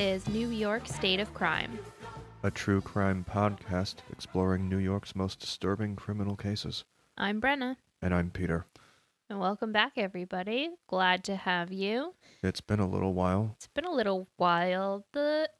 Is 0.00 0.26
New 0.28 0.48
York 0.48 0.86
State 0.86 1.20
of 1.20 1.34
Crime. 1.34 1.78
a 2.42 2.50
true 2.50 2.80
crime 2.80 3.22
podcast 3.28 3.96
exploring 4.10 4.66
New 4.66 4.78
York's 4.78 5.14
most 5.14 5.38
disturbing 5.40 5.94
criminal 5.94 6.36
cases. 6.36 6.84
I'm 7.18 7.38
Brenna, 7.38 7.76
And 8.00 8.14
I'm 8.14 8.30
Peter. 8.30 8.64
and 9.28 9.38
welcome 9.38 9.72
back, 9.72 9.92
everybody. 9.98 10.70
Glad 10.86 11.22
to 11.24 11.36
have 11.36 11.70
you. 11.70 12.14
It's 12.42 12.62
been 12.62 12.80
a 12.80 12.88
little 12.88 13.12
while. 13.12 13.52
It's 13.56 13.66
been 13.68 13.84
a 13.84 13.92
little 13.92 14.26
while. 14.38 15.04
the 15.12 15.50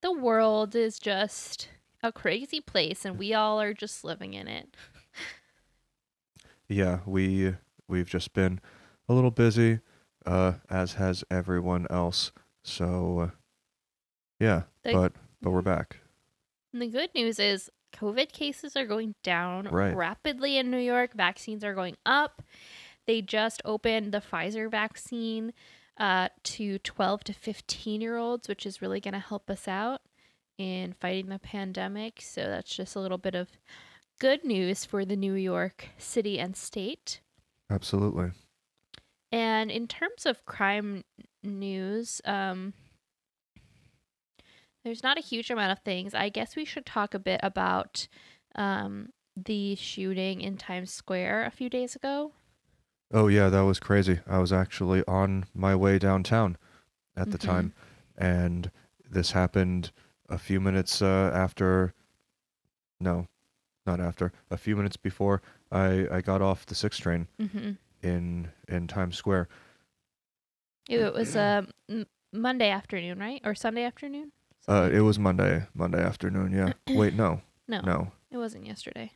The 0.00 0.12
world 0.12 0.74
is 0.74 0.98
just 0.98 1.68
a 2.02 2.10
crazy 2.10 2.60
place, 2.62 3.04
and 3.04 3.18
we 3.18 3.34
all 3.34 3.60
are 3.60 3.74
just 3.74 4.02
living 4.02 4.32
in 4.32 4.48
it. 4.48 4.74
Yeah, 6.68 7.00
we 7.04 7.54
we've 7.86 8.08
just 8.08 8.32
been 8.32 8.60
a 9.10 9.12
little 9.12 9.30
busy, 9.30 9.80
uh, 10.24 10.54
as 10.70 10.94
has 10.94 11.22
everyone 11.30 11.86
else. 11.90 12.32
So, 12.62 13.18
uh, 13.18 13.30
yeah, 14.40 14.62
The- 14.82 14.92
but 14.92 15.12
but 15.40 15.50
we're 15.50 15.62
back. 15.62 15.98
And 16.72 16.80
the 16.82 16.88
good 16.88 17.10
news 17.14 17.38
is 17.38 17.70
COVID 17.92 18.32
cases 18.32 18.76
are 18.76 18.86
going 18.86 19.14
down 19.22 19.68
Right. 19.68 19.94
rapidly 19.94 20.56
in 20.58 20.70
New 20.70 20.78
York. 20.78 21.12
Vaccines 21.14 21.62
are 21.62 21.74
going 21.74 21.96
up. 22.04 22.42
They 23.06 23.22
just 23.22 23.60
opened 23.64 24.12
the 24.12 24.20
Pfizer 24.20 24.70
vaccine 24.70 25.52
uh, 25.96 26.28
to 26.42 26.78
12 26.80 27.22
to 27.24 27.32
15 27.32 28.00
year 28.00 28.16
olds, 28.16 28.48
which 28.48 28.66
is 28.66 28.82
really 28.82 29.00
going 29.00 29.12
to 29.14 29.20
help 29.20 29.48
us 29.48 29.68
out 29.68 30.00
in 30.58 30.92
fighting 30.94 31.28
the 31.28 31.38
pandemic. 31.38 32.20
So 32.20 32.42
that's 32.48 32.74
just 32.74 32.96
a 32.96 33.00
little 33.00 33.18
bit 33.18 33.36
of 33.36 33.50
good 34.18 34.44
news 34.44 34.84
for 34.84 35.04
the 35.04 35.14
New 35.16 35.34
York 35.34 35.88
city 35.98 36.40
and 36.40 36.56
state. 36.56 37.20
Absolutely. 37.70 38.32
And 39.30 39.70
in 39.70 39.86
terms 39.86 40.26
of 40.26 40.44
crime 40.46 41.04
news, 41.44 42.20
um, 42.24 42.72
there's 44.84 45.02
not 45.02 45.18
a 45.18 45.22
huge 45.22 45.50
amount 45.50 45.72
of 45.72 45.78
things. 45.80 46.14
I 46.14 46.28
guess 46.28 46.54
we 46.56 46.64
should 46.64 46.86
talk 46.86 47.14
a 47.14 47.18
bit 47.18 47.40
about 47.42 48.06
um, 48.54 49.08
the 49.36 49.74
shooting 49.76 50.40
in 50.40 50.56
Times 50.56 50.92
Square 50.92 51.44
a 51.46 51.50
few 51.50 51.68
days 51.70 51.96
ago. 51.96 52.32
Oh 53.12 53.28
yeah, 53.28 53.48
that 53.48 53.62
was 53.62 53.80
crazy. 53.80 54.20
I 54.26 54.38
was 54.38 54.52
actually 54.52 55.02
on 55.08 55.46
my 55.54 55.74
way 55.74 55.98
downtown 55.98 56.56
at 57.16 57.30
the 57.30 57.38
Mhm. 57.38 57.46
time, 57.46 57.72
and 58.16 58.70
this 59.08 59.32
happened 59.32 59.90
a 60.28 60.38
few 60.38 60.60
minutes 60.60 61.00
uh, 61.02 61.30
after. 61.34 61.94
No, 63.00 63.26
not 63.86 64.00
after. 64.00 64.32
A 64.50 64.56
few 64.56 64.76
minutes 64.76 64.96
before 64.96 65.42
I 65.70 66.06
I 66.10 66.20
got 66.20 66.42
off 66.42 66.66
the 66.66 66.74
six 66.74 66.98
train 66.98 67.28
Mm-hmm. 67.40 67.72
in 68.02 68.50
in 68.68 68.86
Times 68.88 69.16
Square. 69.16 69.48
It 70.88 71.12
was 71.14 71.34
um, 71.36 71.68
m- 71.88 72.06
Monday 72.32 72.70
afternoon, 72.70 73.18
right? 73.18 73.40
Or 73.44 73.54
Sunday 73.54 73.84
afternoon? 73.84 74.32
Uh, 74.66 74.88
it 74.92 75.00
was 75.00 75.18
Monday, 75.18 75.66
Monday 75.74 76.02
afternoon. 76.02 76.52
Yeah. 76.52 76.72
Wait, 76.96 77.14
no, 77.14 77.42
no, 77.68 77.80
no, 77.80 78.12
it 78.30 78.38
wasn't 78.38 78.66
yesterday. 78.66 79.12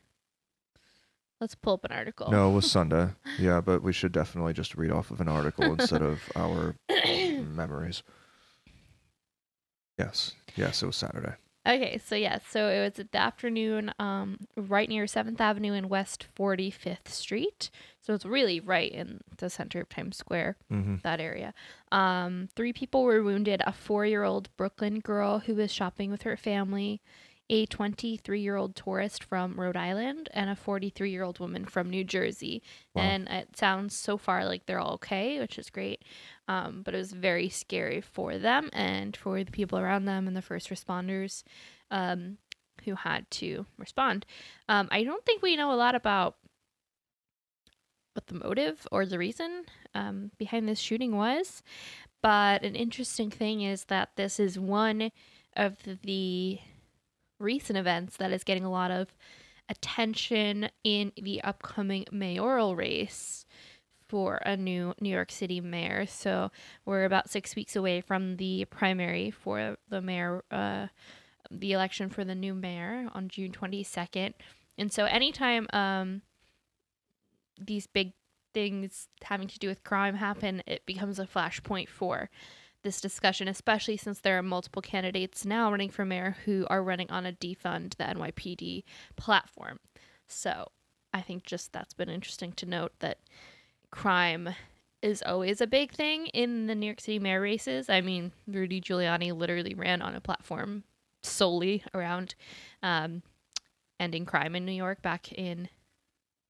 Let's 1.41 1.55
pull 1.55 1.75
up 1.75 1.85
an 1.85 1.93
article. 1.93 2.31
no. 2.31 2.51
It 2.51 2.55
was 2.55 2.71
Sunday. 2.71 3.11
Yeah, 3.39 3.61
but 3.61 3.83
we 3.83 3.93
should 3.93 4.13
definitely 4.13 4.53
just 4.53 4.75
read 4.75 4.91
off 4.91 5.11
of 5.11 5.21
an 5.21 5.29
article 5.29 5.65
instead 5.79 6.03
of 6.03 6.21
our 6.35 6.75
memories. 7.09 8.03
Yes, 9.99 10.35
yes, 10.57 10.83
it 10.83 10.87
was 10.87 10.97
Saturday. 10.97 11.35
Okay, 11.69 12.01
so 12.03 12.15
yeah, 12.15 12.39
so 12.49 12.69
it 12.69 12.81
was 12.81 12.99
at 12.99 13.13
the 13.13 13.19
afternoon, 13.19 13.93
um, 13.99 14.39
right 14.57 14.89
near 14.89 15.07
Seventh 15.07 15.39
Avenue 15.41 15.75
and 15.75 15.91
West 15.91 16.27
Forty 16.35 16.71
Fifth 16.71 17.13
Street. 17.13 17.71
So 18.01 18.15
it's 18.15 18.25
really 18.25 18.59
right 18.59 18.91
in 18.91 19.21
the 19.37 19.51
center 19.51 19.83
of 19.83 19.89
Times 19.91 20.17
Square, 20.17 20.57
Mm-hmm. 20.73 20.97
that 21.03 21.21
area. 21.21 21.53
Um, 21.93 22.49
three 22.57 22.73
people 22.73 23.03
were 23.05 23.23
wounded: 23.23 23.63
a 23.67 23.73
four-year-old 23.73 24.49
Brooklyn 24.57 25.01
girl 25.01 25.41
who 25.41 25.55
was 25.55 25.71
shopping 25.71 26.11
with 26.11 26.23
her 26.23 26.39
family, 26.39 27.03
a 27.51 27.67
23-year-old 27.67 28.75
tourist 28.75 29.23
from 29.23 29.61
Rhode 29.61 29.77
Island, 29.77 30.31
and 30.33 30.49
a 30.49 30.55
43-year-old 30.55 31.39
woman 31.39 31.67
from 31.67 31.91
New 31.91 32.05
Jersey. 32.05 32.63
Wow. 32.95 33.03
And 33.03 33.29
it 33.29 33.57
sounds 33.59 33.95
so 33.95 34.17
far 34.17 34.47
like 34.47 34.65
they're 34.65 34.81
all 34.81 34.95
okay, 34.95 35.39
which 35.39 35.59
is 35.59 35.69
great. 35.69 36.03
Um, 36.49 36.81
but 36.83 36.95
it 36.95 36.99
was 36.99 37.13
very 37.13 37.51
scary 37.51 38.01
for 38.01 38.39
them 38.39 38.71
and 38.73 39.15
for 39.15 39.45
the 39.45 39.53
people 39.53 39.79
around 39.79 40.07
them 40.07 40.27
and 40.27 40.35
the 40.35 40.43
first 40.43 40.71
responders 40.71 41.45
um, 41.91 42.39
who 42.85 42.95
had 42.95 43.31
to 43.33 43.67
respond. 43.77 44.25
Um, 44.69 44.89
I 44.91 45.05
don't 45.05 45.25
think 45.25 45.43
we 45.43 45.57
know 45.57 45.73
a 45.73 45.77
lot 45.77 45.95
about 45.95 46.37
what 48.15 48.27
the 48.27 48.35
motive 48.35 48.87
or 48.91 49.07
the 49.07 49.19
reason 49.19 49.65
um, 49.95 50.31
behind 50.39 50.69
this 50.69 50.81
shooting 50.81 51.17
was. 51.17 51.63
But 52.23 52.65
an 52.65 52.75
interesting 52.75 53.31
thing 53.31 53.61
is 53.63 53.85
that 53.85 54.11
this 54.17 54.41
is 54.41 54.59
one 54.59 55.13
of 55.55 55.77
the 56.03 56.59
recent 57.39 57.79
events 57.79 58.17
that 58.17 58.33
is 58.33 58.43
getting 58.43 58.65
a 58.65 58.71
lot 58.71 58.91
of 58.91 59.15
attention 59.69 60.71
in 60.83 61.13
the 61.21 61.43
upcoming 61.43 62.07
mayoral 62.11 62.75
race 62.75 63.47
for 64.09 64.37
a 64.45 64.57
new 64.57 64.95
New 65.01 65.11
York 65.11 65.31
City 65.31 65.61
mayor. 65.61 66.07
So 66.07 66.51
we're 66.85 67.05
about 67.05 67.31
six 67.31 67.55
weeks 67.55 67.77
away 67.77 68.01
from 68.01 68.37
the 68.37 68.65
primary 68.67 69.31
for 69.31 69.77
the 69.89 70.01
mayor, 70.01 70.45
uh, 70.51 70.89
the 71.51 71.73
election 71.73 72.09
for 72.09 72.25
the 72.25 72.35
new 72.35 72.55
mayor 72.55 73.09
on 73.13 73.29
June 73.29 73.53
22nd. 73.53 74.35
And 74.77 74.93
so 74.93 75.05
anytime 75.05 75.67
um, 75.73 76.23
these 77.61 77.87
big 77.87 78.13
things 78.55 79.09
having 79.23 79.49
to 79.49 79.59
do 79.59 79.69
with 79.69 79.85
crime 79.85 80.15
happen, 80.15 80.63
it 80.67 80.87
becomes 80.87 81.19
a 81.19 81.27
flashpoint 81.27 81.89
for 81.89 82.31
this 82.83 83.01
discussion, 83.01 83.49
especially 83.49 83.97
since 83.97 84.21
there 84.21 84.39
are 84.39 84.43
multiple 84.43 84.83
candidates 84.83 85.45
now 85.45 85.71
running 85.71 85.91
for 85.91 86.05
mayor 86.05 86.37
who 86.45 86.67
are 86.71 86.83
running 86.83 87.11
on 87.11 87.27
a 87.27 87.33
defund 87.33 87.97
the 87.97 88.05
NYPD 88.05 88.85
platform. 89.17 89.81
So 90.29 90.69
I 91.13 91.21
think 91.21 91.45
just 91.45 91.73
that's 91.73 91.95
been 91.95 92.09
interesting 92.09 92.53
to 92.53 92.67
note 92.67 92.93
that 93.01 93.19
crime 93.91 94.51
is 95.03 95.23
always 95.25 95.61
a 95.61 95.67
big 95.67 95.93
thing 95.93 96.27
in 96.29 96.67
the 96.67 96.75
New 96.75 96.87
York 96.87 97.01
City 97.01 97.19
mayor 97.19 97.41
races. 97.41 97.89
I 97.89 98.01
mean, 98.01 98.33
Rudy 98.47 98.81
Giuliani 98.81 99.37
literally 99.37 99.75
ran 99.75 100.03
on 100.03 100.15
a 100.15 100.21
platform 100.21 100.85
solely 101.23 101.85
around 101.95 102.35
um, 102.83 103.23
ending 104.01 104.25
crime 104.27 104.55
in 104.57 104.65
New 104.67 104.73
York 104.73 105.03
back 105.03 105.33
in 105.33 105.69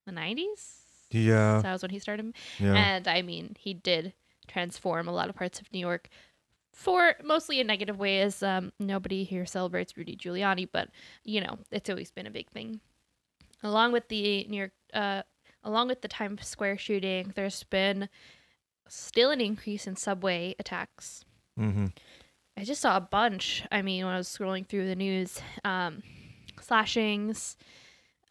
the 0.07 0.13
90s. 0.13 0.77
Yeah, 1.11 1.61
That 1.63 1.73
was 1.73 1.83
when 1.83 1.91
he 1.91 1.99
started. 1.99 2.35
yeah. 2.59 2.75
And 2.75 3.09
I 3.09 3.23
mean, 3.23 3.57
he 3.59 3.75
did 3.75 4.13
transform 4.47 5.09
a 5.09 5.13
lot 5.13 5.29
of 5.29 5.35
parts 5.37 5.61
of 5.61 5.73
New 5.73 5.79
York 5.79 6.09
for 6.73 7.15
mostly 7.25 7.61
a 7.61 7.65
negative 7.65 7.99
way, 7.99 8.21
as 8.21 8.43
um, 8.43 8.73
nobody 8.79 9.25
here 9.25 9.45
celebrates 9.47 9.97
Rudy 9.97 10.17
Giuliani, 10.17 10.69
but 10.71 10.89
you 11.25 11.41
know, 11.41 11.59
it's 11.73 11.91
always 11.91 12.11
been 12.11 12.27
a 12.27 12.31
big 12.31 12.49
thing. 12.51 12.81
Along 13.63 13.91
with 13.91 14.07
the 14.09 14.45
New 14.49 14.59
York, 14.59 14.73
uh, 14.95 15.23
along 15.69 15.89
with 15.89 16.01
the 16.01 16.09
Times 16.09 16.47
Square 16.47 16.79
shooting, 16.79 17.33
there's 17.37 17.63
been 17.65 18.09
still 18.89 19.31
an 19.31 19.41
increase 19.41 19.87
in 19.87 19.97
subway 19.97 20.57
attacks. 20.59 21.25
mm-hmm. 21.61 21.87
I 22.57 22.65
just 22.65 22.81
saw 22.81 22.97
a 22.97 23.01
bunch. 23.01 23.65
I 23.71 23.83
mean, 23.83 24.05
when 24.05 24.15
I 24.15 24.17
was 24.17 24.27
scrolling 24.27 24.67
through 24.67 24.89
the 24.89 24.97
news, 24.97 25.41
um, 25.65 26.03
slashings, 26.61 27.57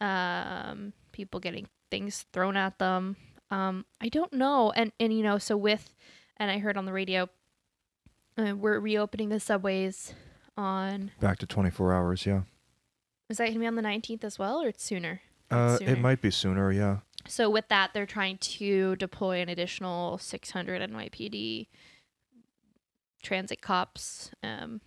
um, 0.02 0.92
people 1.12 1.40
getting 1.40 1.66
things 1.90 2.26
thrown 2.34 2.54
at 2.54 2.78
them. 2.78 3.16
Um, 3.50 3.86
I 4.02 4.10
don't 4.10 4.32
know, 4.34 4.70
and 4.72 4.92
and 5.00 5.14
you 5.14 5.22
know, 5.22 5.38
so 5.38 5.56
with, 5.56 5.94
and 6.36 6.50
I 6.50 6.58
heard 6.58 6.76
on 6.76 6.84
the 6.84 6.92
radio, 6.92 7.30
uh, 8.36 8.54
we're 8.54 8.78
reopening 8.80 9.30
the 9.30 9.40
subways 9.40 10.12
on. 10.58 11.12
Back 11.20 11.38
to 11.38 11.46
24 11.46 11.94
hours. 11.94 12.26
Yeah. 12.26 12.42
Is 13.30 13.38
that 13.38 13.46
gonna 13.46 13.60
be 13.60 13.66
on 13.66 13.76
the 13.76 13.82
nineteenth 13.82 14.24
as 14.24 14.38
well, 14.38 14.62
or 14.62 14.68
it's 14.68 14.84
sooner? 14.84 15.22
Uh, 15.50 15.78
it 15.80 15.98
might 15.98 16.20
be 16.20 16.30
sooner. 16.30 16.70
Yeah. 16.72 16.98
So 17.26 17.50
with 17.50 17.68
that, 17.68 17.90
they're 17.92 18.06
trying 18.06 18.38
to 18.38 18.96
deploy 18.96 19.40
an 19.40 19.48
additional 19.48 20.18
600 20.18 20.90
NYPD 20.90 21.66
transit 23.22 23.60
cops. 23.60 24.30
Um, 24.42 24.80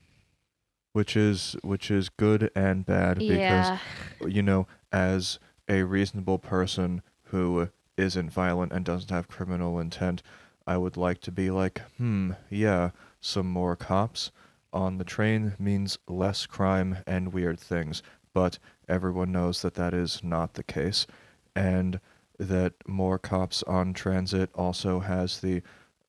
Which 0.94 1.16
is 1.16 1.56
which 1.64 1.90
is 1.92 2.10
good 2.10 2.52
and 2.56 2.86
bad 2.86 3.20
because 3.20 3.38
yeah, 3.40 3.78
you 4.26 4.42
know, 4.42 4.68
as 4.92 5.40
a 5.70 5.84
reasonable 5.84 6.40
person 6.40 7.02
who 7.26 7.70
isn't 7.98 8.32
violent 8.32 8.72
and 8.74 8.84
doesn't 8.84 9.12
have 9.12 9.28
criminal 9.28 9.80
intent, 9.80 10.22
I 10.68 10.78
would 10.78 10.98
like 10.98 11.22
to 11.22 11.32
be 11.32 11.50
like, 11.52 11.82
hmm, 11.98 12.32
yeah, 12.50 12.92
some 13.20 13.48
more 13.48 13.76
cops 13.76 14.32
on 14.74 14.98
the 14.98 15.04
train 15.04 15.54
means 15.60 15.98
less 16.08 16.46
crime 16.46 16.98
and 17.06 17.34
weird 17.34 17.60
things. 17.60 18.02
But 18.34 18.58
everyone 18.92 19.32
knows 19.32 19.62
that 19.62 19.76
that 19.76 19.94
is 19.94 20.24
not 20.24 20.54
the 20.54 20.64
case, 20.64 21.08
and 21.56 22.00
that 22.38 22.74
more 22.88 23.18
cops 23.18 23.64
on 23.64 23.94
transit 23.94 24.50
also 24.56 25.00
has 25.00 25.40
the 25.40 25.62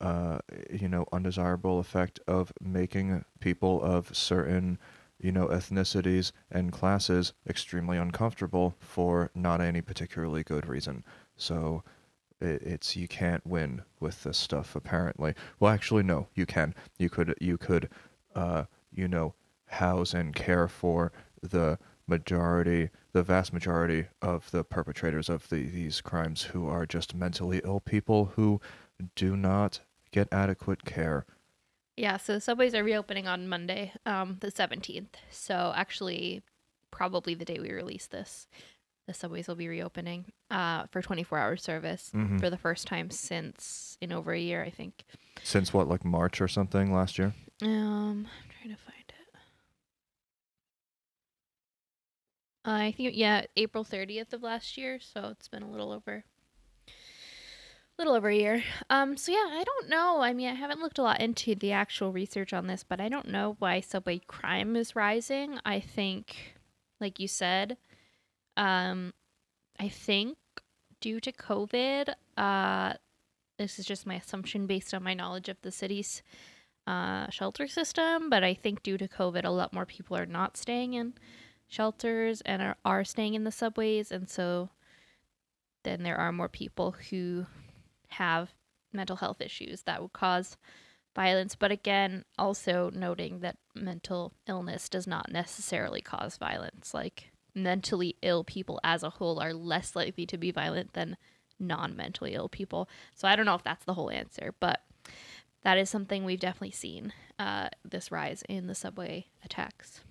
uh, 0.03 0.39
you 0.69 0.89
know, 0.89 1.07
undesirable 1.13 1.79
effect 1.79 2.19
of 2.27 2.53
making 2.61 3.25
people 3.39 3.81
of 3.81 4.15
certain, 4.17 4.77
you 5.21 5.31
know, 5.31 5.47
ethnicities 5.47 6.33
and 6.51 6.73
classes 6.73 7.33
extremely 7.49 7.97
uncomfortable 7.97 8.75
for 8.81 9.31
not 9.33 9.61
any 9.61 9.81
particularly 9.81 10.43
good 10.43 10.67
reason. 10.67 11.05
So 11.37 11.85
it, 12.41 12.63
it's 12.63 12.97
you 12.97 13.07
can't 13.07 13.47
win 13.47 13.83
with 14.01 14.25
this 14.25 14.39
stuff 14.39 14.75
apparently. 14.75 15.35
Well, 15.61 15.73
actually, 15.73 16.03
no, 16.03 16.27
you 16.35 16.47
can. 16.47 16.75
You 16.99 17.09
could 17.09 17.37
you 17.41 17.57
could 17.57 17.89
uh, 18.35 18.65
you 18.93 19.07
know, 19.07 19.35
house 19.67 20.15
and 20.15 20.35
care 20.35 20.69
for 20.69 21.13
the 21.41 21.79
majority, 22.17 22.91
the 23.13 23.23
vast 23.23 23.53
majority 23.55 24.07
of 24.21 24.51
the 24.51 24.63
perpetrators 24.65 25.29
of 25.31 25.49
the, 25.49 25.67
these 25.67 26.01
crimes 26.03 26.43
who 26.43 26.69
are 26.69 26.85
just 26.85 27.15
mentally 27.15 27.61
ill 27.65 27.81
people 27.81 28.33
who 28.37 28.61
do 29.17 29.35
not 29.37 29.81
get 30.11 30.29
adequate 30.31 30.85
care. 30.85 31.25
Yeah, 31.97 32.19
so 32.19 32.39
subways 32.39 32.75
are 32.75 32.85
reopening 32.85 33.27
on 33.27 33.49
Monday, 33.49 33.93
um, 34.05 34.37
the 34.41 34.49
17th. 34.53 35.15
So 35.31 35.73
actually, 35.75 36.43
probably 36.91 37.35
the 37.35 37.45
day 37.47 37.59
we 37.61 37.73
release 37.73 38.07
this, 38.07 38.47
the 39.07 39.15
subways 39.15 39.49
will 39.49 39.55
be 39.57 39.69
reopening 39.69 40.27
uh, 40.51 40.85
for 40.91 41.01
24 41.03 41.39
hour 41.39 41.57
service 41.57 42.11
Mhm. 42.15 42.39
for 42.41 42.51
the 42.51 42.59
first 42.59 42.87
time 42.87 43.11
since 43.11 43.97
in 44.03 44.13
over 44.13 44.33
a 44.33 44.39
year, 44.39 44.63
I 44.63 44.71
think. 44.71 45.05
Since 45.43 45.73
what, 45.73 45.89
like 45.89 46.05
March 46.05 46.41
or 46.43 46.49
something 46.49 46.93
last 46.93 47.19
year? 47.19 47.33
Um, 47.63 48.27
I'm 48.43 48.51
trying 48.59 48.75
to 48.77 48.83
find 48.83 48.99
it. 49.09 49.15
I 52.65 52.93
think 52.93 53.13
yeah, 53.15 53.45
April 53.57 53.85
30th 53.85 54.33
of 54.33 54.43
last 54.43 54.77
year, 54.79 55.01
so 55.01 55.29
it's 55.31 55.49
been 55.49 55.63
a 55.63 55.71
little 55.71 55.93
over 55.93 56.25
little 57.99 58.15
over 58.15 58.29
a 58.29 58.37
year. 58.37 58.65
Um 58.91 59.17
so 59.17 59.33
yeah, 59.33 59.49
I 59.51 59.65
don't 59.65 59.89
know. 59.89 60.21
I 60.21 60.33
mean, 60.33 60.49
I 60.49 60.55
haven't 60.55 60.81
looked 60.81 60.99
a 60.99 61.03
lot 61.03 61.21
into 61.21 61.55
the 61.55 61.73
actual 61.73 62.13
research 62.13 62.53
on 62.53 62.67
this, 62.67 62.85
but 62.85 63.01
I 63.01 63.09
don't 63.09 63.29
know 63.29 63.57
why 63.59 63.81
subway 63.81 64.21
crime 64.27 64.77
is 64.77 64.97
rising. 64.97 65.59
I 65.65 65.81
think 65.81 66.55
like 67.01 67.21
you 67.21 67.29
said, 67.29 67.77
um 68.57 69.13
I 69.79 69.89
think 69.89 70.39
due 71.01 71.21
to 71.21 71.33
COVID, 71.33 72.15
uh 72.37 72.95
this 73.59 73.79
is 73.79 73.87
just 73.87 74.07
my 74.07 74.15
assumption 74.15 74.67
based 74.67 74.95
on 74.95 75.03
my 75.03 75.15
knowledge 75.15 75.49
of 75.49 75.61
the 75.63 75.71
city's 75.71 76.23
uh, 76.87 77.31
shelter 77.31 77.69
system, 77.69 78.29
but 78.29 78.43
I 78.43 78.55
think 78.55 78.83
due 78.83 78.99
to 78.99 79.07
COVID, 79.07 79.45
a 79.45 79.51
lot 79.51 79.73
more 79.73 79.87
people 79.87 80.17
are 80.17 80.27
not 80.27 80.57
staying 80.57 80.95
in 80.95 81.15
shelters 81.73 82.43
and 82.43 82.61
are, 82.61 82.77
are 82.85 83.05
staying 83.05 83.35
in 83.35 83.45
the 83.45 83.51
subways, 83.51 84.13
and 84.13 84.29
so 84.29 84.69
then 85.85 86.03
there 86.03 86.17
are 86.17 86.31
more 86.31 86.49
people 86.49 86.95
who 87.11 87.47
have 88.09 88.53
mental 88.93 89.17
health 89.17 89.41
issues 89.41 89.83
that 89.83 90.03
would 90.03 90.13
cause 90.13 90.57
violence. 91.15 91.55
But 91.55 91.73
again, 91.73 92.25
also 92.39 92.91
noting 92.91 93.41
that 93.41 93.57
mental 93.75 94.35
illness 94.47 94.89
does 94.89 95.07
not 95.07 95.33
necessarily 95.33 96.03
cause 96.03 96.37
violence. 96.37 96.93
Like 96.93 97.31
mentally 97.55 98.17
ill 98.23 98.45
people 98.45 98.79
as 98.85 99.03
a 99.03 99.11
whole 99.11 99.41
are 99.41 99.55
less 99.55 99.97
likely 99.97 100.27
to 100.27 100.37
be 100.37 100.51
violent 100.51 100.93
than 100.93 101.17
non 101.59 101.97
mentally 101.97 102.35
ill 102.35 102.49
people. 102.49 102.89
So 103.15 103.27
I 103.27 103.35
don't 103.35 103.47
know 103.47 103.55
if 103.55 103.65
that's 103.65 103.85
the 103.85 103.95
whole 103.95 104.11
answer, 104.11 104.55
but 104.61 104.83
that 105.63 105.79
is 105.79 105.89
something 105.89 106.25
we've 106.25 106.41
definitely 106.41 106.73
seen 106.73 107.13
uh, 107.39 107.69
this 107.85 108.11
rise 108.11 108.43
in 108.49 108.67
the 108.67 108.75
subway 108.75 109.27
attacks. 109.45 110.03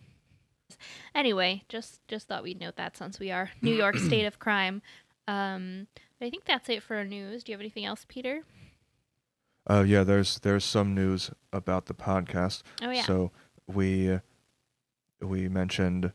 Anyway, 1.16 1.64
just 1.70 2.00
just 2.08 2.28
thought 2.28 2.44
we'd 2.44 2.60
note 2.60 2.76
that 2.78 2.96
since 2.98 3.20
we 3.20 3.32
are 3.32 3.52
New 3.62 3.74
York 3.74 3.96
state 4.08 4.26
of 4.26 4.40
crime. 4.40 4.82
Um, 5.28 5.88
but 6.20 6.26
I 6.26 6.30
think 6.30 6.46
that's 6.46 6.70
it 6.70 6.84
for 6.84 6.96
our 6.98 7.06
news. 7.06 7.44
Do 7.44 7.52
you 7.52 7.56
have 7.56 7.62
anything 7.62 7.86
else, 7.86 8.06
Peter? 8.08 8.42
Uh, 9.70 9.84
yeah, 9.88 10.04
there's 10.04 10.40
there's 10.40 10.66
some 10.66 10.94
news 10.96 11.32
about 11.54 11.86
the 11.86 11.94
podcast. 11.94 12.64
Oh 12.82 12.90
yeah. 12.90 13.04
So 13.04 13.32
we 13.68 14.20
we 15.22 15.48
mentioned, 15.48 16.14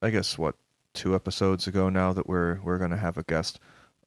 I 0.00 0.10
guess 0.10 0.38
what 0.38 0.54
two 0.94 1.14
episodes 1.14 1.66
ago 1.66 1.88
now 1.90 2.12
that 2.12 2.26
we're 2.26 2.60
we're 2.62 2.78
gonna 2.78 2.96
have 2.96 3.18
a 3.18 3.22
guest 3.22 3.60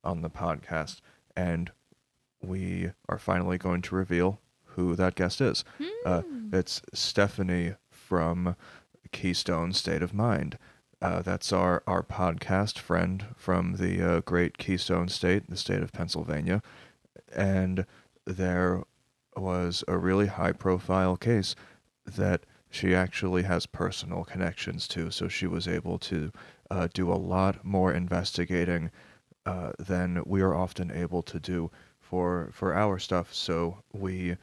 on 0.04 0.22
the 0.22 0.30
podcast, 0.32 1.00
and 1.36 1.72
we 2.42 2.90
are 3.08 3.20
finally 3.20 3.60
going 3.60 3.84
to 3.84 3.96
reveal 3.96 4.42
who 4.76 4.96
that 4.96 5.14
guest 5.16 5.42
is. 5.42 5.64
Uh, 6.06 6.22
Hmm. 6.22 6.50
it's 6.54 6.82
Stephanie 6.94 7.76
from 7.92 8.56
Keystone 9.12 9.74
State 9.74 10.02
of 10.02 10.14
Mind. 10.14 10.58
Uh, 11.02 11.22
that's 11.22 11.52
our, 11.52 11.82
our 11.88 12.04
podcast 12.04 12.78
friend 12.78 13.26
from 13.36 13.78
the 13.78 14.02
uh, 14.02 14.20
great 14.22 14.58
Keystone 14.58 15.10
State, 15.10 15.50
the 15.50 15.58
state 15.58 15.82
of 15.82 15.92
Pennsylvania. 15.92 16.62
And 17.36 17.86
there 18.26 18.84
was 19.36 19.84
a 19.88 19.98
really 19.98 20.28
high 20.28 20.52
profile 20.52 21.18
case 21.18 21.56
that 22.06 22.46
she 22.70 22.94
actually 22.94 23.44
has 23.44 23.66
personal 23.66 24.24
connections 24.24 24.88
to. 24.90 25.12
So 25.12 25.28
she 25.28 25.48
was 25.48 25.68
able 25.68 25.98
to 26.00 26.32
uh, 26.70 26.88
do 26.94 27.12
a 27.12 27.16
lot 27.16 27.66
more 27.66 27.92
investigating 27.92 28.92
uh, 29.46 29.72
than 29.80 30.22
we 30.26 30.42
are 30.42 30.56
often 30.56 30.92
able 30.92 31.24
to 31.24 31.40
do 31.40 31.72
for, 32.00 32.52
for 32.54 32.76
our 32.76 33.00
stuff. 33.00 33.34
So 33.34 33.84
we 33.92 34.38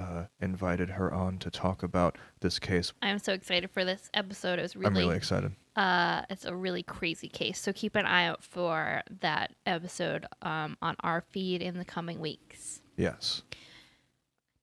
uh, 0.00 0.24
invited 0.40 0.90
her 0.90 1.12
on 1.12 1.38
to 1.38 1.50
talk 1.50 1.82
about 1.82 2.16
this 2.40 2.58
case. 2.58 2.92
I'm 3.02 3.18
so 3.18 3.32
excited 3.32 3.70
for 3.70 3.84
this 3.84 4.10
episode. 4.14 4.58
It 4.58 4.62
was 4.62 4.76
really, 4.76 4.86
I'm 4.86 4.96
really, 4.96 5.16
excited. 5.16 5.52
uh, 5.76 6.22
it's 6.30 6.44
a 6.44 6.54
really 6.54 6.82
crazy 6.82 7.28
case. 7.28 7.58
So 7.58 7.72
keep 7.72 7.96
an 7.96 8.06
eye 8.06 8.26
out 8.26 8.42
for 8.42 9.02
that 9.20 9.52
episode 9.66 10.26
um, 10.42 10.76
on 10.80 10.96
our 11.00 11.20
feed 11.30 11.60
in 11.62 11.78
the 11.78 11.84
coming 11.84 12.18
weeks. 12.18 12.80
Yes. 12.96 13.42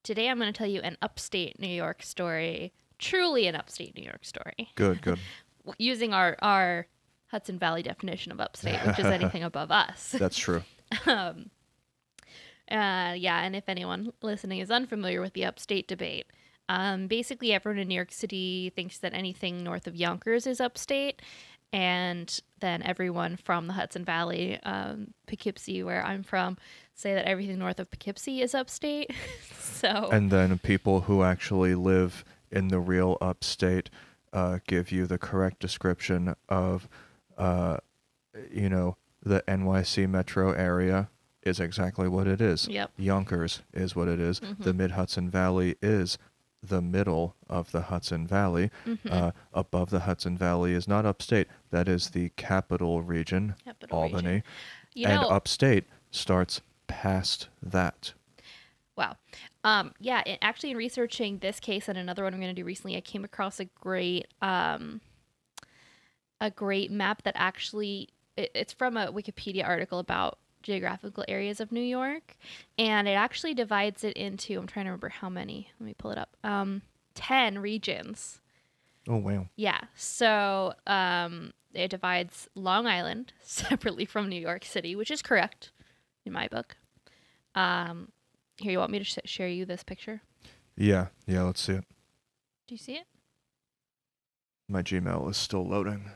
Today, 0.04 0.30
I'm 0.30 0.39
going 0.39 0.51
to 0.51 0.57
tell 0.57 0.68
you 0.68 0.81
an 0.81 0.98
upstate 1.01 1.60
New 1.60 1.68
York 1.68 2.01
story. 2.01 2.74
Truly, 2.98 3.45
an 3.48 3.56
upstate 3.56 3.95
New 3.95 4.04
York 4.04 4.25
story. 4.25 4.72
Good, 4.75 5.01
good. 5.01 5.19
using 5.78 6.13
our 6.13 6.38
our 6.42 6.88
Hudson 7.28 7.60
Valley 7.60 7.84
definition 7.84 8.31
of 8.31 8.39
upstate, 8.39 8.80
which 8.86 9.00
is 9.00 9.06
anything 9.06 9.44
above 9.44 9.69
us. 9.69 10.16
That's 10.18 10.38
true. 10.38 10.63
um, 11.06 11.50
uh, 12.71 13.13
yeah, 13.17 13.41
and 13.43 13.55
if 13.55 13.67
anyone 13.67 14.11
listening 14.21 14.59
is 14.59 14.71
unfamiliar 14.71 15.21
with 15.21 15.33
the 15.33 15.45
upstate 15.45 15.87
debate, 15.87 16.27
um, 16.69 17.07
basically 17.07 17.53
everyone 17.53 17.79
in 17.79 17.87
New 17.87 17.95
York 17.95 18.11
City 18.11 18.71
thinks 18.75 18.97
that 19.00 19.13
anything 19.13 19.63
north 19.63 19.88
of 19.88 19.95
Yonkers 19.95 20.45
is 20.45 20.59
upstate, 20.59 21.21
and 21.71 22.41
then 22.59 22.81
everyone 22.83 23.38
from 23.38 23.67
the 23.67 23.74
Hudson 23.74 24.03
Valley, 24.03 24.59
um, 24.63 25.13
Poughkeepsie, 25.27 25.83
where 25.83 26.05
I'm 26.05 26.24
from, 26.24 26.57
say 26.93 27.13
that 27.13 27.25
everything 27.25 27.59
north 27.59 27.79
of 27.79 27.89
Poughkeepsie 27.89 28.41
is 28.41 28.53
upstate. 28.55 29.12
so 29.59 30.09
And 30.12 30.31
then 30.31 30.57
people 30.59 31.01
who 31.01 31.24
actually 31.24 31.75
live 31.75 32.25
in 32.51 32.69
the 32.69 32.79
real 32.79 33.17
upstate 33.21 33.89
uh, 34.33 34.59
give 34.67 34.91
you 34.91 35.05
the 35.05 35.17
correct 35.17 35.59
description 35.59 36.36
of, 36.50 36.88
uh, 37.38 37.77
you 38.51 38.69
know, 38.69 38.97
the 39.24 39.43
NYC 39.47 40.09
metro 40.09 40.51
area 40.51 41.09
is 41.48 41.60
exactly 41.60 42.08
what 42.08 42.27
it 42.27 42.42
is. 42.42 42.68
Yep. 42.68 42.92
Yonkers 42.98 43.62
is 43.74 43.96
what 43.96 44.08
it 44.08 44.20
is. 44.20 44.39
The 44.60 44.74
Mid 44.74 44.92
Hudson 44.92 45.30
Valley 45.30 45.75
is 45.82 46.18
the 46.62 46.82
middle 46.82 47.36
of 47.50 47.72
the 47.72 47.82
Hudson 47.84 48.27
Valley. 48.27 48.70
Mhm. 48.86 49.12
Uh, 49.12 49.32
above 49.54 49.89
the 49.89 50.01
Hudson 50.01 50.38
Valley 50.38 50.74
is 50.74 50.88
not 50.88 51.06
upstate. 51.06 51.48
That 51.72 51.88
is 51.88 52.10
the 52.12 52.30
capital 52.36 53.01
region, 53.01 53.56
Capital 53.63 53.98
Albany. 53.98 54.27
region. 54.27 54.44
you 54.94 55.08
and 55.08 55.22
know, 55.22 55.30
upstate 55.30 55.86
starts 56.12 56.62
past 56.88 57.50
that. 57.62 58.13
Wow. 58.96 59.16
Um, 59.63 59.94
yeah, 60.00 60.24
it, 60.25 60.39
actually, 60.42 60.72
in 60.72 60.77
researching 60.77 61.38
this 61.38 61.60
case 61.60 61.88
and 61.88 61.98
another 62.00 62.24
one 62.24 62.34
I'm 62.34 62.39
going 62.39 62.56
to 62.56 62.60
do 62.60 62.66
recently, 62.66 62.98
I 62.98 63.01
came 63.01 63.24
across 63.24 63.60
a 63.60 63.66
great, 63.66 64.25
um, 64.42 65.01
a 66.42 66.50
great 66.50 66.89
map 66.89 67.22
that 67.24 67.36
actually 67.38 68.10
it, 68.36 68.51
it's 68.56 68.74
from 68.74 68.98
a 68.98 69.12
Wikipedia 69.12 69.66
article 69.68 70.00
about 70.00 70.39
geographical 70.63 71.23
areas 71.27 71.59
of 71.59 71.71
New 71.71 71.81
York, 71.81 72.35
and 72.77 73.07
it 73.07 73.13
actually 73.13 73.53
divides 73.53 74.03
it 74.03 74.15
into. 74.17 74.57
I'm 74.59 74.67
trying 74.67 74.85
to 74.85 74.91
remember 74.91 75.09
how 75.09 75.29
many. 75.29 75.69
Let 75.79 75.85
me 75.85 75.93
pull 75.97 76.11
it 76.11 76.17
up. 76.17 76.35
Um, 76.43 76.81
ten 77.13 77.59
regions. 77.59 78.39
Oh 79.07 79.17
wow. 79.17 79.47
Yeah. 79.55 79.81
So 79.95 80.73
um, 80.85 81.53
it 81.73 81.89
divides 81.89 82.49
Long 82.55 82.87
Island 82.87 83.33
separately 83.43 84.05
from 84.05 84.29
New 84.29 84.39
York 84.39 84.65
City, 84.65 84.95
which 84.95 85.11
is 85.11 85.21
correct 85.21 85.71
in 86.25 86.33
my 86.33 86.47
book. 86.47 86.75
Um, 87.55 88.11
here, 88.57 88.71
you 88.71 88.79
want 88.79 88.91
me 88.91 88.99
to 88.99 89.05
sh- 89.05 89.17
share 89.25 89.47
you 89.47 89.65
this 89.65 89.83
picture? 89.83 90.21
Yeah, 90.75 91.07
yeah, 91.25 91.43
let's 91.43 91.61
see 91.61 91.73
it. 91.73 91.85
Do 92.67 92.75
you 92.75 92.77
see 92.77 92.95
it? 92.95 93.05
My 94.67 94.83
Gmail 94.83 95.29
is 95.29 95.37
still 95.37 95.65
loading. 95.65 96.11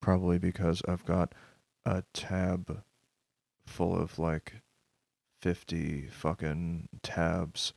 Probably 0.00 0.38
because 0.38 0.80
I've 0.88 1.04
got 1.04 1.34
a 1.84 2.02
tab 2.12 2.82
full 3.66 3.94
of 3.96 4.18
like 4.18 4.54
50 5.40 6.08
fucking 6.10 6.88
tabs 7.02 7.72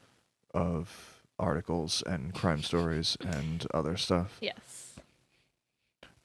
of 0.53 1.21
articles 1.39 2.03
and 2.05 2.33
crime 2.33 2.61
stories 2.61 3.17
and 3.21 3.65
other 3.73 3.97
stuff. 3.97 4.37
Yes. 4.41 4.95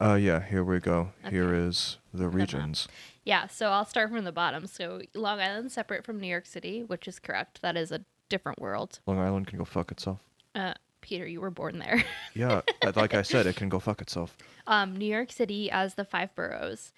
Uh 0.00 0.14
yeah, 0.14 0.44
here 0.44 0.62
we 0.62 0.78
go. 0.78 1.10
Here 1.28 1.48
Okay. 1.48 1.58
is 1.68 1.98
the 2.14 2.28
regions. 2.28 2.86
Yeah. 3.24 3.46
So 3.48 3.70
I'll 3.70 3.84
start 3.84 4.10
from 4.10 4.24
the 4.24 4.32
bottom. 4.32 4.66
So 4.66 5.02
Long 5.14 5.40
Island 5.40 5.72
separate 5.72 6.04
from 6.04 6.20
New 6.20 6.28
York 6.28 6.46
City, 6.46 6.82
which 6.84 7.08
is 7.08 7.18
correct. 7.18 7.62
That 7.62 7.76
is 7.76 7.90
a 7.90 8.04
different 8.28 8.60
world. 8.60 9.00
Long 9.06 9.18
Island 9.18 9.46
can 9.48 9.58
go 9.58 9.64
fuck 9.64 9.90
itself. 9.90 10.20
Uh, 10.54 10.74
Peter, 11.00 11.26
you 11.26 11.40
were 11.40 11.50
born 11.50 11.78
there. 11.78 12.04
Yeah, 12.34 12.60
like 12.96 13.14
I 13.14 13.22
said, 13.22 13.46
it 13.46 13.56
can 13.56 13.68
go 13.68 13.78
fuck 13.80 14.00
itself. 14.00 14.36
um, 14.66 14.96
New 14.96 15.06
York 15.06 15.32
City 15.32 15.70
as 15.70 15.94
the 15.94 16.04
five 16.04 16.34
boroughs. 16.34 16.92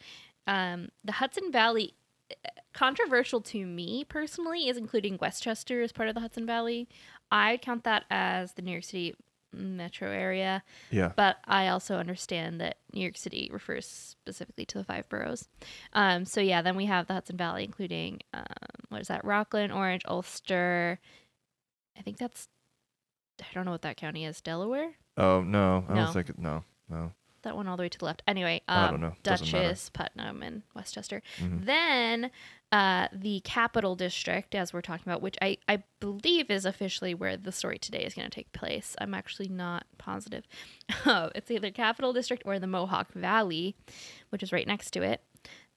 Um, 0.47 0.89
the 1.05 1.13
Hudson 1.13 1.51
Valley 1.53 1.95
controversial 2.73 3.41
to 3.41 3.67
me 3.67 4.05
personally 4.05 4.69
is 4.69 4.77
including 4.77 5.19
Westchester 5.21 5.83
as 5.83 5.93
part 5.93 6.09
of 6.09 6.15
the 6.15 6.21
Hudson 6.21 6.47
Valley. 6.47 6.89
I 7.31 7.57
count 7.59 7.85
that 7.85 8.05
as 8.11 8.53
the 8.55 8.63
New 8.63 8.71
York 8.73 8.85
City 8.85 9.15
metro 9.53 10.09
area, 10.11 10.63
Yeah. 10.93 11.13
but 11.17 11.39
I 11.47 11.69
also 11.69 11.97
understand 11.97 12.61
that 12.61 12.79
New 12.93 13.01
York 13.01 13.17
City 13.17 13.51
refers 13.53 13.85
specifically 13.87 14.65
to 14.67 14.79
the 14.79 14.85
five 14.85 15.09
boroughs. 15.09 15.49
Um, 15.93 16.25
so 16.25 16.41
yeah, 16.41 16.63
then 16.63 16.77
we 16.77 16.87
have 16.87 17.07
the 17.09 17.15
Hudson 17.15 17.37
Valley, 17.37 17.65
including 17.65 18.21
um, 18.33 18.45
what 18.91 19.01
is 19.01 19.09
that? 19.09 19.25
Rockland, 19.25 19.73
Orange, 19.73 20.03
Ulster. 20.07 21.01
I 21.99 22.03
think 22.03 22.19
that's. 22.19 22.49
I 23.41 23.47
don't 23.55 23.65
know 23.65 23.71
what 23.73 23.83
that 23.83 23.97
county 23.97 24.25
is. 24.25 24.41
Delaware. 24.41 24.93
Oh 25.17 25.43
no, 25.43 25.85
I 25.89 25.95
No. 25.95 26.05
don't 26.05 26.13
think 26.13 26.29
it. 26.31 26.39
No, 26.39 26.63
no. 26.89 27.13
That 27.43 27.57
one 27.57 27.67
all 27.69 27.77
the 27.77 27.83
way 27.85 27.89
to 27.89 27.99
the 27.99 28.05
left. 28.05 28.23
Anyway, 28.27 28.63
um, 28.69 28.85
I 28.85 28.91
don't 28.91 29.01
know. 29.01 29.15
Doesn't 29.23 29.51
matter. 29.51 29.69
Dutchess, 29.69 29.89
Putnam, 29.91 30.43
and 30.43 30.63
Westchester. 30.75 31.23
Mhm. 31.39 31.65
Then 31.65 32.31
uh, 32.73 33.09
the 33.13 33.41
Capital 33.41 33.97
District, 33.97 34.55
as 34.55 34.73
we're 34.73 34.81
talking 34.83 35.11
about, 35.11 35.23
which 35.23 35.37
I, 35.43 35.57
I 35.69 35.83
believe 35.99 36.51
is 36.51 36.65
officially 36.65 37.15
where 37.15 37.37
the 37.37 37.51
story 37.51 37.79
today 37.79 38.05
is 38.05 38.15
going 38.15 38.29
to 38.29 38.35
take 38.35 38.53
place. 38.53 38.95
I'm 39.01 39.13
actually 39.15 39.49
not 39.49 39.87
positive. 39.99 40.47
Uh, 41.05 41.31
it's 41.35 41.51
either 41.51 41.71
Capital 41.71 42.13
District 42.13 42.43
or 42.47 42.59
the 42.59 42.67
Mohawk 42.69 43.13
Valley, 43.13 43.75
which 44.29 44.43
is 44.43 44.53
right 44.53 44.67
next 44.67 44.93
to 44.93 45.03
it. 45.03 45.23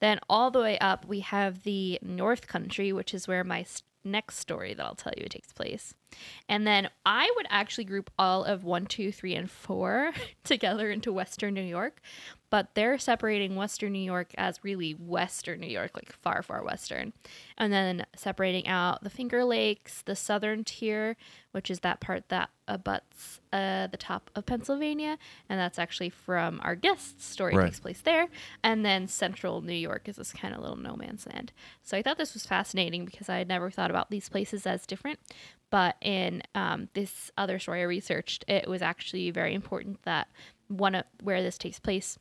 Then 0.00 0.20
all 0.28 0.50
the 0.50 0.60
way 0.60 0.78
up, 0.78 1.06
we 1.06 1.20
have 1.20 1.62
the 1.62 1.98
North 2.02 2.46
Country, 2.46 2.92
which 2.92 3.14
is 3.14 3.26
where 3.26 3.42
my 3.42 3.64
next 4.04 4.38
story 4.38 4.74
that 4.74 4.84
I'll 4.84 4.94
tell 4.94 5.12
you 5.16 5.26
takes 5.28 5.52
place. 5.52 5.94
And 6.48 6.66
then 6.66 6.88
I 7.04 7.32
would 7.36 7.46
actually 7.50 7.84
group 7.84 8.10
all 8.18 8.44
of 8.44 8.64
one, 8.64 8.86
two, 8.86 9.10
three, 9.10 9.34
and 9.34 9.50
four 9.50 10.12
together 10.44 10.90
into 10.90 11.12
Western 11.12 11.54
New 11.54 11.62
York, 11.62 12.00
but 12.54 12.72
they're 12.76 12.98
separating 12.98 13.56
Western 13.56 13.90
New 13.90 13.98
York 13.98 14.30
as 14.38 14.62
really 14.62 14.92
Western 14.92 15.58
New 15.58 15.66
York, 15.66 15.90
like 15.96 16.12
far, 16.12 16.40
far 16.40 16.62
Western. 16.62 17.12
And 17.58 17.72
then 17.72 18.06
separating 18.14 18.68
out 18.68 19.02
the 19.02 19.10
Finger 19.10 19.44
Lakes, 19.44 20.02
the 20.02 20.14
Southern 20.14 20.62
tier, 20.62 21.16
which 21.50 21.68
is 21.68 21.80
that 21.80 21.98
part 21.98 22.28
that 22.28 22.50
abuts 22.68 23.40
uh, 23.52 23.88
the 23.88 23.96
top 23.96 24.30
of 24.36 24.46
Pennsylvania. 24.46 25.18
And 25.48 25.58
that's 25.58 25.80
actually 25.80 26.10
from 26.10 26.60
our 26.62 26.76
guest's 26.76 27.24
story 27.24 27.56
Right. 27.56 27.64
takes 27.64 27.80
place 27.80 28.02
there. 28.02 28.28
And 28.62 28.86
then 28.86 29.08
Central 29.08 29.60
New 29.60 29.72
York 29.72 30.08
is 30.08 30.14
this 30.14 30.30
kind 30.30 30.54
of 30.54 30.60
little 30.60 30.76
no 30.76 30.94
man's 30.94 31.26
land. 31.26 31.50
So 31.82 31.96
I 31.96 32.02
thought 32.02 32.18
this 32.18 32.34
was 32.34 32.46
fascinating 32.46 33.04
because 33.04 33.28
I 33.28 33.38
had 33.38 33.48
never 33.48 33.68
thought 33.68 33.90
about 33.90 34.10
these 34.10 34.28
places 34.28 34.64
as 34.64 34.86
different. 34.86 35.18
But 35.70 35.96
in 36.00 36.44
um, 36.54 36.88
this 36.94 37.32
other 37.36 37.58
story 37.58 37.80
I 37.80 37.86
researched, 37.86 38.44
it 38.46 38.68
was 38.68 38.80
actually 38.80 39.32
very 39.32 39.54
important 39.54 40.04
that 40.04 40.28
one 40.68 40.94
of 40.94 41.04
where 41.20 41.42
this 41.42 41.58
takes 41.58 41.80
place, 41.80 42.16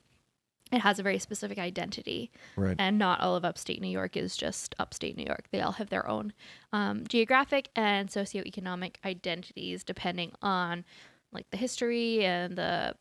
it 0.74 0.82
has 0.82 1.00
a 1.00 1.04
very 1.04 1.20
specific 1.20 1.60
identity, 1.60 2.32
Right. 2.56 2.76
and 2.80 2.98
not 2.98 3.20
all 3.20 3.36
of 3.36 3.46
upstate 3.46 3.80
New 3.82 3.90
York 3.90 4.18
is 4.18 4.36
just 4.36 4.76
upstate 4.80 5.16
New 5.16 5.26
York. 5.26 5.46
They 5.52 5.62
all 5.62 5.74
have 5.74 5.90
their 5.90 6.08
own 6.08 6.34
um, 6.72 7.06
geographic 7.08 7.70
and 7.76 8.10
socioeconomic 8.10 8.96
identities 9.06 9.84
depending 9.84 10.32
on 10.42 10.84
like 11.32 11.50
the 11.52 11.58
history 11.58 12.26
and 12.26 12.58
the 12.58 12.96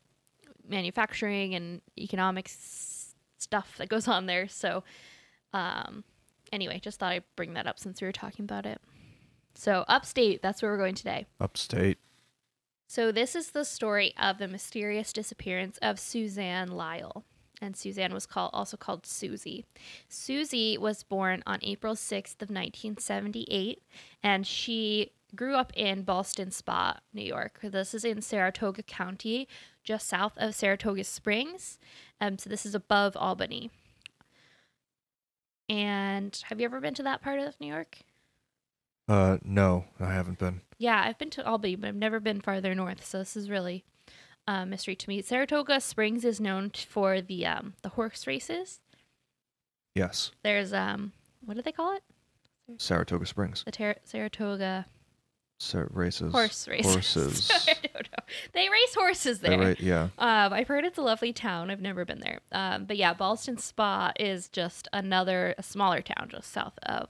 manufacturing 0.67 1.55
and 1.55 1.81
economics 1.97 3.15
stuff 3.37 3.75
that 3.77 3.89
goes 3.89 4.07
on 4.07 4.25
there. 4.25 4.47
So, 4.47 4.83
um, 5.53 6.03
anyway, 6.51 6.79
just 6.79 6.99
thought 6.99 7.11
I'd 7.11 7.23
bring 7.35 7.53
that 7.53 7.67
up 7.67 7.79
since 7.79 8.01
we 8.01 8.07
were 8.07 8.11
talking 8.11 8.45
about 8.45 8.65
it. 8.65 8.81
So, 9.55 9.85
upstate, 9.87 10.41
that's 10.41 10.61
where 10.61 10.71
we're 10.71 10.77
going 10.77 10.95
today. 10.95 11.25
Upstate. 11.39 11.99
So, 12.87 13.11
this 13.11 13.35
is 13.35 13.51
the 13.51 13.65
story 13.65 14.13
of 14.19 14.37
the 14.37 14.47
mysterious 14.47 15.13
disappearance 15.13 15.77
of 15.81 15.99
Suzanne 15.99 16.69
Lyall. 16.69 17.23
And 17.63 17.77
Suzanne 17.77 18.13
was 18.13 18.25
called 18.25 18.51
also 18.53 18.75
called 18.75 19.05
Susie. 19.05 19.63
Susie 20.09 20.77
was 20.77 21.01
born 21.01 21.41
on 21.47 21.59
April 21.61 21.95
6th 21.95 22.41
of 22.41 22.49
1978 22.49 23.81
and 24.21 24.45
she 24.45 25.11
grew 25.33 25.55
up 25.55 25.71
in 25.75 26.03
Ballston 26.03 26.51
Spa, 26.51 26.99
New 27.13 27.23
York. 27.23 27.59
This 27.63 27.93
is 27.93 28.03
in 28.03 28.21
Saratoga 28.21 28.83
County, 28.83 29.47
just 29.83 30.07
south 30.07 30.33
of 30.37 30.53
Saratoga 30.53 31.05
Springs. 31.05 31.79
Um, 32.19 32.37
so 32.37 32.49
this 32.49 32.65
is 32.65 32.75
above 32.75 33.15
Albany. 33.15 33.71
And 35.69 36.37
have 36.49 36.59
you 36.59 36.65
ever 36.65 36.81
been 36.81 36.93
to 36.95 37.03
that 37.03 37.21
part 37.21 37.39
of 37.39 37.59
New 37.61 37.67
York? 37.67 37.99
Uh, 39.07 39.37
no, 39.43 39.85
I 39.99 40.13
haven't 40.13 40.37
been. 40.37 40.61
Yeah, 40.77 41.01
I've 41.01 41.17
been 41.17 41.29
to 41.31 41.47
Albany, 41.47 41.75
but 41.77 41.87
I've 41.87 41.95
never 41.95 42.19
been 42.19 42.41
farther 42.41 42.75
north. 42.75 43.05
So 43.05 43.19
this 43.19 43.35
is 43.37 43.49
really 43.49 43.85
a 44.47 44.65
mystery 44.65 44.95
to 44.95 45.09
me. 45.09 45.21
Saratoga 45.21 45.79
Springs 45.79 46.25
is 46.25 46.39
known 46.41 46.71
for 46.71 47.21
the 47.21 47.45
um 47.45 47.73
the 47.81 47.89
horse 47.89 48.27
races. 48.27 48.79
Yes, 49.95 50.31
There's 50.43 50.73
um 50.73 51.11
what 51.45 51.55
do 51.55 51.61
they 51.61 51.71
call 51.71 51.95
it? 51.95 52.03
Saratoga 52.77 53.25
Springs. 53.25 53.63
The 53.65 53.71
Ter- 53.71 53.95
Saratoga 54.05 54.85
Sar- 55.59 55.87
races. 55.91 56.31
horse 56.31 56.67
races. 56.67 56.85
Horses. 56.93 57.51
I 57.67 57.73
don't 57.93 58.09
know. 58.11 58.23
They 58.53 58.69
race 58.69 58.95
horses 58.95 59.39
there. 59.39 59.59
ra- 59.59 59.73
yeah. 59.79 60.03
Um, 60.17 60.51
I've 60.53 60.67
heard 60.67 60.83
it's 60.85 60.97
a 60.97 61.01
lovely 61.01 61.31
town. 61.31 61.69
I've 61.69 61.81
never 61.81 62.03
been 62.05 62.19
there. 62.19 62.39
Um, 62.51 62.85
but 62.85 62.97
yeah, 62.97 63.13
Ballston 63.13 63.57
Spa 63.59 64.11
is 64.19 64.49
just 64.49 64.87
another 64.91 65.53
a 65.57 65.63
smaller 65.63 66.01
town 66.01 66.29
just 66.31 66.51
south 66.51 66.77
of 66.83 67.09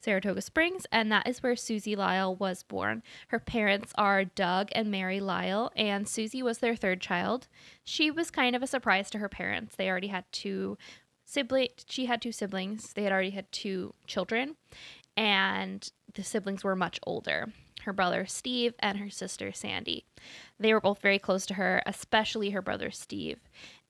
Saratoga 0.00 0.40
Springs, 0.40 0.86
and 0.92 1.10
that 1.10 1.26
is 1.26 1.42
where 1.42 1.56
Susie 1.56 1.96
Lyall 1.96 2.38
was 2.38 2.62
born. 2.62 3.02
Her 3.28 3.38
parents 3.38 3.92
are 3.96 4.24
Doug 4.24 4.68
and 4.72 4.90
Mary 4.90 5.20
Lyall, 5.20 5.70
and 5.76 6.08
Susie 6.08 6.42
was 6.42 6.58
their 6.58 6.76
third 6.76 7.00
child. 7.00 7.48
She 7.84 8.10
was 8.10 8.30
kind 8.30 8.54
of 8.54 8.62
a 8.62 8.66
surprise 8.66 9.10
to 9.10 9.18
her 9.18 9.28
parents. 9.28 9.76
They 9.76 9.88
already 9.90 10.08
had 10.08 10.24
two 10.30 10.78
siblings. 11.24 11.84
She 11.88 12.06
had 12.06 12.22
two 12.22 12.32
siblings. 12.32 12.92
They 12.92 13.02
had 13.02 13.12
already 13.12 13.30
had 13.30 13.50
two 13.50 13.94
children, 14.06 14.56
and 15.16 15.90
the 16.14 16.22
siblings 16.22 16.62
were 16.62 16.76
much 16.76 17.00
older. 17.04 17.48
Her 17.82 17.92
brother 17.92 18.26
Steve 18.26 18.74
and 18.80 18.98
her 18.98 19.10
sister 19.10 19.52
Sandy. 19.52 20.04
They 20.58 20.72
were 20.72 20.80
both 20.80 21.00
very 21.00 21.18
close 21.18 21.46
to 21.46 21.54
her, 21.54 21.82
especially 21.86 22.50
her 22.50 22.62
brother 22.62 22.90
Steve. 22.90 23.38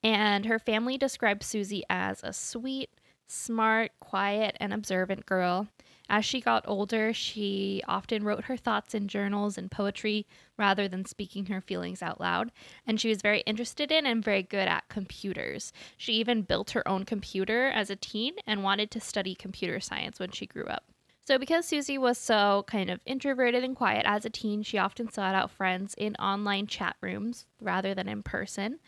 And 0.03 0.47
her 0.47 0.59
family 0.59 0.97
described 0.97 1.43
Susie 1.43 1.85
as 1.91 2.23
a 2.23 2.33
sweet, 2.33 2.91
smart, 3.27 3.93
quiet, 4.01 4.57
and 4.61 4.73
observant 4.73 5.27
girl. 5.27 5.69
As 6.11 6.25
she 6.25 6.41
got 6.41 6.65
older, 6.67 7.13
she 7.13 7.83
often 7.87 8.25
wrote 8.25 8.45
her 8.45 8.57
thoughts 8.57 8.95
in 8.95 9.09
journals 9.09 9.59
and 9.59 9.71
poetry 9.71 10.27
rather 10.57 10.89
than 10.89 11.05
speaking 11.05 11.47
her 11.47 11.61
feelings 11.61 12.03
out 12.03 12.19
loud. 12.19 12.51
And 12.87 12.99
she 12.99 13.11
was 13.11 13.21
very 13.21 13.41
interested 13.41 13.93
in 13.93 14.07
and 14.07 14.25
very 14.25 14.43
good 14.43 14.69
at 14.69 14.89
computers. 14.89 15.73
She 15.99 16.15
even 16.15 16.43
built 16.43 16.71
her 16.71 16.87
own 16.89 17.05
computer 17.05 17.67
as 17.69 17.91
a 17.91 17.97
teen 17.97 18.35
and 18.47 18.65
wanted 18.65 18.91
to 18.93 19.01
study 19.01 19.35
computer 19.35 19.81
science 19.81 20.19
when 20.19 20.31
she 20.31 20.47
grew 20.47 20.65
up. 20.65 20.85
So, 21.27 21.39
because 21.39 21.67
Susie 21.67 21.99
was 21.99 22.17
so 22.17 22.65
kind 22.67 22.89
of 22.89 23.01
introverted 23.05 23.63
and 23.63 23.77
quiet 23.77 24.07
as 24.07 24.25
a 24.25 24.31
teen, 24.31 24.63
she 24.63 24.79
often 24.79 25.11
sought 25.11 25.35
out 25.35 25.51
friends 25.51 25.95
in 25.99 26.17
online 26.17 26.67
chat 26.67 26.97
rooms 27.03 27.45
rather 27.61 27.95
than 27.95 28.09
in 28.09 28.23
person. 28.23 28.79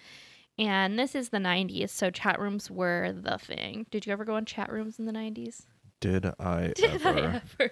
And 0.58 0.98
this 0.98 1.14
is 1.14 1.28
the 1.28 1.38
90s, 1.38 1.90
so 1.90 2.10
chat 2.10 2.40
rooms 2.40 2.70
were 2.70 3.12
the 3.12 3.36
thing. 3.36 3.84
Did 3.90 4.06
you 4.06 4.12
ever 4.14 4.24
go 4.24 4.36
on 4.36 4.46
chat 4.46 4.72
rooms 4.72 4.98
in 4.98 5.04
the 5.04 5.12
90s? 5.12 5.66
Did 6.00 6.26
I 6.38 6.72
Did 6.76 6.90
I 6.90 6.94
ever? 6.94 7.42
ever? 7.60 7.70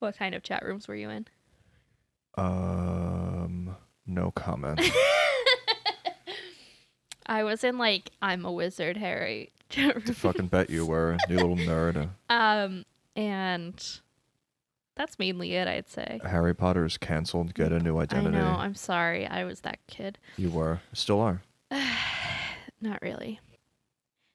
What 0.00 0.16
kind 0.16 0.34
of 0.34 0.42
chat 0.42 0.64
rooms 0.64 0.86
were 0.88 0.94
you 0.96 1.08
in? 1.10 1.26
Um, 2.36 3.76
no 4.06 4.30
comment. 4.30 4.80
I 7.26 7.42
was 7.44 7.62
in 7.62 7.76
like 7.78 8.10
I'm 8.22 8.44
a 8.44 8.52
wizard, 8.52 8.96
Harry. 8.96 9.52
chat 9.68 9.94
room. 9.94 10.04
to 10.04 10.14
fucking 10.14 10.46
bet 10.46 10.70
you 10.70 10.86
were, 10.86 11.16
you 11.28 11.36
little 11.36 11.56
nerd. 11.56 12.08
Um, 12.30 12.84
and 13.14 13.74
that's 14.96 15.18
mainly 15.18 15.54
it, 15.54 15.68
I'd 15.68 15.88
say. 15.90 16.20
Harry 16.24 16.54
Potter 16.54 16.84
is 16.86 16.96
canceled. 16.96 17.54
Get 17.54 17.70
a 17.72 17.78
new 17.78 17.98
I 17.98 18.02
identity. 18.04 18.36
know. 18.38 18.46
I'm 18.46 18.74
sorry. 18.74 19.26
I 19.26 19.44
was 19.44 19.60
that 19.60 19.78
kid. 19.86 20.16
You 20.36 20.50
were. 20.50 20.80
Still 20.94 21.20
are. 21.20 21.42
Not 22.80 23.02
really. 23.02 23.40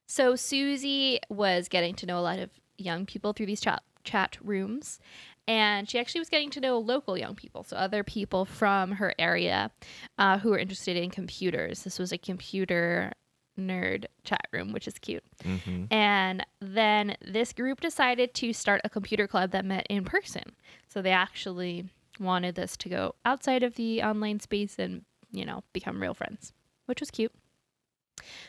So 0.05 0.36
Susie 0.36 1.19
was 1.29 1.67
getting 1.69 1.95
to 1.95 2.05
know 2.05 2.19
a 2.19 2.22
lot 2.22 2.38
of 2.38 2.51
young 2.77 3.06
people 3.06 3.34
through 3.34 3.48
these 3.48 3.62
chat 3.62 3.84
chat 4.03 4.38
rooms, 4.42 5.00
and 5.48 5.89
she 5.89 5.98
actually 5.98 6.20
was 6.20 6.30
getting 6.30 6.50
to 6.51 6.60
know 6.60 6.77
local 6.77 7.18
young 7.18 7.36
people, 7.36 7.63
so 7.63 7.77
other 7.77 8.03
people 8.03 8.46
from 8.46 8.92
her 8.94 9.13
area 9.18 9.72
uh, 10.18 10.38
who 10.39 10.50
were 10.50 10.58
interested 10.58 10.98
in 10.98 11.10
computers. 11.10 11.84
This 11.84 12.00
was 12.00 12.12
a 12.12 12.18
computer 12.18 13.13
nerd 13.58 14.06
chat 14.24 14.48
room, 14.51 14.72
which 14.74 14.88
is 14.88 14.98
cute. 15.00 15.24
Mm-hmm. 15.44 15.86
And 15.94 16.46
then 16.60 17.15
this 17.22 17.53
group 17.53 17.82
decided 17.82 18.34
to 18.36 18.51
start 18.53 18.82
a 18.84 18.89
computer 18.89 19.27
club 19.27 19.51
that 19.51 19.65
met 19.65 19.86
in 19.89 20.03
person. 20.06 20.44
So 20.88 21.01
they 21.01 21.12
actually 21.12 21.86
wanted 22.20 22.56
this 22.56 22.75
to 22.77 22.89
go 22.89 23.15
outside 23.25 23.63
of 23.63 23.75
the 23.75 24.01
online 24.03 24.39
space 24.39 24.80
and, 24.80 25.03
you 25.32 25.46
know, 25.46 25.63
become 25.72 26.01
real 26.01 26.13
friends, 26.13 26.53
which 26.86 27.00
was 27.00 27.12
cute. 27.12 27.32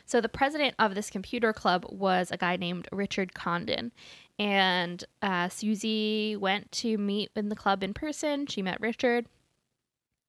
So 0.05 0.21
the 0.21 0.29
president 0.29 0.75
of 0.79 0.95
this 0.95 1.11
computer 1.11 1.53
club 1.53 1.87
was 1.89 2.31
a 2.31 2.37
guy 2.37 2.57
named 2.57 2.89
Richard 2.93 3.35
Condon. 3.35 3.93
And 4.39 5.05
uh, 5.23 5.49
Susie 5.49 6.37
went 6.37 6.73
to 6.73 6.99
meet 6.99 7.31
in 7.37 7.49
the 7.49 7.57
club 7.57 7.83
in 7.83 7.95
person. 7.95 8.47
She 8.47 8.63
met 8.63 8.81
Richard. 8.81 9.27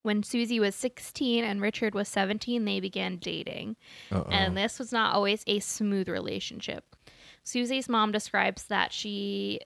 When 0.04 0.22
Susie 0.22 0.60
was 0.60 0.75
16 0.75 1.44
and 1.44 1.62
Richard 1.62 1.96
was 1.96 2.08
17, 2.08 2.64
they 2.64 2.80
began 2.80 3.18
dating 3.18 3.75
Uh-oh. 4.12 4.28
and 4.30 4.56
this 4.56 4.78
was 4.78 4.92
not 4.92 5.16
always 5.16 5.44
a 5.48 5.60
smooth 5.60 6.08
relationship. 6.08 6.96
Susie's 7.44 7.90
mom 7.90 8.12
describes 8.12 8.66
that 8.66 8.94
she 8.94 9.62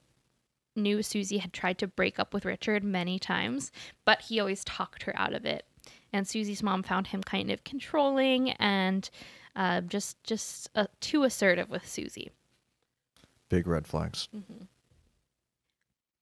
knew 0.76 1.02
Susie 1.02 1.38
had 1.38 1.52
tried 1.52 1.78
to 1.78 1.86
break 1.86 2.18
up 2.18 2.32
with 2.32 2.44
Richard 2.46 2.82
many 2.82 3.18
times, 3.18 3.70
but 4.06 4.22
he 4.22 4.40
always 4.40 4.64
talked 4.64 5.02
her 5.02 5.12
out 5.14 5.34
of 5.34 5.44
it. 5.44 5.66
And 6.12 6.26
Susie's 6.26 6.62
mom 6.62 6.82
found 6.82 7.08
him 7.08 7.22
kind 7.22 7.50
of 7.50 7.64
controlling 7.64 8.52
and 8.52 9.08
uh, 9.56 9.80
just 9.82 10.22
just 10.24 10.70
uh, 10.74 10.86
too 11.00 11.24
assertive 11.24 11.70
with 11.70 11.86
Susie. 11.86 12.30
Big 13.48 13.66
red 13.66 13.86
flags. 13.86 14.28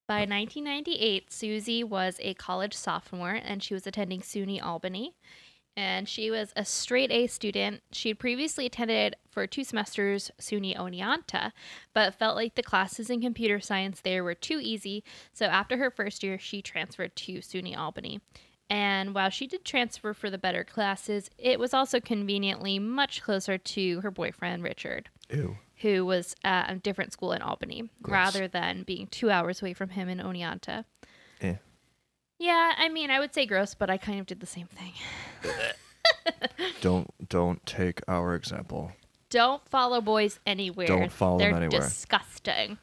By 0.09 0.21
1998, 0.21 1.31
Susie 1.31 1.85
was 1.85 2.17
a 2.23 2.33
college 2.33 2.73
sophomore 2.73 3.39
and 3.45 3.63
she 3.63 3.75
was 3.75 3.87
attending 3.87 4.23
SUNY 4.23 4.65
Albany. 4.65 5.15
And 5.77 6.09
she 6.09 6.31
was 6.31 6.53
a 6.57 6.65
straight 6.65 7.13
A 7.13 7.27
student. 7.27 7.83
She 7.93 8.09
had 8.09 8.19
previously 8.19 8.65
attended 8.67 9.17
for 9.31 9.47
two 9.47 9.63
semesters 9.63 10.31
SUNY 10.41 10.77
Oneonta, 10.77 11.53
but 11.93 12.15
felt 12.15 12.37
like 12.37 12.55
the 12.55 12.63
classes 12.63 13.11
in 13.11 13.21
computer 13.21 13.61
science 13.61 14.01
there 14.01 14.25
were 14.25 14.35
too 14.35 14.59
easy. 14.61 15.05
So 15.35 15.45
after 15.45 15.77
her 15.77 15.91
first 15.91 16.23
year, 16.23 16.39
she 16.39 16.63
transferred 16.63 17.15
to 17.15 17.35
SUNY 17.35 17.77
Albany. 17.77 18.21
And 18.71 19.15
while 19.15 19.31
she 19.31 19.47
did 19.47 19.65
transfer 19.65 20.13
for 20.13 20.29
the 20.31 20.39
better 20.39 20.63
classes, 20.65 21.31
it 21.39 21.59
was 21.59 21.73
also 21.73 22.01
conveniently 22.01 22.79
much 22.79 23.23
closer 23.23 23.57
to 23.57 24.01
her 24.03 24.11
boyfriend, 24.11 24.63
Richard 24.63 25.09
Ew. 25.31 25.57
who 25.77 26.05
was 26.05 26.35
at 26.45 26.71
a 26.71 26.77
different 26.77 27.13
school 27.13 27.33
in 27.33 27.41
Albany, 27.41 27.89
Gross. 28.03 28.13
rather 28.13 28.49
than 28.49 28.83
being 28.83 29.07
two 29.07 29.31
hours 29.31 29.63
away 29.63 29.73
from 29.73 29.89
him 29.91 30.09
in 30.09 30.19
Oneonta. 30.19 30.85
Eh. 31.41 31.55
Yeah, 32.39 32.73
I 32.77 32.89
mean, 32.91 33.11
I 33.11 33.19
would 33.21 33.33
say 33.33 33.47
gross, 33.47 33.75
but 33.75 33.89
I 33.91 33.97
kind 33.97 34.21
of 34.21 34.27
did 34.27 34.41
the 34.41 34.47
same 34.47 34.67
thing. 34.69 34.93
Don't 36.81 37.29
don't 37.29 37.65
take 37.67 38.01
our 38.09 38.35
example. 38.35 38.93
Don't 39.31 39.67
follow 39.69 40.01
boys 40.01 40.39
anywhere. 40.47 40.87
Don't 40.87 41.13
follow 41.13 41.39
They're 41.39 41.53
them 41.53 41.65
anywhere. 41.65 41.83
disgusting. 41.87 42.79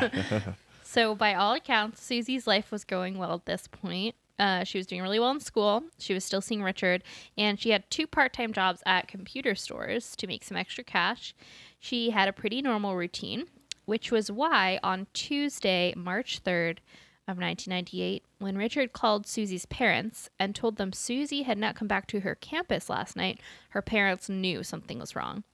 so, 0.82 1.14
by 1.14 1.34
all 1.34 1.54
accounts, 1.54 2.02
Susie's 2.02 2.46
life 2.46 2.70
was 2.70 2.84
going 2.84 3.18
well 3.18 3.34
at 3.34 3.46
this 3.46 3.66
point. 3.66 4.14
Uh, 4.40 4.64
she 4.64 4.78
was 4.78 4.86
doing 4.86 5.02
really 5.02 5.20
well 5.20 5.30
in 5.30 5.38
school. 5.38 5.84
She 5.98 6.14
was 6.14 6.24
still 6.24 6.40
seeing 6.40 6.62
Richard, 6.62 7.04
and 7.36 7.60
she 7.60 7.70
had 7.70 7.88
two 7.90 8.06
part 8.06 8.32
time 8.32 8.54
jobs 8.54 8.82
at 8.86 9.06
computer 9.06 9.54
stores 9.54 10.16
to 10.16 10.26
make 10.26 10.44
some 10.44 10.56
extra 10.56 10.82
cash. 10.82 11.34
She 11.78 12.08
had 12.10 12.26
a 12.26 12.32
pretty 12.32 12.62
normal 12.62 12.96
routine, 12.96 13.44
which 13.84 14.10
was 14.10 14.32
why 14.32 14.80
on 14.82 15.08
Tuesday, 15.12 15.92
March 15.94 16.42
3rd 16.42 16.78
of 17.28 17.36
1998, 17.36 18.24
when 18.38 18.56
Richard 18.56 18.94
called 18.94 19.26
Susie's 19.26 19.66
parents 19.66 20.30
and 20.38 20.54
told 20.54 20.76
them 20.76 20.94
Susie 20.94 21.42
had 21.42 21.58
not 21.58 21.76
come 21.76 21.86
back 21.86 22.06
to 22.06 22.20
her 22.20 22.34
campus 22.34 22.88
last 22.88 23.16
night, 23.16 23.40
her 23.70 23.82
parents 23.82 24.30
knew 24.30 24.62
something 24.62 24.98
was 24.98 25.14
wrong. 25.14 25.44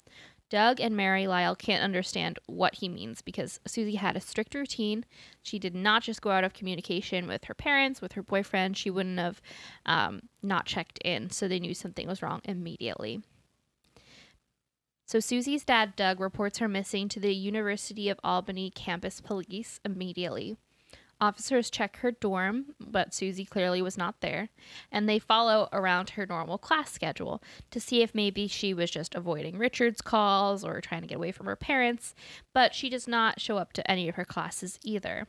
Doug 0.48 0.80
and 0.80 0.96
Mary 0.96 1.24
Lyall 1.24 1.58
can't 1.58 1.82
understand 1.82 2.38
what 2.46 2.76
he 2.76 2.88
means 2.88 3.20
because 3.20 3.58
Susie 3.66 3.96
had 3.96 4.16
a 4.16 4.20
strict 4.20 4.54
routine. 4.54 5.04
She 5.42 5.58
did 5.58 5.74
not 5.74 6.02
just 6.02 6.22
go 6.22 6.30
out 6.30 6.44
of 6.44 6.54
communication 6.54 7.26
with 7.26 7.44
her 7.44 7.54
parents, 7.54 8.00
with 8.00 8.12
her 8.12 8.22
boyfriend. 8.22 8.76
She 8.76 8.90
wouldn't 8.90 9.18
have 9.18 9.42
um, 9.84 10.22
not 10.42 10.66
checked 10.66 10.98
in, 11.04 11.30
so 11.30 11.48
they 11.48 11.58
knew 11.58 11.74
something 11.74 12.06
was 12.06 12.22
wrong 12.22 12.40
immediately. 12.44 13.22
So 15.04 15.20
Susie's 15.20 15.64
dad, 15.64 15.94
Doug, 15.94 16.20
reports 16.20 16.58
her 16.58 16.68
missing 16.68 17.08
to 17.10 17.20
the 17.20 17.34
University 17.34 18.08
of 18.08 18.18
Albany 18.24 18.70
campus 18.70 19.20
police 19.20 19.80
immediately. 19.84 20.56
Officers 21.18 21.70
check 21.70 21.96
her 21.98 22.12
dorm, 22.12 22.74
but 22.78 23.14
Susie 23.14 23.46
clearly 23.46 23.80
was 23.80 23.96
not 23.96 24.20
there, 24.20 24.50
and 24.92 25.08
they 25.08 25.18
follow 25.18 25.68
around 25.72 26.10
her 26.10 26.26
normal 26.26 26.58
class 26.58 26.92
schedule 26.92 27.42
to 27.70 27.80
see 27.80 28.02
if 28.02 28.14
maybe 28.14 28.46
she 28.46 28.74
was 28.74 28.90
just 28.90 29.14
avoiding 29.14 29.56
Richard's 29.56 30.02
calls 30.02 30.62
or 30.62 30.80
trying 30.82 31.00
to 31.00 31.06
get 31.06 31.16
away 31.16 31.32
from 31.32 31.46
her 31.46 31.56
parents, 31.56 32.14
but 32.52 32.74
she 32.74 32.90
does 32.90 33.08
not 33.08 33.40
show 33.40 33.56
up 33.56 33.72
to 33.72 33.90
any 33.90 34.08
of 34.08 34.16
her 34.16 34.26
classes 34.26 34.78
either. 34.82 35.26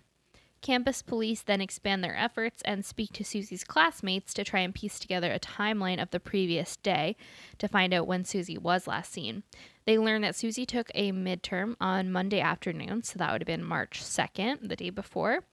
Campus 0.62 1.02
police 1.02 1.43
then 1.43 1.62
expand 1.62 2.04
their 2.04 2.17
efforts 2.17 2.62
and 2.65 2.84
speak 2.84 3.13
to 3.13 3.23
Susie's 3.23 3.63
classmates 3.63 4.34
to 4.34 4.43
try 4.43 4.60
and 4.62 4.76
piece 4.76 5.00
together 5.00 5.32
a 5.32 5.39
timeline 5.39 6.02
of 6.02 6.10
the 6.10 6.19
previous 6.19 6.76
day 6.78 7.15
to 7.60 7.67
find 7.67 7.93
out 7.93 8.08
when 8.08 8.26
Susie 8.26 8.58
was 8.58 8.88
last 8.88 9.13
seen. 9.13 9.43
They 9.88 9.97
learned 9.97 10.23
that 10.26 10.36
Susie 10.36 10.65
took 10.65 10.91
a 10.93 11.12
midterm 11.13 11.76
on 11.82 12.12
Monday 12.12 12.41
afternoon, 12.41 13.02
so 13.04 13.17
that 13.17 13.32
would 13.32 13.41
have 13.41 13.47
been 13.47 13.63
March 13.63 14.04
2nd, 14.04 14.67
the 14.67 14.76
day 14.76 14.89
before. 14.91 15.45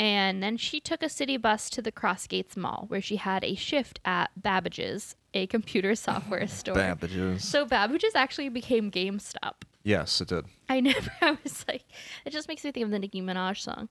And 0.00 0.42
then 0.42 0.56
she 0.56 0.80
took 0.80 1.02
a 1.02 1.08
city 1.08 1.36
bus 1.36 1.70
to 1.70 1.80
the 1.82 1.90
Crossgates 1.92 2.56
Mall, 2.56 2.84
where 2.88 3.00
she 3.00 3.16
had 3.16 3.44
a 3.44 3.54
shift 3.54 4.00
at 4.04 4.30
Babbage's, 4.36 5.14
a 5.32 5.46
computer 5.46 5.94
software 6.06 6.46
store. 6.48 6.74
Babbages. 6.74 7.40
So 7.42 7.64
Babbage's 7.64 8.14
actually 8.16 8.48
became 8.48 8.90
GameStop. 8.90 9.62
yes, 9.84 10.20
it 10.20 10.28
did. 10.28 10.44
I 10.68 10.80
never, 10.90 11.10
I 11.22 11.38
was 11.44 11.64
like, 11.68 11.84
it 12.24 12.30
just 12.30 12.48
makes 12.48 12.64
me 12.64 12.72
think 12.72 12.84
of 12.84 12.90
the 12.90 12.98
Nicki 12.98 13.22
Minaj 13.22 13.58
song, 13.60 13.88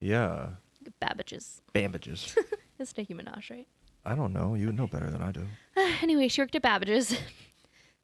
Yeah. 0.00 0.50
Babbage's. 1.00 1.62
Babbages. 1.74 2.36
It's 2.78 2.94
Nicki 2.98 3.14
Minaj, 3.14 3.48
right? 3.50 3.66
I 4.04 4.14
don't 4.14 4.34
know. 4.34 4.54
You 4.54 4.70
know 4.70 4.86
better 4.86 5.10
than 5.10 5.22
I 5.22 5.32
do. 5.32 5.46
anyway, 6.02 6.28
she 6.28 6.42
worked 6.42 6.54
at 6.54 6.60
Babbage's, 6.60 7.16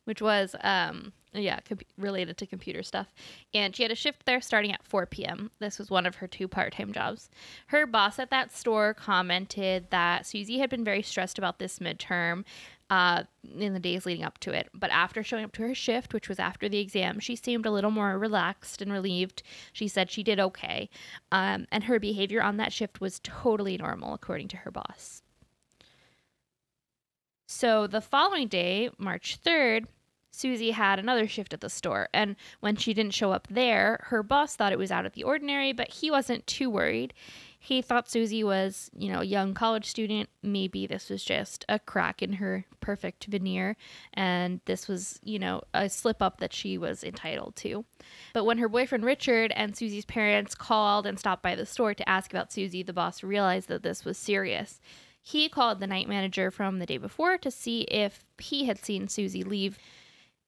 which 0.05 0.23
was 0.23 0.55
um 0.63 1.13
yeah 1.33 1.61
related 1.97 2.37
to 2.37 2.47
computer 2.47 2.83
stuff, 2.83 3.13
and 3.55 3.75
she 3.75 3.83
had 3.83 3.93
a 3.93 3.97
shift 3.97 4.27
there 4.27 4.41
starting 4.41 4.73
at 4.73 4.85
4 4.85 5.07
p.m. 5.07 5.51
This 5.59 5.79
was 5.79 5.91
one 5.91 6.07
of 6.07 6.17
her 6.17 6.27
two 6.27 6.49
part-time 6.49 6.93
jobs. 6.93 7.31
Her 7.69 7.87
boss 7.87 8.19
at 8.19 8.31
that 8.31 8.53
store 8.53 8.95
commented 8.95 9.91
that 9.91 10.27
Susie 10.27 10.59
had 10.59 10.71
been 10.71 10.85
very 10.85 11.03
stressed 11.03 11.39
about 11.39 11.59
this 11.59 11.79
midterm. 11.79 12.45
Uh, 12.91 13.25
in 13.59 13.73
the 13.73 13.81
days 13.81 14.05
leading 14.05 14.23
up 14.23 14.37
to 14.37 14.53
it. 14.53 14.69
But 14.75 14.91
after 14.91 15.23
showing 15.23 15.45
up 15.45 15.53
to 15.53 15.63
her 15.63 15.75
shift, 15.75 16.13
which 16.13 16.29
was 16.29 16.39
after 16.39 16.69
the 16.69 16.79
exam, 16.79 17.21
she 17.21 17.37
seemed 17.37 17.65
a 17.65 17.71
little 17.71 17.91
more 17.91 18.19
relaxed 18.19 18.83
and 18.83 18.93
relieved. 18.93 19.43
She 19.73 19.89
said 19.89 20.11
she 20.11 20.23
did 20.23 20.39
okay. 20.39 20.91
Um, 21.31 21.67
and 21.73 21.85
her 21.85 21.99
behavior 21.99 22.43
on 22.43 22.59
that 22.59 22.71
shift 22.71 23.01
was 23.01 23.19
totally 23.25 23.79
normal, 23.79 24.13
according 24.13 24.49
to 24.49 24.59
her 24.59 24.71
boss. 24.71 25.23
So 27.53 27.87
the 27.87 28.01
following 28.01 28.49
day, 28.49 28.89
March 28.99 29.39
3rd, 29.45 29.85
Susie 30.31 30.71
had 30.71 30.99
another 30.99 31.29
shift 31.29 31.53
at 31.53 31.61
the 31.61 31.69
store. 31.69 32.09
And 32.13 32.35
when 32.61 32.77
she 32.77 32.95
didn't 32.95 33.15
show 33.15 33.31
up 33.31 33.47
there, 33.51 34.01
her 34.09 34.23
boss 34.23 34.57
thought 34.57 34.73
it 34.73 34.79
was 34.79 34.91
out 34.91 35.05
of 35.05 35.13
the 35.13 35.23
ordinary, 35.23 35.73
but 35.73 35.89
he 35.89 36.11
wasn't 36.11 36.47
too 36.47 36.71
worried. 36.71 37.13
He 37.61 37.83
thought 37.83 38.11
Susie 38.11 38.43
was, 38.43 38.91
you 38.97 39.13
know, 39.13 39.21
a 39.21 39.25
young 39.25 39.53
college 39.53 39.85
student. 39.85 40.31
Maybe 40.43 40.87
this 40.87 41.11
was 41.11 41.23
just 41.23 41.67
a 41.69 41.79
crack 41.79 42.23
in 42.23 42.33
her 42.35 42.65
perfect 42.81 43.27
veneer, 43.27 43.77
and 44.15 44.61
this 44.65 44.89
was, 44.89 45.21
you 45.23 45.39
know, 45.39 45.61
a 45.75 45.91
slip 45.91 46.23
up 46.23 46.41
that 46.41 46.55
she 46.55 46.79
was 46.79 47.05
entitled 47.05 47.55
to. 47.57 47.85
But 48.33 48.45
when 48.45 48.59
her 48.59 48.69
boyfriend 48.69 49.05
Richard 49.05 49.53
and 49.55 49.77
Susie's 49.77 50.07
parents 50.07 50.55
called 50.55 51.07
and 51.07 51.19
stopped 51.19 51.43
by 51.43 51.55
the 51.55 51.67
store 51.67 51.93
to 51.95 52.09
ask 52.09 52.33
about 52.33 52.51
Susie, 52.51 52.83
the 52.83 52.95
boss 52.95 53.23
realized 53.23 53.69
that 53.69 53.83
this 53.85 54.05
was 54.07 54.17
serious. 54.17 54.81
He 55.23 55.49
called 55.49 55.79
the 55.81 55.87
night 55.87 56.09
manager 56.09 56.51
from 56.51 56.79
the 56.79 56.87
day 56.87 56.99
before 56.99 57.39
to 57.39 57.51
see 57.51 57.83
if 57.83 58.25
he 58.39 58.67
had 58.67 58.79
seen 58.79 59.09
Susie 59.09 59.45
leave, 59.45 59.79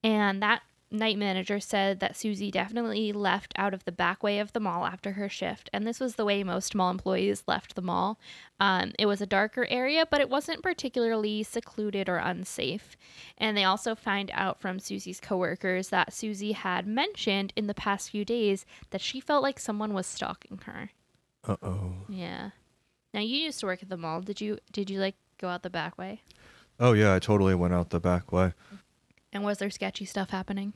and 0.03 0.43
that 0.43 0.63
night 0.91 1.19
manager 1.19 1.61
said 1.61 2.01
that 2.01 2.17
Susie 2.17 2.51
definitely 2.51 3.13
left 3.13 3.53
out 3.57 3.75
of 3.75 3.85
the 3.85 3.93
back 3.93 4.23
way 4.23 4.39
of 4.39 4.53
the 4.53 4.61
mall 4.61 4.85
after 4.85 5.13
her 5.13 5.29
shift, 5.29 5.71
and 5.73 5.87
this 5.87 6.01
was 6.01 6.15
the 6.15 6.25
way 6.25 6.43
most 6.43 6.75
mall 6.75 6.91
employees 6.91 7.45
left 7.47 7.75
the 7.75 7.83
mall. 7.83 8.19
Um, 8.61 8.93
it 8.99 9.07
was 9.07 9.21
a 9.21 9.27
darker 9.27 9.67
area, 9.69 10.07
but 10.11 10.21
it 10.21 10.31
wasn't 10.31 10.63
particularly 10.63 11.43
secluded 11.43 12.09
or 12.09 12.17
unsafe. 12.17 12.97
And 13.37 13.57
they 13.57 13.65
also 13.65 13.95
find 13.95 14.31
out 14.35 14.61
from 14.61 14.79
Susie's 14.79 15.21
coworkers 15.21 15.89
that 15.89 16.13
Susie 16.13 16.53
had 16.53 16.87
mentioned 16.87 17.53
in 17.57 17.67
the 17.67 17.75
past 17.75 18.11
few 18.11 18.25
days 18.25 18.65
that 18.91 19.01
she 19.01 19.21
felt 19.21 19.43
like 19.43 19.59
someone 19.59 19.95
was 19.95 20.07
stalking 20.07 20.59
her. 20.65 20.91
Uh 21.47 21.57
oh. 21.63 21.93
Yeah. 22.09 22.51
Now 23.15 23.21
you 23.21 23.37
used 23.39 23.61
to 23.61 23.67
work 23.67 23.83
at 23.83 23.89
the 23.89 23.97
mall. 23.97 24.21
Did 24.21 24.41
you 24.41 24.59
did 24.73 24.91
you 24.91 24.99
like 25.01 25.15
go 25.41 25.49
out 25.49 25.63
the 25.63 25.71
back 25.71 25.97
way? 25.97 26.21
Oh 26.81 26.93
yeah, 26.93 27.15
I 27.15 27.21
totally 27.21 27.55
went 27.55 27.73
out 27.73 27.91
the 27.91 28.01
back 28.01 28.33
way. 28.33 28.53
And 29.33 29.45
was 29.45 29.59
there 29.59 29.71
sketchy 29.71 30.05
stuff 30.05 30.31
happening? 30.31 30.73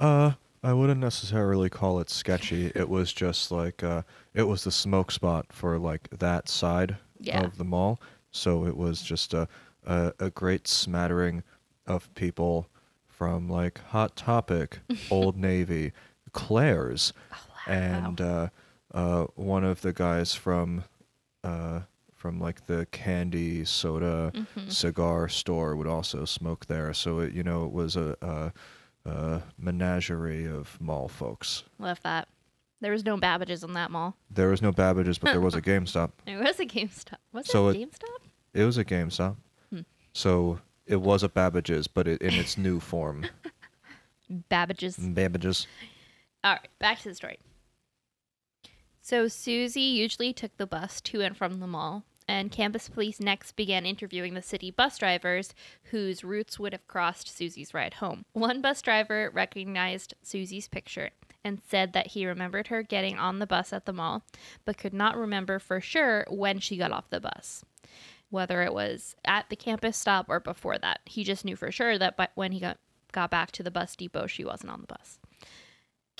Uh, 0.00 0.32
I 0.62 0.72
wouldn't 0.72 1.00
necessarily 1.00 1.70
call 1.70 2.00
it 2.00 2.10
sketchy. 2.10 2.66
it 2.74 2.88
was 2.88 3.12
just 3.12 3.52
like 3.52 3.82
uh, 3.84 4.02
it 4.34 4.42
was 4.42 4.64
the 4.64 4.72
smoke 4.72 5.12
spot 5.12 5.46
for 5.52 5.78
like 5.78 6.08
that 6.18 6.48
side 6.48 6.96
Yeah. 7.20 7.44
of 7.44 7.56
the 7.56 7.64
mall. 7.64 8.00
So 8.32 8.66
it 8.66 8.76
was 8.76 9.00
just 9.02 9.32
a, 9.32 9.46
a 9.86 10.12
a 10.18 10.30
great 10.30 10.66
smattering 10.66 11.44
of 11.86 12.12
people 12.14 12.66
from 13.06 13.48
like 13.48 13.80
Hot 13.90 14.16
Topic, 14.16 14.80
Old 15.10 15.36
Navy, 15.36 15.92
Claire's, 16.32 17.12
and 17.68 18.20
uh, 18.20 18.48
uh, 18.92 19.26
one 19.36 19.62
of 19.64 19.82
the 19.82 19.92
guys 19.92 20.34
from 20.34 20.82
uh, 21.44 21.80
from 22.14 22.38
like 22.38 22.66
the 22.66 22.86
candy 22.90 23.64
soda 23.64 24.30
Mhm. 24.34 24.70
cigar 24.70 25.28
store 25.28 25.74
would 25.76 25.86
also 25.86 26.24
smoke 26.24 26.66
there. 26.66 26.92
So 26.92 27.20
it, 27.20 27.32
you 27.32 27.42
know, 27.42 27.64
it 27.64 27.72
was 27.72 27.96
a, 27.96 28.16
a, 28.20 28.52
a 29.10 29.42
menagerie 29.58 30.46
of 30.46 30.78
mall 30.80 31.08
folks. 31.08 31.64
Love 31.78 32.00
that. 32.02 32.28
There 32.82 32.92
was 32.92 33.04
no 33.04 33.16
Babbages 33.18 33.62
in 33.64 33.74
that 33.74 33.90
mall. 33.90 34.16
There 34.30 34.48
was 34.48 34.62
no 34.62 34.72
Babbages, 34.72 35.18
but 35.20 35.32
there 35.32 35.40
was 35.40 35.54
a 35.54 35.62
GameStop. 35.70 36.10
It 36.26 36.36
was 36.38 36.58
a 36.60 36.66
GameStop. 36.66 37.16
Was 37.32 37.46
So 37.50 37.68
it 37.68 37.76
it- 37.76 37.90
GameStop? 37.90 38.18
It 38.54 38.64
was 38.64 38.78
a 38.78 38.84
GameStop. 38.84 39.36
Hmm. 39.70 39.80
So 40.12 40.60
it 40.86 40.96
was 41.00 41.22
a 41.22 41.28
Babbages, 41.28 41.86
but 41.92 42.08
it, 42.08 42.20
in 42.20 42.34
its 42.34 42.58
new 42.58 42.80
form. 42.80 43.26
Babbages. 44.50 44.96
Babbages. 45.14 45.66
All 46.44 46.52
right, 46.52 46.68
back 46.78 46.98
to 47.00 47.08
the 47.10 47.14
story. 47.14 47.38
So 49.02 49.28
Susie 49.28 49.80
usually 49.80 50.32
took 50.32 50.56
the 50.56 50.66
bus 50.66 51.00
to 51.02 51.22
and 51.22 51.36
from 51.36 51.58
the 51.58 51.66
mall, 51.66 52.04
and 52.28 52.52
campus 52.52 52.88
police 52.88 53.18
next 53.18 53.56
began 53.56 53.86
interviewing 53.86 54.34
the 54.34 54.42
city 54.42 54.70
bus 54.70 54.98
drivers 54.98 55.54
whose 55.84 56.22
routes 56.22 56.58
would 56.58 56.72
have 56.72 56.86
crossed 56.86 57.28
Susie's 57.28 57.74
ride 57.74 57.94
home. 57.94 58.24
One 58.32 58.60
bus 58.60 58.82
driver 58.82 59.30
recognized 59.32 60.14
Susie's 60.22 60.68
picture 60.68 61.10
and 61.42 61.60
said 61.66 61.92
that 61.92 62.08
he 62.08 62.26
remembered 62.26 62.68
her 62.68 62.82
getting 62.82 63.18
on 63.18 63.38
the 63.38 63.46
bus 63.46 63.72
at 63.72 63.86
the 63.86 63.92
mall, 63.92 64.22
but 64.64 64.78
could 64.78 64.94
not 64.94 65.16
remember 65.16 65.58
for 65.58 65.80
sure 65.80 66.26
when 66.28 66.60
she 66.60 66.76
got 66.76 66.92
off 66.92 67.10
the 67.10 67.20
bus. 67.20 67.64
Whether 68.28 68.62
it 68.62 68.74
was 68.74 69.16
at 69.24 69.48
the 69.48 69.56
campus 69.56 69.96
stop 69.96 70.26
or 70.28 70.38
before 70.38 70.78
that, 70.78 71.00
he 71.06 71.24
just 71.24 71.44
knew 71.44 71.56
for 71.56 71.72
sure 71.72 71.98
that 71.98 72.16
but 72.16 72.30
when 72.34 72.52
he 72.52 72.60
got, 72.60 72.78
got 73.12 73.30
back 73.30 73.50
to 73.52 73.62
the 73.62 73.70
bus 73.70 73.96
depot, 73.96 74.26
she 74.26 74.44
wasn't 74.44 74.70
on 74.70 74.82
the 74.82 74.86
bus. 74.86 75.18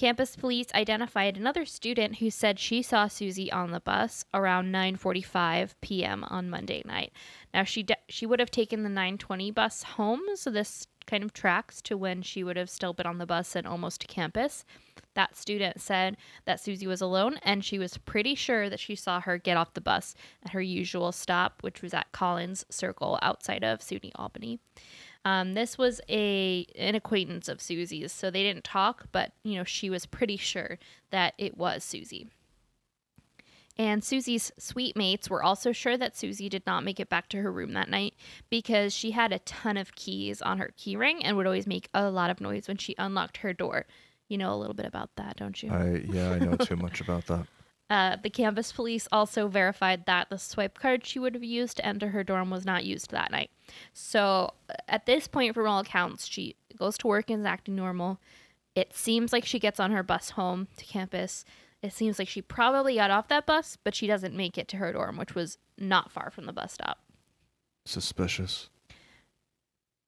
Campus 0.01 0.35
police 0.35 0.69
identified 0.75 1.37
another 1.37 1.67
student 1.67 2.17
who 2.21 2.31
said 2.31 2.59
she 2.59 2.81
saw 2.81 3.07
Susie 3.07 3.53
on 3.53 3.71
the 3.71 3.81
bus 3.81 4.25
around 4.33 4.73
9:45 4.73 5.75
p.m. 5.83 6.25
on 6.25 6.49
Monday 6.49 6.81
night. 6.87 7.13
Now 7.53 7.65
she 7.65 7.83
de- 7.83 7.97
she 8.09 8.25
would 8.25 8.41
have 8.41 8.51
taken 8.51 8.83
the 8.83 8.89
9:20 8.89 9.55
bus 9.55 9.83
home, 9.83 10.23
so 10.37 10.49
this 10.49 10.87
kind 11.05 11.23
of 11.23 11.35
tracks 11.35 11.83
to 11.83 11.99
when 11.99 12.23
she 12.23 12.43
would 12.43 12.57
have 12.57 12.71
still 12.71 12.95
been 12.95 13.05
on 13.05 13.19
the 13.19 13.27
bus 13.27 13.55
and 13.55 13.67
almost 13.67 14.01
to 14.01 14.07
campus. 14.07 14.65
That 15.13 15.37
student 15.37 15.83
said 15.83 16.17
that 16.47 16.61
Susie 16.61 16.87
was 16.87 17.03
alone 17.03 17.39
and 17.43 17.63
she 17.63 17.79
was 17.79 17.99
pretty 17.99 18.35
sure 18.35 18.71
that 18.71 18.81
she 18.81 18.95
saw 18.95 19.21
her 19.21 19.37
get 19.37 19.59
off 19.59 19.75
the 19.75 19.83
bus 19.83 20.15
at 20.43 20.53
her 20.53 20.63
usual 20.63 21.13
stop, 21.13 21.63
which 21.63 21.83
was 21.83 21.93
at 21.93 22.11
Collins 22.13 22.65
Circle 22.71 23.19
outside 23.21 23.63
of 23.63 23.81
SUNY 23.81 24.13
Albany. 24.15 24.61
Um, 25.25 25.53
this 25.55 25.77
was 25.77 26.01
a 26.09 26.67
an 26.77 26.95
acquaintance 26.95 27.49
of 27.49 27.61
Susie's, 27.61 28.13
so 28.13 28.31
they 28.31 28.43
didn't 28.43 28.65
talk, 28.65 29.07
but 29.13 29.33
you 29.43 29.57
know 29.57 29.65
she 29.65 29.91
was 29.91 30.07
pretty 30.07 30.37
sure 30.37 30.79
that 31.11 31.35
it 31.37 31.57
was 31.57 31.85
Susie. 31.85 32.29
And 33.77 34.05
Susie's 34.05 34.53
suite 34.59 34.97
mates 34.97 35.31
were 35.31 35.43
also 35.43 35.73
sure 35.73 35.97
that 35.97 36.15
Susie 36.17 36.51
did 36.51 36.67
not 36.67 36.85
make 36.85 37.01
it 37.01 37.09
back 37.09 37.31
to 37.31 37.41
her 37.41 37.51
room 37.51 37.73
that 37.73 37.89
night 37.89 38.15
because 38.51 38.93
she 38.93 39.13
had 39.13 39.33
a 39.33 39.39
ton 39.41 39.79
of 39.79 39.95
keys 39.95 40.43
on 40.43 40.59
her 40.59 40.71
keyring 40.79 41.21
and 41.23 41.35
would 41.37 41.47
always 41.47 41.67
make 41.67 41.89
a 41.95 42.11
lot 42.11 42.29
of 42.29 42.43
noise 42.43 42.69
when 42.69 42.77
she 42.77 42.95
unlocked 42.99 43.39
her 43.39 43.55
door. 43.55 43.87
You 44.29 44.37
know 44.37 44.53
a 44.53 44.57
little 44.57 44.75
bit 44.75 44.85
about 44.87 45.11
that, 45.17 45.37
don't 45.37 45.63
you? 45.63 45.71
I 45.71 46.05
yeah, 46.13 46.31
I 46.31 46.39
know 46.39 46.57
too 46.57 46.77
much 46.77 47.01
about 47.01 47.27
that. 47.27 47.47
Uh, 47.91 48.17
the 48.23 48.31
campus 48.31 48.71
police 48.71 49.09
also 49.11 49.49
verified 49.49 50.07
that 50.07 50.31
the 50.31 50.39
swipe 50.39 50.79
card 50.79 51.05
she 51.05 51.19
would 51.19 51.35
have 51.35 51.43
used 51.43 51.77
to 51.77 51.85
enter 51.85 52.11
her 52.11 52.23
dorm 52.23 52.49
was 52.49 52.65
not 52.65 52.85
used 52.85 53.11
that 53.11 53.33
night. 53.33 53.51
So, 53.93 54.55
uh, 54.71 54.75
at 54.89 55.07
this 55.07 55.27
point, 55.27 55.55
from 55.55 55.67
all 55.67 55.81
accounts, 55.81 56.29
she 56.29 56.55
goes 56.79 56.97
to 56.99 57.09
work 57.09 57.31
and 57.31 57.41
is 57.41 57.47
acting 57.47 57.75
normal. 57.75 58.21
It 58.77 58.95
seems 58.95 59.33
like 59.33 59.45
she 59.45 59.59
gets 59.59 59.81
on 59.81 59.91
her 59.91 60.05
bus 60.05 60.31
home 60.31 60.69
to 60.77 60.85
campus. 60.85 61.45
It 61.83 61.93
seems 61.93 62.21
like 62.21 62.29
she 62.29 62.41
probably 62.41 62.95
got 62.95 63.11
off 63.11 63.27
that 63.27 63.45
bus, 63.45 63.77
but 63.83 63.97
she 63.97 64.07
doesn't 64.07 64.37
make 64.37 64.57
it 64.57 64.69
to 64.69 64.77
her 64.77 64.93
dorm, 64.93 65.17
which 65.17 65.35
was 65.35 65.59
not 65.77 66.13
far 66.13 66.31
from 66.31 66.47
the 66.47 66.53
bus 66.53 66.75
stop. 66.75 66.99
Suspicious. 67.85 68.69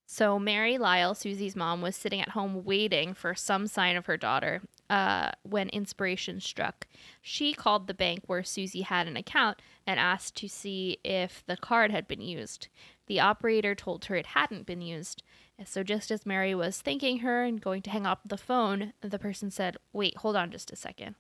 So 0.07 0.39
Mary 0.39 0.77
Lyall, 0.77 1.17
Susie's 1.17 1.57
mom, 1.57 1.81
was 1.81 1.97
sitting 1.97 2.21
at 2.21 2.29
home 2.29 2.65
waiting 2.65 3.15
for 3.15 3.35
some 3.35 3.67
sign 3.67 3.97
of 3.97 4.07
her 4.07 4.19
daughter 4.19 4.61
uh, 4.93 5.31
when 5.43 5.71
inspiration 5.71 6.39
struck. 6.39 6.87
She 7.23 7.55
called 7.55 7.87
the 7.87 7.95
bank 7.95 8.25
where 8.27 8.45
Susie 8.45 8.83
had 8.83 9.07
an 9.09 9.17
account 9.17 9.63
and 9.87 9.99
asked 9.99 10.37
to 10.37 10.49
see 10.51 10.99
if 11.03 11.43
the 11.47 11.57
card 11.57 11.91
had 11.91 12.07
been 12.07 12.21
used. 12.21 12.69
The 13.07 13.19
operator 13.19 13.75
told 13.75 14.05
her 14.05 14.17
it 14.17 14.27
hadn't 14.27 14.67
been 14.67 14.83
used. 14.83 15.23
So 15.65 15.83
just 15.83 16.11
as 16.11 16.27
Mary 16.27 16.55
was 16.55 16.83
thanking 16.83 17.21
her 17.21 17.43
and 17.43 17.59
going 17.59 17.81
to 17.83 17.91
hang 17.91 18.05
up 18.05 18.21
the 18.27 18.37
phone, 18.37 18.93
the 19.01 19.19
person 19.19 19.51
said, 19.51 19.79
"Wait, 19.95 20.19
hold 20.19 20.37
on 20.37 20.51
just 20.51 20.71
a 20.71 20.77
second. 20.77 21.15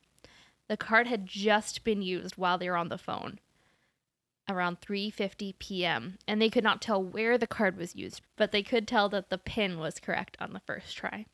The 0.68 0.76
card 0.76 1.06
had 1.06 1.24
just 1.24 1.82
been 1.82 2.02
used 2.02 2.36
while 2.36 2.58
they 2.58 2.68
were 2.68 2.76
on 2.76 2.90
the 2.90 2.98
phone 2.98 3.40
around 4.50 4.82
3:50 4.82 5.54
p.m. 5.58 6.18
and 6.28 6.42
they 6.42 6.50
could 6.50 6.64
not 6.64 6.82
tell 6.82 7.02
where 7.02 7.38
the 7.38 7.46
card 7.46 7.78
was 7.78 7.96
used, 7.96 8.20
but 8.36 8.52
they 8.52 8.62
could 8.62 8.86
tell 8.86 9.08
that 9.08 9.30
the 9.30 9.38
pin 9.38 9.78
was 9.78 9.98
correct 9.98 10.36
on 10.40 10.52
the 10.52 10.60
first 10.60 10.94
try. 10.94 11.24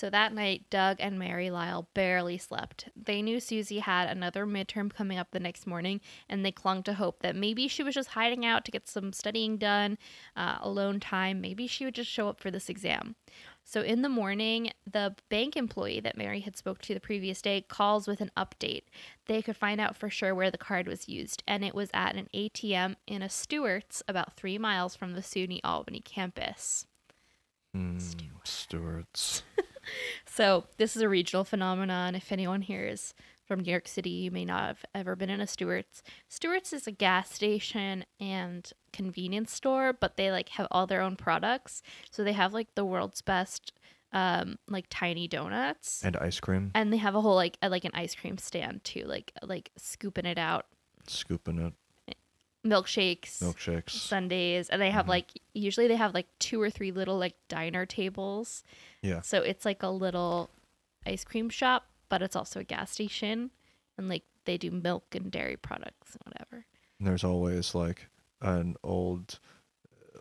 So 0.00 0.08
that 0.08 0.32
night, 0.32 0.64
Doug 0.70 0.96
and 0.98 1.18
Mary 1.18 1.48
Lyall 1.48 1.84
barely 1.92 2.38
slept. 2.38 2.88
They 2.96 3.20
knew 3.20 3.38
Susie 3.38 3.80
had 3.80 4.08
another 4.08 4.46
midterm 4.46 4.90
coming 4.90 5.18
up 5.18 5.30
the 5.30 5.38
next 5.38 5.66
morning, 5.66 6.00
and 6.26 6.42
they 6.42 6.52
clung 6.52 6.82
to 6.84 6.94
hope 6.94 7.20
that 7.20 7.36
maybe 7.36 7.68
she 7.68 7.82
was 7.82 7.96
just 7.96 8.08
hiding 8.08 8.46
out 8.46 8.64
to 8.64 8.70
get 8.70 8.88
some 8.88 9.12
studying 9.12 9.58
done, 9.58 9.98
uh, 10.34 10.56
alone 10.62 11.00
time. 11.00 11.42
Maybe 11.42 11.66
she 11.66 11.84
would 11.84 11.94
just 11.94 12.10
show 12.10 12.30
up 12.30 12.40
for 12.40 12.50
this 12.50 12.70
exam. 12.70 13.14
So 13.62 13.82
in 13.82 14.00
the 14.00 14.08
morning, 14.08 14.70
the 14.90 15.16
bank 15.28 15.54
employee 15.54 16.00
that 16.00 16.16
Mary 16.16 16.40
had 16.40 16.56
spoke 16.56 16.80
to 16.80 16.94
the 16.94 17.00
previous 17.00 17.42
day 17.42 17.60
calls 17.60 18.08
with 18.08 18.22
an 18.22 18.30
update. 18.38 18.84
They 19.26 19.42
could 19.42 19.58
find 19.58 19.82
out 19.82 19.98
for 19.98 20.08
sure 20.08 20.34
where 20.34 20.50
the 20.50 20.56
card 20.56 20.88
was 20.88 21.10
used, 21.10 21.42
and 21.46 21.62
it 21.62 21.74
was 21.74 21.90
at 21.92 22.16
an 22.16 22.30
ATM 22.32 22.96
in 23.06 23.20
a 23.20 23.28
Stewart's 23.28 24.02
about 24.08 24.32
three 24.32 24.56
miles 24.56 24.96
from 24.96 25.12
the 25.12 25.20
SUNY 25.20 25.60
Albany 25.62 26.00
campus. 26.00 26.86
Mm, 27.76 28.00
Stewart's. 28.44 29.42
So 30.26 30.64
this 30.76 30.96
is 30.96 31.02
a 31.02 31.08
regional 31.08 31.44
phenomenon. 31.44 32.14
If 32.14 32.32
anyone 32.32 32.62
here 32.62 32.86
is 32.86 33.14
from 33.46 33.60
New 33.60 33.70
York 33.70 33.88
City, 33.88 34.10
you 34.10 34.30
may 34.30 34.44
not 34.44 34.62
have 34.62 34.84
ever 34.94 35.16
been 35.16 35.30
in 35.30 35.40
a 35.40 35.46
Stewart's. 35.46 36.02
Stewart's 36.28 36.72
is 36.72 36.86
a 36.86 36.92
gas 36.92 37.32
station 37.32 38.04
and 38.20 38.70
convenience 38.92 39.52
store, 39.52 39.92
but 39.92 40.16
they 40.16 40.30
like 40.30 40.50
have 40.50 40.68
all 40.70 40.86
their 40.86 41.00
own 41.00 41.16
products. 41.16 41.82
So 42.10 42.22
they 42.22 42.32
have 42.32 42.52
like 42.52 42.74
the 42.74 42.84
world's 42.84 43.22
best 43.22 43.72
um 44.12 44.56
like 44.66 44.86
tiny 44.90 45.28
donuts. 45.28 46.02
and 46.04 46.16
ice 46.16 46.40
cream. 46.40 46.70
And 46.74 46.92
they 46.92 46.96
have 46.96 47.14
a 47.14 47.20
whole 47.20 47.36
like 47.36 47.56
a, 47.62 47.68
like 47.68 47.84
an 47.84 47.92
ice 47.94 48.14
cream 48.14 48.38
stand 48.38 48.82
too, 48.84 49.04
like 49.06 49.32
like 49.42 49.70
scooping 49.76 50.26
it 50.26 50.38
out, 50.38 50.66
Scooping 51.06 51.58
it. 51.58 51.74
Milkshakes, 52.64 53.42
Milkshakes. 53.42 53.90
sundaes, 53.90 54.68
and 54.68 54.80
they 54.80 54.90
have 54.90 55.06
Mhm. 55.06 55.10
like 55.10 55.30
usually 55.54 55.88
they 55.88 55.96
have 55.96 56.14
like 56.14 56.26
two 56.38 56.60
or 56.60 56.70
three 56.70 56.92
little 56.92 57.18
like 57.18 57.34
diner 57.48 57.86
tables. 57.86 58.62
Yeah. 59.02 59.20
So 59.22 59.42
it's 59.42 59.64
like 59.64 59.82
a 59.82 59.88
little 59.88 60.50
ice 61.06 61.24
cream 61.24 61.48
shop, 61.48 61.86
but 62.08 62.20
it's 62.22 62.36
also 62.36 62.60
a 62.60 62.64
gas 62.64 62.90
station, 62.90 63.50
and 63.96 64.08
like 64.08 64.24
they 64.44 64.58
do 64.58 64.70
milk 64.70 65.14
and 65.14 65.30
dairy 65.30 65.56
products 65.56 66.14
and 66.16 66.22
whatever. 66.26 66.66
And 66.98 67.08
there's 67.08 67.24
always 67.24 67.74
like 67.74 68.08
an 68.42 68.76
old 68.82 69.38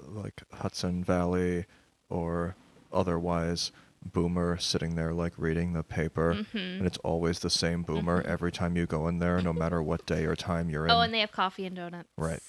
like 0.01 0.41
Hudson 0.53 1.03
Valley 1.03 1.65
or 2.09 2.55
otherwise 2.91 3.71
boomer 4.03 4.57
sitting 4.57 4.95
there 4.95 5.13
like 5.13 5.33
reading 5.37 5.73
the 5.73 5.83
paper 5.83 6.33
hmm 6.51 6.57
and 6.57 6.85
it's 6.87 6.97
always 6.99 7.39
the 7.39 7.49
same 7.49 7.83
boomer 7.83 8.23
Mhm. 8.23 8.27
every 8.27 8.51
time 8.51 8.75
you 8.77 8.85
go 8.85 9.07
in 9.07 9.19
there 9.19 9.41
no 9.41 9.51
matter 9.53 9.83
what 9.83 10.05
day 10.05 10.25
or 10.25 10.35
time 10.35 10.69
you're 10.69 10.85
in. 10.85 10.91
Oh, 10.91 11.01
and 11.01 11.13
they 11.13 11.19
have 11.19 11.31
coffee 11.31 11.65
and 11.65 11.75
donuts. 11.75 12.09
Right. 12.17 12.39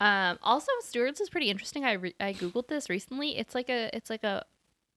Um, 0.00 0.38
also, 0.42 0.70
Stewart's 0.80 1.20
is 1.20 1.28
pretty 1.30 1.50
interesting. 1.50 1.84
I 1.84 1.92
re- 1.94 2.14
I 2.20 2.32
googled 2.32 2.68
this 2.68 2.88
recently. 2.88 3.36
It's 3.36 3.54
like 3.54 3.68
a 3.68 3.90
it's 3.94 4.08
like 4.10 4.22
a 4.24 4.44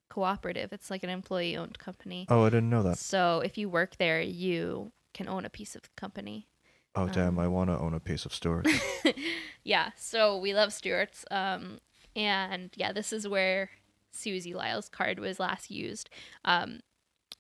cooperative. 0.10 0.71
It's 0.71 0.89
like 0.89 1.03
an 1.03 1.10
employee 1.10 1.57
owned 1.57 1.79
company. 1.79 2.25
oh, 2.29 2.43
I 2.45 2.49
didn't 2.49 2.69
know 2.69 2.83
that. 2.83 2.97
So 2.97 3.41
if 3.43 3.57
you 3.57 3.69
work 3.69 3.97
there, 3.97 4.21
you 4.21 4.91
can 5.13 5.27
own 5.27 5.45
a 5.45 5.49
piece 5.49 5.75
of 5.75 5.81
the 5.81 5.89
company. 5.97 6.47
Oh 6.95 7.07
damn, 7.07 7.38
Um, 7.38 7.39
I 7.39 7.47
want 7.47 7.69
to 7.69 7.77
own 7.77 7.93
a 7.93 7.99
piece 7.99 8.25
of 8.25 8.33
Stewart's. 8.33 8.71
yeah, 9.63 9.91
so 9.97 10.38
we 10.38 10.53
love 10.53 10.73
Stewart's. 10.73 11.25
Um, 11.29 11.79
and 12.15 12.71
yeah, 12.75 12.91
this 12.91 13.13
is 13.13 13.27
where 13.27 13.69
Susie 14.17 14.53
Lyall's 14.53 14.89
card 14.89 15.19
was 15.19 15.39
last 15.39 15.69
used 15.71 16.10
um, 16.45 16.80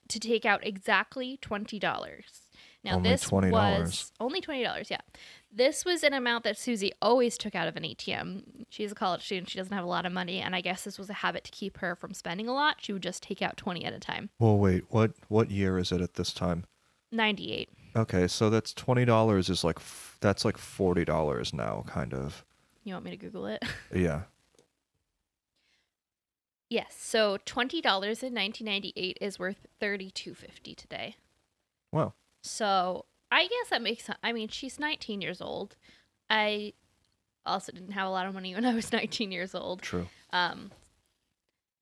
to 0.09 0.19
take 0.19 0.45
out 0.45 0.65
exactly 0.65 1.37
twenty 1.41 1.79
dollars. 1.79 2.43
Now 2.83 2.95
Only 2.95 3.09
this 3.09 3.25
$20. 3.25 3.51
was 3.51 4.11
only 4.19 4.39
twenty 4.39 4.63
dollars. 4.63 4.89
Yeah, 4.89 5.01
this 5.51 5.83
was 5.83 6.03
an 6.03 6.13
amount 6.13 6.43
that 6.45 6.57
Susie 6.57 6.93
always 7.01 7.37
took 7.37 7.53
out 7.55 7.67
of 7.67 7.75
an 7.75 7.83
ATM. 7.83 8.65
She's 8.69 8.91
a 8.91 8.95
college 8.95 9.25
student; 9.25 9.49
she 9.49 9.57
doesn't 9.57 9.73
have 9.73 9.83
a 9.83 9.87
lot 9.87 10.05
of 10.05 10.13
money, 10.13 10.39
and 10.39 10.55
I 10.55 10.61
guess 10.61 10.83
this 10.83 10.97
was 10.97 11.09
a 11.09 11.13
habit 11.13 11.43
to 11.45 11.51
keep 11.51 11.77
her 11.79 11.95
from 11.95 12.13
spending 12.13 12.47
a 12.47 12.53
lot. 12.53 12.77
She 12.79 12.93
would 12.93 13.03
just 13.03 13.23
take 13.23 13.41
out 13.41 13.57
twenty 13.57 13.83
at 13.83 13.93
a 13.93 13.99
time. 13.99 14.29
well, 14.39 14.57
wait, 14.57 14.83
what 14.89 15.11
what 15.27 15.51
year 15.51 15.77
is 15.77 15.91
it 15.91 15.99
at 16.01 16.13
this 16.13 16.31
time? 16.31 16.63
Ninety-eight. 17.11 17.69
Okay, 17.95 18.27
so 18.27 18.49
that's 18.49 18.73
twenty 18.73 19.03
dollars 19.05 19.49
is 19.49 19.63
like 19.63 19.77
f- 19.79 20.17
that's 20.21 20.45
like 20.45 20.57
forty 20.57 21.03
dollars 21.03 21.53
now, 21.53 21.83
kind 21.87 22.13
of. 22.13 22.45
You 22.83 22.93
want 22.93 23.05
me 23.05 23.11
to 23.11 23.17
Google 23.17 23.47
it? 23.47 23.63
Yeah. 23.93 24.21
Yes. 26.69 26.95
So 26.99 27.37
twenty 27.45 27.81
dollars 27.81 28.23
in 28.23 28.33
nineteen 28.33 28.65
ninety-eight 28.65 29.17
is 29.21 29.39
worth 29.39 29.67
thirty-two 29.79 30.33
fifty 30.33 30.75
today. 30.75 31.15
Wow. 31.91 32.13
So 32.41 33.05
I 33.31 33.43
guess 33.43 33.69
that 33.69 33.81
makes 33.81 34.05
sense. 34.05 34.19
I 34.23 34.31
mean, 34.31 34.47
she's 34.47 34.79
19 34.79 35.21
years 35.21 35.41
old. 35.41 35.75
I 36.29 36.73
also 37.45 37.71
didn't 37.71 37.91
have 37.91 38.07
a 38.07 38.11
lot 38.11 38.25
of 38.25 38.33
money 38.33 38.53
when 38.55 38.65
I 38.65 38.73
was 38.73 38.91
19 38.93 39.31
years 39.31 39.53
old. 39.53 39.81
True. 39.81 40.07
Um, 40.31 40.71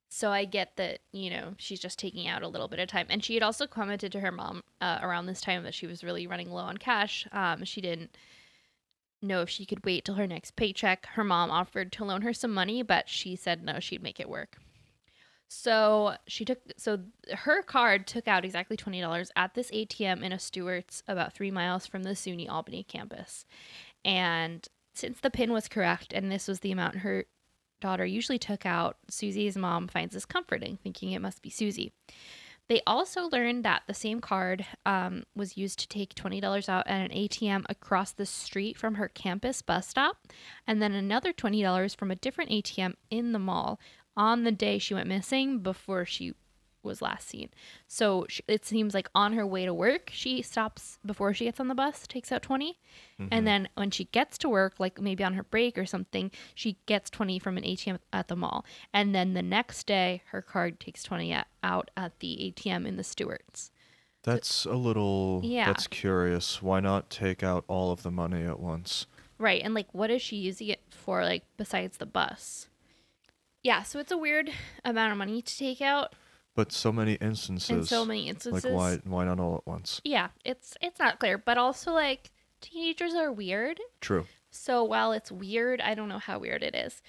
so 0.10 0.32
I 0.32 0.46
get 0.46 0.78
that, 0.78 1.00
you 1.12 1.30
know, 1.30 1.56
she's 1.58 1.80
just 1.80 2.00
taking 2.00 2.28
out 2.28 2.42
a 2.42 2.48
little 2.48 2.68
bit 2.68 2.80
of 2.80 2.88
time. 2.88 3.08
And 3.10 3.24
she 3.24 3.34
had 3.34 3.44
also 3.44 3.68
commented 3.68 4.12
to 4.14 4.22
her 4.22 4.32
mom 4.32 4.64
uh, 4.80 5.00
around 5.02 5.26
this 5.26 5.42
time 5.42 5.64
that 5.64 5.74
she 5.74 5.88
was 5.88 6.04
really 6.04 6.26
running 6.26 6.52
low 6.52 6.64
on 6.64 6.78
cash. 6.78 7.28
Um, 7.32 7.66
she 7.66 7.82
didn't 7.82 8.16
know 9.22 9.42
if 9.42 9.50
she 9.50 9.66
could 9.66 9.84
wait 9.84 10.06
till 10.06 10.16
her 10.16 10.28
next 10.28 10.56
paycheck. 10.56 11.06
Her 11.08 11.24
mom 11.24 11.52
offered 11.52 11.92
to 11.94 12.06
loan 12.06 12.22
her 12.22 12.34
some 12.34 12.54
money, 12.54 12.82
but 12.82 13.10
she 13.10 13.36
said 13.36 13.64
no, 13.64 13.80
she'd 13.80 14.04
make 14.04 14.20
it 14.20 14.30
work. 14.30 14.58
So 15.48 16.16
she 16.28 16.44
took 16.44 16.60
so 16.78 17.00
her 17.34 17.62
card 17.62 18.08
took 18.08 18.28
out 18.28 18.46
exactly 18.46 18.78
twenty 18.78 19.02
dollars 19.02 19.32
at 19.36 19.54
this 19.54 19.72
ATM 19.72 20.24
in 20.24 20.32
a 20.32 20.40
Stewart's 20.40 21.04
about 21.08 21.34
three 21.34 21.52
miles 21.52 21.86
from 21.86 22.04
the 22.04 22.12
SUNY 22.12 22.50
Albany 22.50 22.84
campus. 22.84 23.46
And 24.04 24.68
since 24.94 25.20
the 25.20 25.30
pin 25.30 25.52
was 25.52 25.68
correct 25.68 26.14
and 26.14 26.32
this 26.32 26.48
was 26.48 26.62
the 26.62 26.72
amount 26.72 26.98
her 26.98 27.26
daughter 27.82 28.06
usually 28.06 28.40
took 28.40 28.66
out, 28.66 28.98
Susie's 29.10 29.58
mom 29.58 29.88
finds 29.88 30.14
this 30.14 30.26
comforting, 30.26 30.78
thinking 30.82 31.12
it 31.12 31.22
must 31.22 31.42
be 31.42 31.50
Susie. 31.50 31.94
They 32.68 32.82
also 32.88 33.30
learned 33.30 33.64
that 33.64 33.84
the 33.86 33.94
same 33.94 34.20
card 34.20 34.66
um, 34.88 35.24
was 35.36 35.56
used 35.56 35.78
to 35.80 35.88
take 35.88 36.16
$20 36.16 36.68
out 36.68 36.88
at 36.88 37.12
an 37.12 37.16
ATM 37.16 37.64
across 37.70 38.12
the 38.12 38.26
street 38.26 38.76
from 38.76 38.96
her 38.96 39.08
campus 39.08 39.62
bus 39.62 39.88
stop, 39.88 40.18
and 40.66 40.82
then 40.82 40.94
another 40.94 41.32
$20 41.32 41.96
from 41.96 42.10
a 42.10 42.16
different 42.16 42.50
ATM 42.50 42.96
in 43.12 43.34
the 43.34 43.40
mall 43.40 43.80
on 44.18 44.44
the 44.44 44.52
day 44.52 44.78
she 44.78 44.94
went 44.94 45.08
missing 45.08 45.60
before 45.60 46.06
she 46.06 46.34
was 46.84 47.02
last 47.02 47.28
seen. 47.28 47.50
So 47.88 48.26
sh 48.30 48.42
it 48.48 48.64
seems 48.64 48.94
like 48.94 49.10
on 49.16 49.34
her 49.34 49.46
way 49.46 49.66
to 49.66 49.74
work, 49.74 50.12
she 50.14 50.42
stops 50.44 51.00
before 51.04 51.34
she 51.34 51.46
gets 51.46 51.60
on 51.60 51.68
the 51.68 51.74
bus, 51.74 52.06
takes 52.08 52.32
out 52.32 52.44
20. 52.44 52.78
Mhm. 53.20 53.28
And 53.32 53.48
then 53.48 53.70
when 53.74 53.90
she 53.90 54.06
gets 54.06 54.38
to 54.38 54.50
work, 54.50 54.76
like 54.80 55.02
maybe 55.02 55.24
on 55.24 55.34
her 55.34 55.44
break 55.44 55.78
or 55.80 55.86
something, 55.88 56.30
she 56.54 56.78
gets 56.86 57.10
20 57.10 57.40
from 57.40 57.58
an 57.58 57.64
ATM 57.64 57.98
at 58.14 58.28
the 58.28 58.36
mall. 58.36 58.66
And 58.94 59.16
then 59.16 59.34
the 59.34 59.42
next 59.42 59.88
day, 59.88 60.22
her 60.28 60.44
card 60.44 60.80
takes 60.80 61.02
20 61.02 61.32
at, 61.32 61.48
out 61.64 61.90
at 61.98 62.20
the 62.20 62.38
ATM 62.56 62.86
in 62.86 62.98
the 62.98 63.04
Stewart's. 63.04 63.72
That's 64.22 64.66
a 64.66 64.74
little. 64.74 65.42
Yeah. 65.44 65.66
That's 65.66 65.88
curious. 65.88 66.62
Why 66.62 66.80
not 66.80 67.10
take 67.10 67.44
out 67.44 67.66
all 67.68 67.92
of 67.92 68.04
the 68.04 68.12
money 68.12 68.44
at 68.44 68.60
once? 68.60 69.08
Right. 69.38 69.62
And 69.64 69.74
like, 69.74 69.88
what 69.94 70.10
is 70.12 70.22
she 70.22 70.36
using 70.38 70.68
it 70.70 70.82
for, 70.90 71.24
like, 71.24 71.44
besides 71.58 71.98
the 71.98 72.06
bus? 72.06 72.70
Yeah. 73.66 73.82
So 73.82 73.98
it's 73.98 74.12
a 74.12 74.18
weird 74.18 74.52
amount 74.86 75.12
of 75.12 75.18
money 75.18 75.42
to 75.42 75.58
take 75.58 75.82
out 75.82 76.14
But 76.54 76.72
so 76.72 76.92
many 76.92 77.14
instances. 77.16 77.70
in 77.72 77.84
so 77.84 78.06
many 78.06 78.30
instances. 78.30 78.64
Like 78.64 78.74
why? 78.74 79.00
Why 79.04 79.26
not 79.26 79.40
all 79.40 79.56
at 79.56 79.66
once? 79.66 80.02
Yeah. 80.04 80.28
It's, 80.46 80.78
it's 80.82 81.00
not 81.00 81.20
clear. 81.20 81.40
But 81.40 81.58
also, 81.58 81.92
like, 81.92 82.30
teenagers 82.62 83.16
are 83.16 83.32
weird. 83.32 83.82
True. 84.02 84.28
So 84.52 84.84
while 84.84 85.14
it's 85.14 85.32
weird, 85.32 85.82
I 85.82 85.96
don't 85.96 86.10
know 86.10 86.20
how 86.20 86.38
weird 86.38 86.62
it 86.62 86.76
is. 86.76 87.02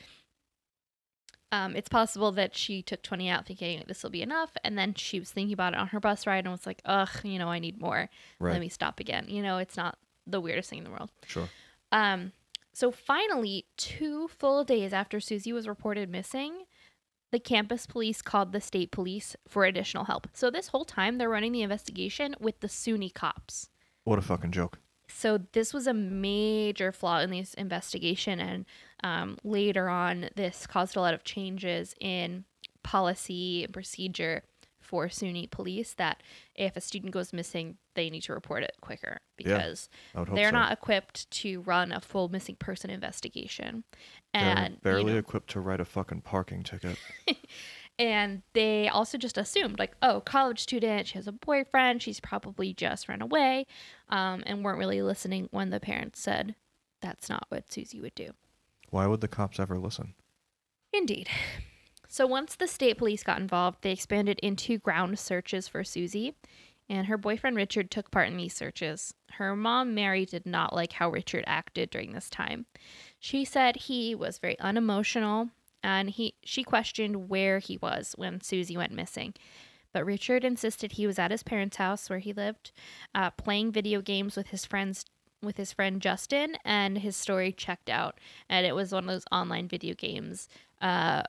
Um, 1.52 1.76
it's 1.76 1.90
possible 1.90 2.32
that 2.32 2.56
she 2.56 2.80
took 2.82 3.02
20 3.02 3.28
out 3.28 3.46
thinking 3.46 3.84
this 3.86 4.02
will 4.02 4.10
be 4.10 4.22
enough, 4.22 4.56
and 4.64 4.78
then 4.78 4.94
she 4.94 5.20
was 5.20 5.30
thinking 5.30 5.52
about 5.52 5.74
it 5.74 5.78
on 5.78 5.88
her 5.88 6.00
bus 6.00 6.26
ride 6.26 6.44
and 6.44 6.52
was 6.52 6.66
like, 6.66 6.80
ugh, 6.86 7.10
you 7.22 7.38
know, 7.38 7.48
I 7.48 7.58
need 7.58 7.78
more. 7.80 8.08
Right. 8.40 8.52
Let 8.52 8.60
me 8.62 8.70
stop 8.70 8.98
again. 8.98 9.26
You 9.28 9.42
know, 9.42 9.58
it's 9.58 9.76
not 9.76 9.98
the 10.26 10.40
weirdest 10.40 10.70
thing 10.70 10.78
in 10.78 10.84
the 10.84 10.90
world. 10.90 11.12
Sure. 11.26 11.48
Um, 11.92 12.32
so 12.76 12.90
finally, 12.90 13.64
two 13.78 14.28
full 14.28 14.62
days 14.62 14.92
after 14.92 15.18
Susie 15.18 15.50
was 15.50 15.66
reported 15.66 16.10
missing, 16.10 16.64
the 17.32 17.38
campus 17.38 17.86
police 17.86 18.20
called 18.20 18.52
the 18.52 18.60
state 18.60 18.90
police 18.90 19.34
for 19.48 19.64
additional 19.64 20.04
help. 20.04 20.28
So 20.34 20.50
this 20.50 20.68
whole 20.68 20.84
time, 20.84 21.16
they're 21.16 21.30
running 21.30 21.52
the 21.52 21.62
investigation 21.62 22.34
with 22.38 22.60
the 22.60 22.66
SUNY 22.66 23.14
cops. 23.14 23.70
What 24.04 24.18
a 24.18 24.22
fucking 24.22 24.52
joke. 24.52 24.78
So 25.08 25.38
this 25.52 25.72
was 25.72 25.86
a 25.86 25.94
major 25.94 26.92
flaw 26.92 27.20
in 27.20 27.30
this 27.30 27.54
investigation, 27.54 28.40
and 28.40 28.66
um, 29.02 29.38
later 29.42 29.88
on, 29.88 30.28
this 30.36 30.66
caused 30.66 30.96
a 30.96 31.00
lot 31.00 31.14
of 31.14 31.24
changes 31.24 31.94
in 31.98 32.44
policy 32.82 33.64
and 33.64 33.72
procedure 33.72 34.42
for 34.86 35.08
SUNY 35.08 35.50
police. 35.50 35.94
That 35.94 36.22
if 36.54 36.76
a 36.76 36.80
student 36.80 37.12
goes 37.12 37.32
missing, 37.32 37.76
they 37.94 38.08
need 38.10 38.22
to 38.22 38.32
report 38.32 38.62
it 38.62 38.76
quicker 38.80 39.20
because 39.36 39.88
hope 40.14 40.34
they're 40.34 40.50
so. 40.50 40.56
not 40.56 40.72
equipped 40.72 41.30
to 41.30 41.60
run 41.62 41.92
a 41.92 42.00
full 42.00 42.28
missing 42.28 42.56
person 42.56 42.90
investigation, 42.90 43.84
They're 44.32 44.42
and 44.42 44.74
you 44.74 44.80
barely 44.82 45.12
know, 45.12 45.18
equipped 45.18 45.50
to 45.50 45.60
write 45.60 45.80
a 45.80 45.84
fucking 45.84 46.22
parking 46.22 46.62
ticket. 46.62 46.98
and 47.98 48.42
they 48.52 48.88
also 48.88 49.16
just 49.16 49.38
assumed 49.38 49.78
like 49.78 49.96
oh 50.02 50.20
college 50.20 50.60
student 50.60 51.06
she 51.06 51.14
has 51.14 51.26
a 51.26 51.32
boyfriend 51.32 52.02
she's 52.02 52.20
probably 52.20 52.74
just 52.74 53.08
run 53.08 53.22
away 53.22 53.66
um, 54.10 54.42
and 54.46 54.62
weren't 54.64 54.78
really 54.78 55.00
listening 55.02 55.48
when 55.50 55.70
the 55.70 55.80
parents 55.80 56.20
said 56.20 56.54
that's 57.00 57.28
not 57.28 57.46
what 57.48 57.72
susie 57.72 58.00
would 58.00 58.14
do 58.14 58.30
Why 58.90 59.06
would 59.06 59.20
the 59.20 59.28
cops 59.28 59.58
ever 59.58 59.78
listen? 59.78 60.14
indeed 60.92 61.28
so 62.16 62.26
once 62.26 62.56
the 62.56 62.66
state 62.66 62.98
police 62.98 63.22
got 63.22 63.40
involved 63.40 63.78
they 63.82 63.92
expanded 63.92 64.38
into 64.42 64.78
ground 64.78 65.18
searches 65.18 65.68
for 65.68 65.84
susie 65.84 66.34
and 66.88 67.06
her 67.06 67.18
boyfriend 67.18 67.56
richard 67.56 67.90
took 67.90 68.10
part 68.10 68.28
in 68.28 68.36
these 68.36 68.54
searches 68.54 69.14
her 69.32 69.54
mom 69.54 69.94
mary 69.94 70.24
did 70.24 70.46
not 70.46 70.74
like 70.74 70.92
how 70.92 71.10
richard 71.10 71.44
acted 71.46 71.90
during 71.90 72.12
this 72.12 72.30
time 72.30 72.66
she 73.18 73.44
said 73.44 73.76
he 73.76 74.14
was 74.14 74.38
very 74.38 74.58
unemotional 74.60 75.50
and 75.86 76.10
he 76.10 76.34
she 76.42 76.64
questioned 76.64 77.28
where 77.28 77.60
he 77.60 77.78
was 77.78 78.14
when 78.18 78.40
Susie 78.40 78.76
went 78.76 78.92
missing. 78.92 79.34
But 79.92 80.04
Richard 80.04 80.44
insisted 80.44 80.92
he 80.92 81.06
was 81.06 81.18
at 81.18 81.30
his 81.30 81.44
parents' 81.44 81.76
house 81.76 82.10
where 82.10 82.18
he 82.18 82.32
lived, 82.32 82.72
uh, 83.14 83.30
playing 83.30 83.72
video 83.72 84.02
games 84.02 84.36
with 84.36 84.48
his 84.48 84.66
friends 84.66 85.04
with 85.42 85.58
his 85.58 85.72
friend 85.72 86.02
Justin, 86.02 86.56
and 86.64 86.98
his 86.98 87.14
story 87.16 87.52
checked 87.52 87.88
out. 87.88 88.18
And 88.48 88.66
it 88.66 88.74
was 88.74 88.92
one 88.92 89.04
of 89.04 89.10
those 89.10 89.24
online 89.30 89.68
video 89.68 89.94
games 89.94 90.48
uh, 90.82 91.22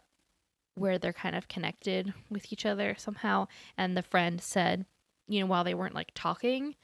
where 0.78 0.98
they're 0.98 1.14
kind 1.14 1.36
of 1.36 1.48
connected 1.48 2.14
with 2.30 2.52
each 2.52 2.66
other 2.66 2.96
somehow. 2.98 3.48
And 3.78 3.96
the 3.96 4.04
friend 4.04 4.42
said, 4.42 4.86
you 5.28 5.40
know, 5.40 5.46
while 5.46 5.64
they 5.64 5.74
weren't 5.74 5.96
like 5.96 6.12
talking 6.14 6.76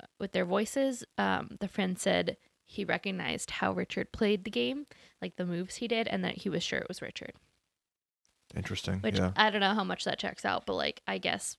uh, 0.00 0.06
with 0.18 0.32
their 0.32 0.44
voices, 0.44 1.04
um, 1.16 1.56
the 1.60 1.68
friend 1.68 1.98
said 1.98 2.36
he 2.64 2.84
recognized 2.84 3.50
how 3.50 3.72
Richard 3.72 4.12
played 4.12 4.44
the 4.44 4.50
game, 4.50 4.86
like 5.22 5.36
the 5.36 5.46
moves 5.46 5.76
he 5.76 5.88
did, 5.88 6.06
and 6.08 6.22
that 6.24 6.38
he 6.38 6.48
was 6.48 6.62
sure 6.62 6.78
it 6.78 6.88
was 6.88 7.00
Richard. 7.00 7.32
Interesting. 8.56 9.00
Which 9.00 9.18
yeah. 9.18 9.32
I 9.36 9.50
don't 9.50 9.60
know 9.60 9.74
how 9.74 9.84
much 9.84 10.04
that 10.04 10.18
checks 10.18 10.44
out, 10.44 10.66
but 10.66 10.74
like 10.74 11.00
I 11.06 11.18
guess 11.18 11.56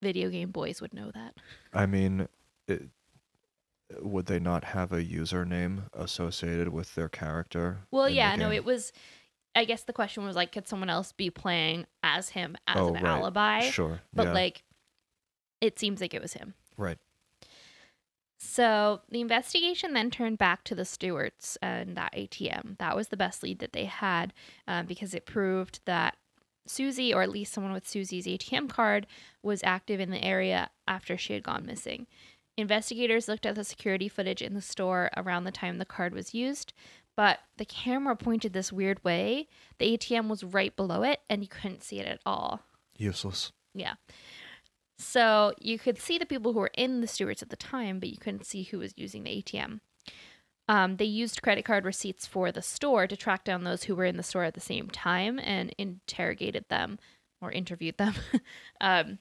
video 0.00 0.30
game 0.30 0.50
boys 0.50 0.80
would 0.80 0.94
know 0.94 1.10
that. 1.14 1.34
I 1.72 1.86
mean, 1.86 2.28
it, 2.66 2.82
would 4.00 4.26
they 4.26 4.38
not 4.38 4.64
have 4.64 4.92
a 4.92 5.02
username 5.02 5.84
associated 5.92 6.68
with 6.68 6.94
their 6.94 7.08
character? 7.08 7.80
Well, 7.90 8.08
yeah, 8.08 8.36
no, 8.36 8.50
it 8.50 8.64
was. 8.64 8.92
I 9.54 9.64
guess 9.64 9.82
the 9.84 9.92
question 9.92 10.24
was 10.24 10.34
like, 10.36 10.50
could 10.52 10.66
someone 10.66 10.88
else 10.90 11.12
be 11.12 11.28
playing 11.30 11.86
as 12.02 12.30
him 12.30 12.56
as 12.66 12.78
Oh, 12.78 12.88
an 12.88 12.94
right. 12.94 13.04
alibi? 13.04 13.60
Sure. 13.70 14.00
But 14.14 14.28
yeah. 14.28 14.32
like, 14.32 14.62
it 15.60 15.78
seems 15.78 16.00
like 16.00 16.14
it 16.14 16.22
was 16.22 16.32
him. 16.32 16.54
right. 16.76 16.98
So 18.38 19.02
the 19.08 19.20
investigation 19.20 19.92
then 19.92 20.10
turned 20.10 20.36
back 20.38 20.64
to 20.64 20.74
the 20.74 20.84
Stewarts 20.84 21.56
and 21.62 21.96
that 21.96 22.12
ATM. 22.12 22.76
That 22.78 22.96
was 22.96 23.08
the 23.08 23.16
best 23.16 23.42
lead 23.42 23.60
that 23.60 23.72
they 23.72 23.84
had 23.84 24.32
um, 24.66 24.86
because 24.86 25.14
it 25.14 25.26
proved 25.26 25.78
that 25.84 26.16
Susie, 26.66 27.14
or 27.14 27.22
at 27.22 27.30
least 27.30 27.52
someone 27.52 27.72
with 27.72 27.88
Susie's 27.88 28.26
ATM 28.26 28.68
card, 28.68 29.06
was 29.44 29.62
active 29.62 30.00
in 30.00 30.10
the 30.10 30.22
area 30.24 30.70
after 30.88 31.16
she 31.16 31.34
had 31.34 31.44
gone 31.44 31.64
missing. 31.64 32.08
Investigators 32.56 33.28
looked 33.28 33.46
at 33.46 33.54
the 33.54 33.64
security 33.64 34.08
footage 34.08 34.42
in 34.42 34.54
the 34.54 34.60
store 34.60 35.10
around 35.16 35.44
the 35.44 35.52
time 35.52 35.78
the 35.78 35.84
card 35.84 36.12
was 36.12 36.34
used, 36.34 36.72
but 37.16 37.40
the 37.56 37.64
camera 37.64 38.16
pointed 38.16 38.52
this 38.52 38.72
weird 38.72 39.02
way. 39.04 39.48
The 39.78 39.96
ATM 39.96 40.28
was 40.28 40.44
right 40.44 40.74
below 40.74 41.02
it, 41.02 41.20
and 41.28 41.42
you 41.42 41.48
couldn't 41.48 41.82
see 41.82 41.98
it 42.00 42.06
at 42.06 42.20
all. 42.24 42.60
Useless. 42.96 43.52
Yeah. 43.74 43.94
So 44.98 45.52
you 45.58 45.78
could 45.78 45.98
see 45.98 46.18
the 46.18 46.26
people 46.26 46.52
who 46.52 46.60
were 46.60 46.70
in 46.74 47.00
the 47.00 47.06
Stewart's 47.06 47.42
at 47.42 47.50
the 47.50 47.56
time, 47.56 47.98
but 47.98 48.08
you 48.08 48.18
couldn't 48.18 48.46
see 48.46 48.62
who 48.62 48.78
was 48.78 48.94
using 48.96 49.24
the 49.24 49.42
ATM. 49.42 49.80
Um, 50.68 50.96
they 50.96 51.04
used 51.04 51.42
credit 51.42 51.64
card 51.64 51.84
receipts 51.84 52.26
for 52.26 52.52
the 52.52 52.62
store 52.62 53.06
to 53.06 53.16
track 53.16 53.44
down 53.44 53.64
those 53.64 53.84
who 53.84 53.96
were 53.96 54.04
in 54.04 54.16
the 54.16 54.22
store 54.22 54.44
at 54.44 54.54
the 54.54 54.60
same 54.60 54.88
time 54.88 55.40
and 55.40 55.74
interrogated 55.76 56.66
them 56.68 56.98
or 57.40 57.50
interviewed 57.50 57.98
them. 57.98 58.14
um, 58.80 59.18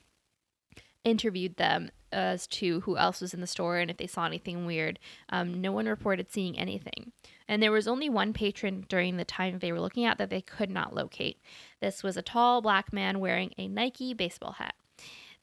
interviewed 1.03 1.57
them 1.57 1.89
as 2.11 2.47
to 2.47 2.81
who 2.81 2.97
else 2.97 3.21
was 3.21 3.33
in 3.33 3.41
the 3.41 3.47
store 3.47 3.77
and 3.77 3.89
if 3.89 3.97
they 3.97 4.07
saw 4.07 4.25
anything 4.25 4.65
weird. 4.65 4.99
Um, 5.29 5.61
no 5.61 5.71
one 5.71 5.85
reported 5.85 6.31
seeing 6.31 6.57
anything. 6.57 7.11
And 7.47 7.61
there 7.61 7.71
was 7.71 7.87
only 7.87 8.09
one 8.09 8.33
patron 8.33 8.85
during 8.87 9.17
the 9.17 9.25
time 9.25 9.59
they 9.59 9.71
were 9.71 9.81
looking 9.81 10.05
at 10.05 10.17
that 10.17 10.29
they 10.29 10.41
could 10.41 10.69
not 10.69 10.95
locate. 10.95 11.39
This 11.81 12.03
was 12.03 12.17
a 12.17 12.21
tall 12.21 12.61
black 12.61 12.93
man 12.93 13.19
wearing 13.19 13.51
a 13.57 13.67
Nike 13.67 14.13
baseball 14.13 14.53
hat. 14.53 14.75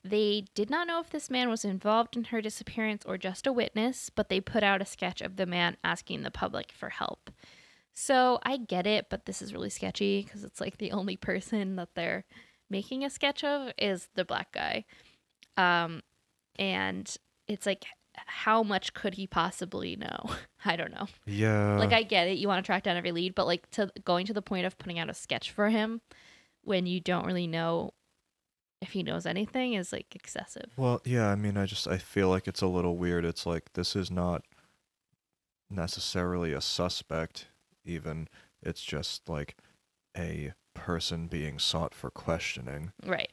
They 0.05 0.45
did 0.55 0.71
not 0.71 0.87
know 0.87 1.01
if 1.01 1.11
this 1.11 1.29
man 1.29 1.51
was 1.51 1.65
involved 1.65 2.17
in 2.17 2.25
her 2.25 2.41
disappearance 2.41 3.05
or 3.05 3.19
just 3.19 3.47
a 3.47 3.53
witness, 3.53 4.11
but 4.11 4.29
they 4.29 4.41
put 4.41 4.63
out 4.63 4.81
a 4.81 4.87
sketch 4.87 5.21
of 5.21 5.37
the 5.37 5.47
man 5.47 5.77
asking 5.83 6.23
the 6.23 6.31
public 6.31 6.73
for 6.73 6.91
help. 6.91 7.31
So 7.95 8.39
I 8.45 8.59
get 8.59 8.87
it, 8.87 9.07
but 9.11 9.27
this 9.27 9.43
is 9.43 9.53
really 9.53 9.71
sketchy 9.71 10.23
because 10.23 10.45
it's 10.45 10.61
like 10.61 10.79
the 10.79 10.93
only 10.93 11.17
person 11.31 11.77
that 11.77 11.95
they're 11.95 12.25
making 12.71 13.05
a 13.05 13.11
sketch 13.11 13.43
of 13.43 13.73
is 13.77 14.09
the 14.15 14.25
black 14.25 14.53
guy. 14.53 14.85
Um, 15.57 16.03
and 16.59 17.15
it's 17.47 17.67
like, 17.67 17.85
how 18.15 18.63
much 18.63 18.95
could 18.95 19.15
he 19.15 19.27
possibly 19.27 19.97
know? 19.97 20.31
I 20.65 20.77
don't 20.77 20.93
know. 20.93 21.07
Yeah. 21.27 21.79
like, 21.79 21.93
I 21.93 22.03
get 22.03 22.29
it. 22.29 22.39
You 22.39 22.49
want 22.49 22.65
to 22.65 22.67
track 22.67 22.83
down 22.83 22.97
every 22.97 23.13
lead, 23.13 23.35
but 23.35 23.47
like 23.47 23.71
to 23.73 23.91
going 24.05 24.27
to 24.27 24.35
the 24.35 24.43
point 24.43 24.67
of 24.67 24.79
putting 24.79 24.99
out 24.99 25.11
a 25.11 25.15
sketch 25.15 25.51
for 25.51 25.69
him 25.69 26.01
when 26.63 26.87
you 26.87 27.01
don't 27.01 27.25
really 27.27 27.47
know 27.47 27.93
if 28.81 28.93
he 28.93 29.03
knows 29.03 29.27
anything 29.27 29.75
is 29.75 29.93
like 29.93 30.15
excessive. 30.15 30.71
Well, 30.77 31.01
yeah, 31.05 31.29
I 31.29 31.35
mean, 31.35 31.57
I 31.57 31.67
just 31.67 31.89
I 31.89 31.99
feel 31.99 32.29
like 32.29 32.47
it's 32.47 32.63
a 32.63 32.67
little 32.67 32.97
weird. 32.97 33.25
It's 33.25 33.47
like 33.47 33.73
this 33.75 33.97
is 33.97 34.11
not 34.11 34.45
necessarily 35.71 36.53
a 36.53 36.61
suspect 36.61 37.49
even. 37.85 38.29
It's 38.63 38.83
just 38.83 39.29
like 39.29 39.57
a 40.17 40.53
person 40.75 41.27
being 41.27 41.59
sought 41.59 41.95
for 41.95 42.11
questioning. 42.11 42.93
Right. 43.05 43.31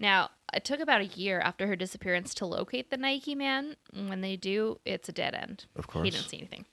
Now, 0.00 0.30
it 0.52 0.64
took 0.64 0.80
about 0.80 1.02
a 1.02 1.06
year 1.06 1.38
after 1.40 1.66
her 1.68 1.76
disappearance 1.76 2.34
to 2.34 2.46
locate 2.46 2.90
the 2.90 2.96
Nike 2.96 3.34
man. 3.36 3.76
When 3.92 4.22
they 4.22 4.34
do, 4.36 4.80
it's 4.84 5.08
a 5.08 5.12
dead 5.12 5.34
end. 5.34 5.66
Of 5.76 5.86
course. 5.86 6.04
He 6.04 6.10
didn't 6.10 6.28
see 6.28 6.38
anything. 6.38 6.64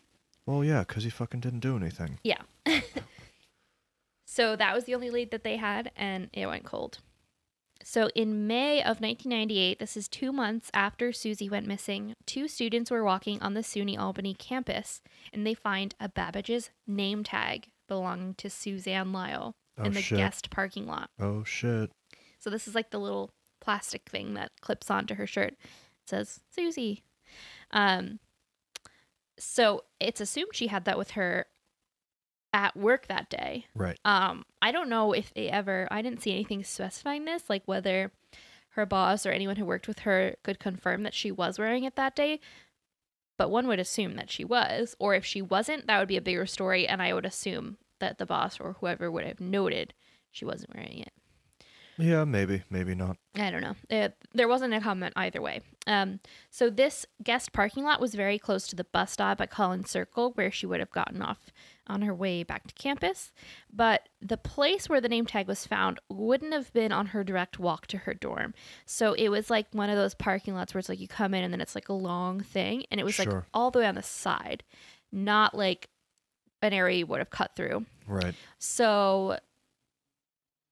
Well, 0.46 0.64
yeah, 0.64 0.80
because 0.80 1.04
he 1.04 1.10
fucking 1.10 1.42
didn't 1.42 1.60
do 1.60 1.76
anything. 1.76 2.20
Yeah. 2.24 2.42
so 4.26 4.56
that 4.56 4.74
was 4.74 4.86
the 4.86 4.96
only 4.96 5.10
lead 5.10 5.32
that 5.32 5.44
they 5.44 5.58
had, 5.58 5.92
and 5.96 6.30
it 6.34 6.48
went 6.48 6.64
cold. 6.66 7.00
So 7.84 8.10
in 8.16 8.48
May 8.48 8.80
of 8.80 9.00
1998, 9.02 9.80
this 9.80 9.96
is 9.96 10.08
two 10.08 10.32
months 10.32 10.70
after 10.74 11.12
Susie 11.14 11.50
went 11.50 11.68
missing, 11.68 12.14
two 12.26 12.48
students 12.48 12.90
were 12.90 13.04
walking 13.04 13.42
on 13.42 13.54
the 13.54 13.62
SUNY 13.62 13.98
Albany 13.98 14.34
campus, 14.34 15.02
and 15.32 15.46
they 15.46 15.54
find 15.54 15.94
a 16.00 16.10
Babbage's 16.10 16.72
name 16.88 17.24
tag 17.24 17.68
belonging 17.88 18.34
to 18.36 18.50
Suzanne 18.50 19.12
Lyall 19.12 19.54
Oh, 19.80 19.84
in 19.84 19.94
the 19.94 20.02
shit. 20.02 20.18
guest 20.18 20.50
parking 20.50 20.88
lot. 20.88 21.12
Oh 21.20 21.44
shit. 21.44 21.92
So 22.40 22.50
this 22.50 22.68
is 22.68 22.76
like 22.76 22.92
the 22.92 23.00
little 23.00 23.32
plastic 23.60 24.10
thing 24.10 24.34
that 24.36 24.52
clips 24.62 24.90
onto 24.92 25.16
her 25.16 25.28
shirt. 25.28 25.54
It 25.54 26.10
says 26.10 26.40
Susie. 26.50 27.04
Um 27.72 28.20
so 29.40 29.84
it's 30.00 30.22
assumed 30.22 30.50
she 30.54 30.68
had 30.68 30.86
that 30.86 30.98
with 30.98 31.12
her 31.12 31.46
at 32.54 32.76
work 32.76 33.08
that 33.08 33.30
day. 33.30 33.66
Right. 33.76 34.00
Um 34.06 34.46
I 34.62 34.72
don't 34.72 34.90
know 34.90 35.14
if 35.14 35.34
they 35.34 35.50
ever 35.50 35.88
I 35.92 36.02
didn't 36.02 36.22
see 36.22 36.32
anything 36.32 36.64
specifying 36.64 37.26
this 37.26 37.50
like 37.50 37.64
whether 37.66 38.12
her 38.78 38.86
boss 38.86 39.26
or 39.26 39.32
anyone 39.32 39.56
who 39.56 39.66
worked 39.66 39.88
with 39.88 40.00
her 40.00 40.36
could 40.44 40.60
confirm 40.60 41.04
that 41.04 41.14
she 41.14 41.32
was 41.32 41.58
wearing 41.58 41.84
it 41.84 41.96
that 41.96 42.16
day. 42.16 42.40
But 43.38 43.50
one 43.50 43.68
would 43.68 43.80
assume 43.80 44.16
that 44.16 44.32
she 44.32 44.44
was, 44.44 44.96
or 45.00 45.14
if 45.14 45.24
she 45.24 45.42
wasn't, 45.44 45.86
that 45.88 46.00
would 46.00 46.08
be 46.08 46.18
a 46.18 46.22
bigger 46.22 46.46
story 46.46 46.88
and 46.88 47.02
I 47.02 47.14
would 47.14 47.26
assume 47.26 47.78
that 48.00 48.18
the 48.20 48.26
boss 48.26 48.60
or 48.60 48.74
whoever 48.80 49.12
would 49.12 49.26
have 49.26 49.40
noted 49.40 49.94
she 50.32 50.46
wasn't 50.46 50.76
wearing 50.76 51.00
it. 51.00 51.12
Yeah, 51.98 52.26
maybe, 52.26 52.64
maybe 52.70 52.94
not. 52.94 53.18
I 53.36 53.50
don't 53.50 53.62
know. 53.62 53.76
Uh 53.90 54.10
there 54.34 54.48
wasn't 54.48 54.74
a 54.74 54.82
comment 54.82 55.14
either 55.16 55.42
way. 55.42 55.62
Um, 55.88 56.20
so 56.52 56.70
this 56.70 57.06
guest 57.24 57.54
parking 57.54 57.84
lot 57.84 58.02
was 58.02 58.14
very 58.14 58.38
close 58.38 58.68
to 58.68 58.76
the 58.76 58.84
bus 58.84 59.14
stop 59.14 59.42
at 59.42 59.50
Collins 59.50 59.90
Circle, 59.90 60.32
where 60.36 60.52
she 60.52 60.66
would 60.66 60.80
have 60.80 60.92
gotten 60.92 61.22
off 61.22 61.40
on 61.88 62.02
her 62.02 62.14
way 62.14 62.44
back 62.44 62.68
to 62.68 62.74
campus. 62.76 63.32
But 63.72 64.10
the 64.22 64.38
place 64.38 64.90
where 64.90 65.00
the 65.00 65.10
name 65.10 65.26
tag 65.26 65.48
was 65.48 65.66
found 65.66 66.00
wouldn't 66.10 66.54
have 66.54 66.74
been 66.74 66.92
on 66.92 67.08
her 67.08 67.24
direct 67.24 67.58
walk 67.58 67.88
to 67.88 68.00
her 68.00 68.14
dorm. 68.14 68.54
So 68.86 69.14
it 69.14 69.30
was 69.30 69.50
like 69.50 69.68
one 69.72 69.90
of 69.90 69.96
those 69.96 70.14
parking 70.14 70.54
lots 70.54 70.74
where 70.74 70.80
it's 70.80 70.90
like 70.90 71.00
you 71.00 71.08
come 71.08 71.34
in 71.34 71.44
and 71.44 71.54
then 71.54 71.62
it's 71.62 71.76
like 71.76 71.90
a 71.90 71.94
long 71.94 72.42
thing, 72.42 72.84
and 72.92 73.00
it 73.00 73.06
was 73.06 73.18
like 73.18 73.30
all 73.54 73.72
the 73.72 73.80
way 73.80 73.88
on 73.88 73.96
the 73.96 74.04
side, 74.04 74.64
not 75.12 75.56
like 75.56 75.90
an 76.62 76.74
area 76.74 77.00
you 77.00 77.06
would 77.08 77.20
have 77.20 77.30
cut 77.30 77.56
through. 77.56 77.86
Right. 78.08 78.36
So 78.60 79.38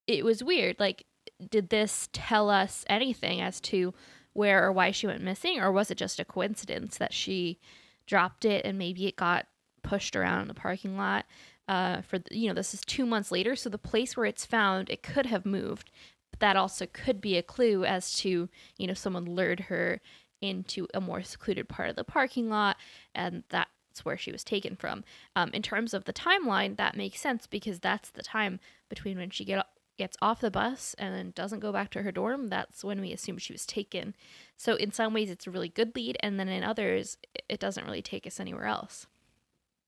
it 0.08 0.26
was 0.26 0.44
weird. 0.44 0.80
Like, 0.80 1.06
did 1.50 1.70
this 1.70 2.10
tell 2.14 2.50
us 2.50 2.86
anything 2.88 3.42
as 3.42 3.60
to 3.62 3.94
where 4.34 4.66
or 4.66 4.72
why 4.72 4.92
she 4.92 5.08
went 5.08 5.24
missing, 5.24 5.60
or 5.60 5.72
was 5.72 5.90
it 5.90 5.98
just 5.98 6.20
a 6.20 6.26
coincidence 6.26 6.98
that 6.98 7.14
she 7.14 7.60
dropped 8.06 8.46
it 8.46 8.66
and 8.66 8.78
maybe 8.78 9.08
it 9.08 9.16
got 9.16 9.48
pushed 9.82 10.16
around 10.16 10.42
in 10.42 10.48
the 10.48 10.54
parking 10.54 10.98
lot? 10.98 11.26
Uh, 11.68 12.02
for 12.02 12.20
you 12.30 12.48
know, 12.48 12.54
this 12.54 12.74
is 12.74 12.82
two 12.82 13.06
months 13.06 13.32
later, 13.32 13.56
so 13.56 13.70
the 13.70 13.78
place 13.78 14.16
where 14.16 14.26
it's 14.26 14.46
found, 14.46 14.90
it 14.90 15.02
could 15.04 15.26
have 15.26 15.46
moved. 15.46 15.90
But 16.32 16.40
that 16.42 16.58
also 16.58 16.86
could 16.86 17.22
be 17.22 17.38
a 17.38 17.44
clue 17.44 17.86
as 17.86 18.16
to 18.18 18.50
you 18.78 18.88
know 18.88 18.94
someone 18.94 19.26
lured 19.26 19.62
her 19.62 20.02
into 20.42 20.88
a 20.94 21.02
more 21.02 21.24
secluded 21.24 21.68
part 21.70 21.90
of 21.90 21.96
the 21.96 22.04
parking 22.04 22.50
lot, 22.50 22.78
and 23.16 23.44
that's 23.50 24.04
where 24.04 24.18
she 24.18 24.32
was 24.32 24.44
taken 24.44 24.76
from. 24.76 25.04
Um, 25.36 25.50
in 25.54 25.62
terms 25.62 25.94
of 25.94 26.04
the 26.04 26.14
timeline, 26.14 26.76
that 26.76 26.98
makes 26.98 27.20
sense 27.20 27.48
because 27.48 27.80
that's 27.80 28.10
the 28.10 28.22
time 28.22 28.60
between 28.90 29.18
when 29.18 29.30
she 29.30 29.46
get 29.46 29.66
gets 29.98 30.18
off 30.22 30.42
the 30.42 30.52
bus 30.52 30.96
and 30.98 31.34
doesn't 31.36 31.60
go 31.60 31.72
back 31.72 31.90
to 31.92 32.04
her 32.04 32.12
dorm. 32.12 32.50
That's 32.50 32.84
when 32.84 33.02
we 33.02 33.12
assume 33.14 33.38
she 33.38 33.54
was 33.54 33.66
taken. 33.66 34.16
So 34.58 34.76
in 34.76 34.92
some 34.92 35.14
ways, 35.14 35.30
it's 35.30 35.48
a 35.48 35.52
really 35.52 35.70
good 35.70 35.96
lead, 35.96 36.18
and 36.22 36.40
then 36.40 36.48
in 36.50 36.64
others, 36.64 37.18
it 37.50 37.60
doesn't 37.60 37.86
really 37.86 38.02
take 38.02 38.26
us 38.28 38.40
anywhere 38.40 38.66
else. 38.66 39.08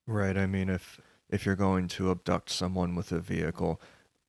Right. 0.05 0.37
I 0.37 0.45
mean, 0.45 0.69
if 0.69 0.99
if 1.29 1.45
you're 1.45 1.55
going 1.55 1.87
to 1.89 2.09
abduct 2.11 2.49
someone 2.49 2.95
with 2.95 3.11
a 3.11 3.19
vehicle, 3.19 3.81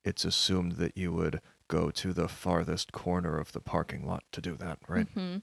it's 0.03 0.25
assumed 0.25 0.73
that 0.73 0.97
you 0.97 1.13
would 1.13 1.39
go 1.69 1.91
to 1.91 2.11
the 2.13 2.27
farthest 2.27 2.91
corner 2.91 3.37
of 3.39 3.51
the 3.53 3.61
parking 3.61 4.05
lot 4.05 4.23
to 4.31 4.41
do 4.41 4.55
that, 4.57 4.79
right? 4.87 5.07
hmm 5.13 5.37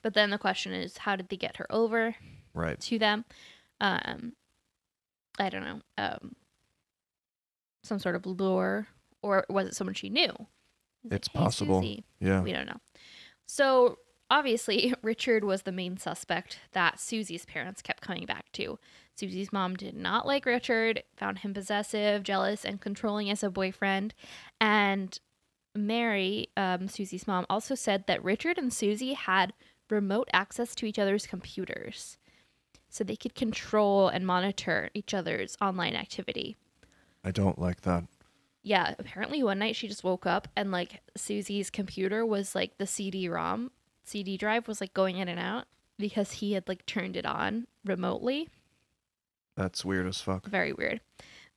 But 0.00 0.14
then 0.14 0.30
the 0.30 0.38
question 0.38 0.72
is, 0.72 0.98
how 0.98 1.16
did 1.16 1.28
they 1.28 1.36
get 1.36 1.56
her 1.56 1.66
over 1.70 2.14
Right. 2.54 2.78
to 2.80 2.98
them? 2.98 3.24
Um, 3.80 4.34
I 5.38 5.48
don't 5.48 5.64
know. 5.64 5.80
Um, 5.98 6.36
some 7.82 7.98
sort 7.98 8.14
of 8.14 8.24
lure, 8.26 8.86
or 9.22 9.46
was 9.48 9.68
it 9.68 9.74
someone 9.74 9.94
she 9.94 10.08
knew? 10.08 10.32
It's 11.04 11.28
It's 11.28 11.28
like, 11.28 11.32
"Hey, 11.32 11.44
possible. 11.44 11.80
Susie." 11.80 12.04
Yeah. 12.20 12.42
We 12.42 12.52
don't 12.52 12.66
know. 12.66 12.80
So 13.46 13.98
obviously, 14.30 14.94
Richard 15.02 15.44
was 15.44 15.62
the 15.62 15.72
main 15.72 15.96
suspect 15.96 16.58
that 16.72 17.00
Susie's 17.00 17.44
parents 17.44 17.82
kept 17.82 18.02
coming 18.02 18.26
back 18.26 18.50
to. 18.52 18.78
Susie's 19.14 19.52
mom 19.52 19.76
did 19.76 19.94
not 19.94 20.26
like 20.26 20.46
Richard, 20.46 21.02
found 21.16 21.40
him 21.40 21.52
possessive, 21.52 22.22
jealous, 22.22 22.64
and 22.64 22.80
controlling 22.80 23.30
as 23.30 23.42
a 23.42 23.50
boyfriend. 23.50 24.14
And 24.60 25.18
Mary, 25.74 26.48
um, 26.56 26.88
Susie's 26.88 27.26
mom, 27.26 27.44
also 27.50 27.74
said 27.74 28.06
that 28.06 28.24
Richard 28.24 28.58
and 28.58 28.72
Susie 28.72 29.12
had 29.12 29.52
remote 29.90 30.28
access 30.32 30.74
to 30.76 30.86
each 30.86 30.98
other's 30.98 31.26
computers. 31.26 32.16
So 32.88 33.04
they 33.04 33.16
could 33.16 33.34
control 33.34 34.08
and 34.08 34.26
monitor 34.26 34.90
each 34.94 35.14
other's 35.14 35.56
online 35.60 35.94
activity 35.94 36.56
I 37.24 37.30
don't 37.30 37.58
like 37.58 37.82
that. 37.82 38.04
Yeah, 38.62 38.94
apparently 38.98 39.42
one 39.42 39.58
night 39.58 39.76
she 39.76 39.88
just 39.88 40.04
woke 40.04 40.26
up 40.26 40.48
and 40.56 40.70
like 40.70 41.00
Susie's 41.16 41.70
computer 41.70 42.24
was 42.24 42.54
like 42.54 42.78
the 42.78 42.86
CD-ROM, 42.86 43.70
CD 44.04 44.36
drive 44.36 44.68
was 44.68 44.80
like 44.80 44.94
going 44.94 45.18
in 45.18 45.28
and 45.28 45.40
out 45.40 45.64
because 45.98 46.32
he 46.32 46.52
had 46.52 46.68
like 46.68 46.86
turned 46.86 47.16
it 47.16 47.26
on 47.26 47.66
remotely. 47.84 48.48
That's 49.56 49.84
weird 49.84 50.06
as 50.06 50.20
fuck. 50.20 50.46
Very 50.46 50.72
weird. 50.72 51.00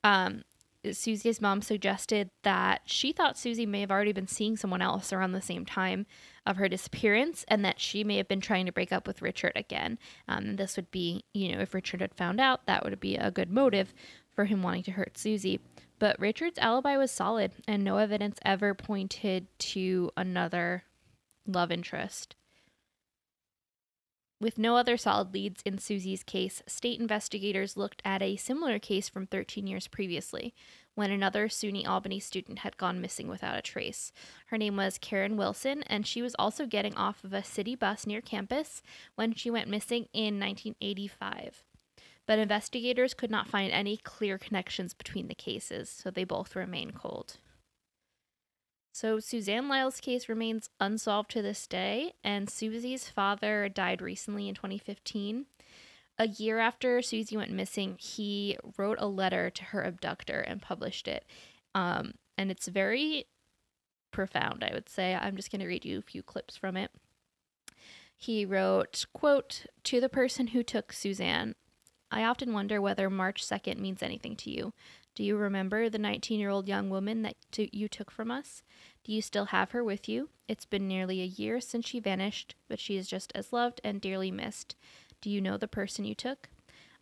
Um, 0.04 0.44
Susie's 0.92 1.42
mom 1.42 1.62
suggested 1.62 2.30
that 2.44 2.82
she 2.86 3.12
thought 3.12 3.38
Susie 3.38 3.66
may 3.66 3.82
have 3.82 3.92
already 3.92 4.12
been 4.12 4.28
seeing 4.28 4.56
someone 4.56 4.82
else 4.82 5.12
around 5.12 5.32
the 5.32 5.42
same 5.42 5.66
time 5.66 6.06
of 6.46 6.58
her 6.58 6.70
disappearance 6.70 7.44
and 7.48 7.66
that 7.66 7.80
she 7.80 8.04
may 8.04 8.18
have 8.18 8.28
been 8.28 8.42
trying 8.42 8.66
to 8.66 8.72
break 8.72 8.92
up 8.92 9.08
with 9.08 9.22
Richard 9.22 9.54
again. 9.56 9.98
Um, 10.28 10.58
this 10.58 10.76
would 10.76 10.92
be, 10.92 11.24
you 11.34 11.52
know, 11.56 11.62
if 11.62 11.74
Richard 11.74 12.02
had 12.02 12.14
found 12.14 12.40
out, 12.40 12.66
that 12.68 12.84
would 12.84 13.00
be 13.00 13.16
a 13.16 13.32
good 13.32 13.50
motive 13.50 13.94
for 14.36 14.46
him 14.46 14.62
wanting 14.62 14.84
to 14.84 14.92
hurt 14.92 15.18
Susie. 15.18 15.60
But 15.98 16.20
Richard's 16.20 16.60
alibi 16.60 16.98
was 16.98 17.12
solid 17.12 17.54
and 17.68 17.84
no 17.84 17.98
evidence 17.98 18.40
ever 18.44 18.74
pointed 18.74 19.48
to 19.60 20.12
another 20.18 20.84
love 21.48 21.72
interest. 21.72 22.36
With 24.42 24.58
no 24.58 24.76
other 24.76 24.98
solid 24.98 25.34
leads 25.34 25.62
in 25.64 25.78
Susie's 25.78 26.22
case, 26.22 26.62
state 26.68 27.00
investigators 27.00 27.78
looked 27.78 28.02
at 28.04 28.22
a 28.22 28.36
similar 28.36 28.80
case 28.80 29.08
from 29.08 29.28
13 29.28 29.66
years 29.66 29.88
previously, 29.88 30.54
when 30.94 31.10
another 31.10 31.48
SUNY 31.48 31.88
Albany 31.88 32.20
student 32.20 32.60
had 32.60 32.78
gone 32.78 33.00
missing 33.00 33.30
without 33.30 33.58
a 33.58 33.62
trace. 33.62 34.12
Her 34.48 34.58
name 34.58 34.76
was 34.76 34.98
Karen 34.98 35.38
Wilson, 35.38 35.84
and 35.84 36.06
she 36.06 36.22
was 36.22 36.36
also 36.38 36.66
getting 36.66 36.96
off 36.96 37.24
of 37.24 37.32
a 37.32 37.44
city 37.44 37.76
bus 37.76 38.06
near 38.06 38.20
campus 38.20 38.82
when 39.16 39.34
she 39.34 39.50
went 39.50 39.70
missing 39.70 40.08
in 40.12 40.38
1985. 40.38 41.64
But 42.28 42.40
investigators 42.40 43.14
could 43.14 43.30
not 43.30 43.48
find 43.48 43.72
any 43.72 43.98
clear 43.98 44.38
connections 44.38 44.94
between 44.94 45.28
the 45.28 45.36
cases, 45.36 45.90
so 45.90 46.10
they 46.10 46.24
both 46.24 46.56
remain 46.56 46.92
cold. 46.92 47.38
So 48.92 49.20
Suzanne 49.20 49.68
Lyall's 49.68 50.00
case 50.00 50.30
remains 50.30 50.70
unsolved 50.80 51.30
to 51.32 51.42
this 51.42 51.68
day, 51.68 52.14
and 52.24 52.50
Susie's 52.50 53.10
father 53.10 53.68
died 53.68 54.02
recently 54.02 54.48
in 54.48 54.56
2015. 54.56 55.46
A 56.18 56.28
year 56.30 56.60
after 56.60 57.02
Susie 57.02 57.36
went 57.36 57.52
missing, 57.52 57.98
he 58.00 58.58
wrote 58.78 58.98
a 59.02 59.08
letter 59.08 59.50
to 59.50 59.64
her 59.66 59.84
abductor 59.84 60.40
and 60.40 60.62
published 60.62 61.10
it. 61.10 61.26
Um, 61.76 62.14
and 62.38 62.50
it's 62.50 62.70
very 62.70 63.26
profound, 64.12 64.64
I 64.64 64.74
would 64.74 64.88
say. 64.88 65.14
I'm 65.14 65.36
just 65.36 65.52
going 65.52 65.60
to 65.60 65.68
read 65.68 65.84
you 65.84 66.00
a 66.00 66.02
few 66.02 66.24
clips 66.24 66.56
from 66.56 66.78
it. 66.78 66.90
He 68.16 68.46
wrote, 68.46 69.06
quote, 69.14 69.66
To 69.84 70.00
the 70.00 70.08
person 70.08 70.48
who 70.48 70.64
took 70.64 70.94
Suzanne, 70.94 71.56
I 72.16 72.24
often 72.24 72.54
wonder 72.54 72.82
whether 72.82 73.10
March 73.10 73.46
2nd 73.46 73.78
means 73.78 74.02
anything 74.02 74.38
to 74.38 74.50
you. 74.50 74.72
Do 75.16 75.24
you 75.24 75.36
remember 75.36 75.90
the 75.90 76.00
19 76.00 76.40
year 76.40 76.50
old 76.50 76.66
young 76.66 76.90
woman 76.90 77.24
that 77.24 77.36
t- 77.52 77.70
you 77.74 77.90
took 77.90 78.10
from 78.10 78.32
us? 78.32 78.64
Do 79.04 79.12
you 79.12 79.22
still 79.22 79.48
have 79.48 79.72
her 79.72 79.84
with 79.84 80.08
you? 80.08 80.30
It's 80.48 80.64
been 80.64 80.88
nearly 80.88 81.22
a 81.22 81.26
year 81.26 81.60
since 81.60 81.86
she 81.86 82.00
vanished, 82.00 82.56
but 82.70 82.80
she 82.80 82.96
is 82.96 83.10
just 83.10 83.34
as 83.36 83.52
loved 83.52 83.82
and 83.84 84.00
dearly 84.00 84.32
missed. 84.32 84.78
Do 85.20 85.30
you 85.30 85.42
know 85.42 85.58
the 85.58 85.68
person 85.68 86.06
you 86.06 86.16
took? 86.16 86.48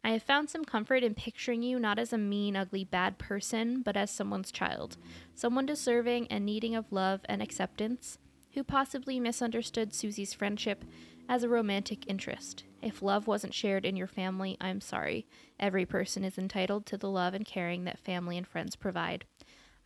I 0.04 0.10
have 0.10 0.24
found 0.24 0.50
some 0.50 0.66
comfort 0.66 1.04
in 1.04 1.14
picturing 1.14 1.62
you 1.62 1.78
not 1.80 2.00
as 2.00 2.12
a 2.12 2.18
mean, 2.18 2.56
ugly, 2.56 2.84
bad 2.84 3.20
person, 3.20 3.84
but 3.84 3.96
as 3.96 4.10
someone's 4.10 4.52
child, 4.52 4.98
someone 5.36 5.68
deserving 5.68 6.28
and 6.30 6.44
needing 6.44 6.74
of 6.74 6.92
love 6.92 7.22
and 7.26 7.40
acceptance, 7.40 8.18
who 8.54 8.64
possibly 8.64 9.20
misunderstood 9.20 9.94
Susie's 9.94 10.34
friendship 10.34 10.84
as 11.30 11.44
a 11.44 11.50
romantic 11.50 12.08
interest. 12.08 12.64
If 12.82 13.02
love 13.02 13.28
wasn't 13.28 13.54
shared 13.54 13.86
in 13.86 13.96
your 13.96 14.08
family, 14.08 14.58
I'm 14.60 14.82
sorry. 14.82 15.26
Every 15.60 15.86
person 15.86 16.24
is 16.24 16.38
entitled 16.38 16.86
to 16.88 16.98
the 16.98 17.10
love 17.10 17.34
and 17.34 17.46
caring 17.46 17.86
that 17.86 18.00
family 18.00 18.38
and 18.38 18.48
friends 18.48 18.76
provide. 18.76 19.26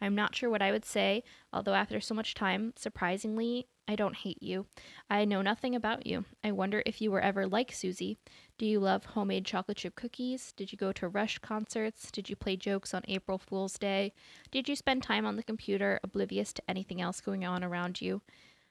I'm 0.02 0.16
not 0.16 0.36
sure 0.36 0.50
what 0.50 0.62
I 0.62 0.72
would 0.72 0.86
say, 0.86 1.24
although 1.52 1.74
after 1.74 2.00
so 2.00 2.14
much 2.14 2.34
time, 2.34 2.74
surprisingly, 2.76 3.68
I 3.88 3.96
don't 3.96 4.18
hate 4.18 4.44
you. 4.44 4.66
I 5.10 5.24
know 5.26 5.42
nothing 5.42 5.74
about 5.74 6.06
you. 6.06 6.26
I 6.44 6.52
wonder 6.52 6.84
if 6.86 7.02
you 7.02 7.10
were 7.10 7.22
ever 7.22 7.48
like 7.48 7.72
Susie. 7.72 8.18
Do 8.58 8.66
you 8.66 8.80
love 8.80 9.06
homemade 9.06 9.46
chocolate 9.46 9.78
chip 9.78 9.96
cookies? 9.96 10.52
Did 10.52 10.72
you 10.72 10.78
go 10.78 10.92
to 10.92 11.08
Rush 11.08 11.40
concerts? 11.40 12.12
Did 12.12 12.30
you 12.30 12.36
play 12.36 12.58
jokes 12.58 12.94
on 12.94 13.04
April 13.08 13.38
Fool's 13.38 13.78
Day? 13.80 14.14
Did 14.52 14.68
you 14.68 14.76
spend 14.76 15.04
time 15.04 15.26
on 15.26 15.38
the 15.38 15.44
computer, 15.44 16.00
oblivious 16.04 16.52
to 16.54 16.64
anything 16.70 17.00
else 17.00 17.22
going 17.22 17.46
on 17.46 17.64
around 17.64 18.02
you? 18.02 18.22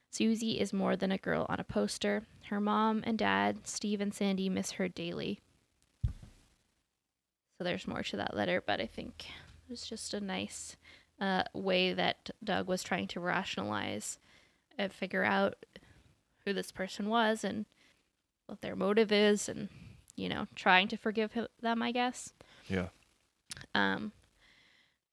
Susie 0.09 0.59
is 0.59 0.73
more 0.73 0.95
than 0.95 1.11
a 1.11 1.17
girl 1.17 1.45
on 1.49 1.59
a 1.59 1.63
poster. 1.63 2.23
Her 2.49 2.59
mom 2.59 3.03
and 3.05 3.17
dad, 3.17 3.67
Steve 3.67 4.01
and 4.01 4.13
Sandy, 4.13 4.49
miss 4.49 4.71
her 4.71 4.87
daily. 4.87 5.39
So 7.57 7.63
there's 7.63 7.87
more 7.87 8.03
to 8.03 8.17
that 8.17 8.35
letter, 8.35 8.63
but 8.65 8.79
I 8.79 8.85
think 8.85 9.25
it 9.27 9.71
was 9.71 9.87
just 9.87 10.13
a 10.13 10.19
nice 10.19 10.75
uh, 11.19 11.43
way 11.53 11.93
that 11.93 12.29
Doug 12.43 12.67
was 12.67 12.83
trying 12.83 13.07
to 13.07 13.19
rationalize 13.19 14.19
and 14.77 14.93
figure 14.93 15.23
out 15.23 15.65
who 16.45 16.53
this 16.53 16.71
person 16.71 17.09
was 17.09 17.43
and 17.43 17.65
what 18.45 18.61
their 18.61 18.75
motive 18.75 19.11
is, 19.11 19.49
and 19.49 19.69
you 20.15 20.29
know, 20.29 20.47
trying 20.55 20.87
to 20.87 20.97
forgive 20.97 21.33
him, 21.33 21.47
them, 21.61 21.81
I 21.81 21.91
guess. 21.91 22.31
Yeah. 22.69 22.87
Um, 23.75 24.11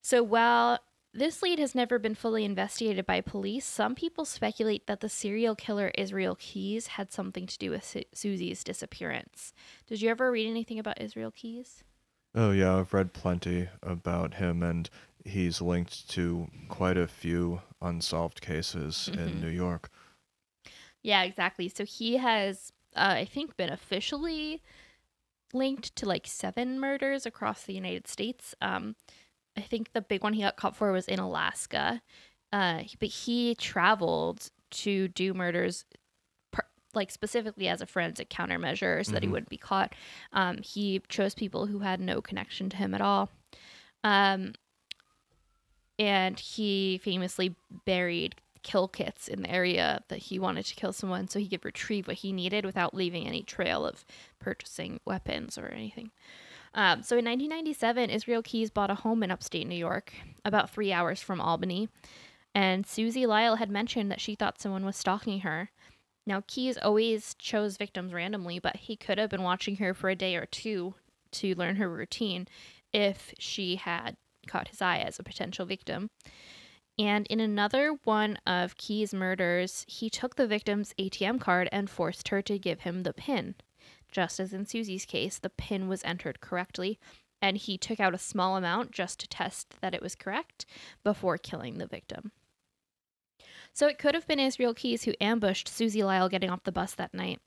so 0.03 0.23
while 0.23 0.79
this 1.15 1.43
lead 1.43 1.59
has 1.59 1.75
never 1.75 1.99
been 1.99 2.15
fully 2.15 2.45
investigated 2.45 3.07
by 3.07 3.21
police, 3.21 3.65
some 3.65 3.95
people 3.95 4.25
speculate 4.25 4.87
that 4.87 5.01
the 5.01 5.09
serial 5.09 5.55
killer 5.55 5.91
Israel 5.97 6.37
Keyes 6.39 6.89
had 6.89 7.13
something 7.13 7.47
to 7.47 7.57
do 7.59 7.71
with 7.71 7.85
Su- 7.85 8.03
Susie's 8.13 8.65
disappearance. 8.65 9.53
Did 9.87 10.03
you 10.03 10.11
ever 10.11 10.31
read 10.31 10.49
anything 10.49 10.79
about 10.79 11.01
Israel 11.01 11.31
Keyes? 11.31 11.85
Oh 12.35 12.51
yeah, 12.51 12.77
I've 12.77 12.93
read 12.93 13.13
plenty 13.13 13.69
about 13.83 14.35
him, 14.35 14.63
and 14.63 14.91
he's 15.25 15.61
linked 15.61 16.09
to 16.11 16.49
quite 16.69 16.99
a 16.99 17.07
few 17.07 17.63
unsolved 17.81 18.41
cases 18.41 19.09
Mhm. 19.13 19.19
in 19.19 19.41
New 19.41 19.51
York. 19.51 19.91
Yeah, 21.03 21.23
exactly. 21.23 21.69
So 21.69 21.85
he 21.85 22.17
has, 22.17 22.73
uh, 22.97 23.15
I 23.19 23.25
think, 23.25 23.57
been 23.57 23.71
officially 23.71 24.63
linked 25.53 25.95
to 25.97 26.07
like 26.07 26.27
seven 26.27 26.81
murders 26.81 27.25
across 27.27 27.63
the 27.63 27.75
United 27.75 28.09
States. 28.09 28.55
Um, 28.61 28.97
I 29.57 29.61
think 29.61 29.93
the 29.93 30.01
big 30.01 30.23
one 30.23 30.33
he 30.33 30.43
got 30.43 30.57
caught 30.57 30.77
for 30.77 30.91
was 30.93 31.07
in 31.09 31.19
Alaska, 31.19 32.03
uh, 32.53 32.83
but 32.99 33.09
he 33.09 33.55
traveled 33.55 34.51
to 34.71 35.09
do 35.09 35.33
murders, 35.35 35.85
like 36.95 37.11
specifically 37.11 37.69
as 37.69 37.81
a 37.81 37.87
forensic 37.87 38.31
countermeasure, 38.31 39.05
so 39.05 39.13
that 39.13 39.23
he 39.23 39.29
Mhm. 39.29 39.33
wouldn't 39.33 39.49
be 39.49 39.57
caught. 39.57 39.95
Um, 40.33 40.59
he 40.59 41.01
chose 41.09 41.35
people 41.35 41.67
who 41.67 41.81
had 41.81 42.01
no 42.01 42.21
connection 42.21 42.69
to 42.71 42.77
him 42.77 42.95
at 42.95 43.01
all. 43.01 43.31
Um, 44.03 44.55
and 45.99 46.39
he 46.39 46.99
famously 46.99 47.55
buried 47.85 48.35
kill 48.65 48.89
kits 48.89 49.29
in 49.29 49.43
the 49.43 49.51
area 49.51 50.03
that 50.09 50.19
he 50.19 50.39
wanted 50.39 50.67
to 50.67 50.75
kill 50.75 50.93
someone 50.93 51.29
so 51.29 51.39
he 51.39 51.49
could 51.49 51.65
retrieve 51.65 52.09
what 52.09 52.17
he 52.17 52.33
needed 52.33 52.65
without 52.65 52.95
leaving 52.95 53.27
any 53.27 53.43
trail 53.43 53.87
of 53.87 54.05
purchasing 54.41 54.99
weapons 55.05 55.57
or 55.57 55.69
anything. 55.69 56.11
Um, 56.75 57.05
so 57.05 57.17
in 57.17 57.25
1997, 57.25 58.11
Israel 58.11 58.43
Keyes 58.43 58.71
bought 58.71 58.91
a 58.91 58.97
home 58.97 59.23
in 59.23 59.31
upstate 59.31 59.69
New 59.69 59.77
York, 59.77 60.13
about 60.45 60.71
three 60.71 60.93
hours 60.93 61.21
from 61.21 61.41
Albany. 61.41 61.89
And 62.53 62.85
Susie 62.85 63.27
Lyall 63.27 63.59
had 63.59 63.71
mentioned 63.71 64.11
that 64.11 64.21
she 64.21 64.35
thought 64.35 64.61
someone 64.61 64.85
was 64.85 64.97
stalking 64.97 65.41
her. 65.41 65.71
Now, 66.27 66.43
Keyes 66.47 66.79
always 66.79 67.35
chose 67.39 67.77
victims 67.77 68.13
randomly, 68.13 68.59
but 68.59 68.77
he 68.77 68.97
could 68.97 69.19
have 69.19 69.31
been 69.31 69.43
watching 69.43 69.77
her 69.77 69.95
for 69.95 70.09
a 70.09 70.17
day 70.17 70.35
or 70.35 70.47
two 70.47 70.95
to 71.33 71.55
learn 71.55 71.77
her 71.77 71.89
routine 71.89 72.49
if 72.93 73.35
she 73.39 73.77
had 73.77 74.17
caught 74.47 74.69
his 74.69 74.81
eye 74.81 74.99
as 74.99 75.19
a 75.19 75.25
potential 75.25 75.67
victim. 75.67 76.11
And 76.99 77.27
in 77.27 77.41
another 77.41 77.99
one 78.05 78.39
of 78.47 78.77
Keyes' 78.77 79.13
murders, 79.13 79.85
he 79.89 80.09
took 80.09 80.37
the 80.37 80.47
victim's 80.47 80.95
ATM 80.99 81.41
card 81.41 81.69
and 81.73 81.91
forced 81.91 82.29
her 82.29 82.41
to 82.43 82.59
give 82.59 82.81
him 82.81 83.03
the 83.03 83.13
PIN. 83.13 83.57
Just 84.13 84.39
as 84.39 84.53
in 84.53 84.65
Susie's 84.65 85.05
case, 85.05 85.39
the 85.39 85.51
PIN 85.51 85.89
was 85.89 86.05
entered 86.05 86.41
correctly, 86.41 87.01
and 87.43 87.57
he 87.57 87.77
took 87.77 87.99
out 87.99 88.15
a 88.15 88.19
small 88.19 88.57
amount 88.57 88.93
just 88.93 89.19
to 89.21 89.29
test 89.29 89.75
that 89.81 89.95
it 89.95 90.03
was 90.03 90.15
correct 90.15 90.67
before 91.03 91.37
killing 91.37 91.79
the 91.79 91.87
victim. 91.87 92.31
So 93.73 93.89
it 93.89 93.99
could 93.99 94.15
have 94.15 94.29
been 94.29 94.39
Israel 94.39 94.73
Keyes 94.73 95.03
who 95.03 95.15
ambushed 95.21 95.67
Susie 95.67 96.01
Lyall 96.01 96.31
getting 96.31 96.49
off 96.49 96.63
the 96.63 96.71
bus 96.71 96.95
that 96.95 97.13
night. 97.13 97.41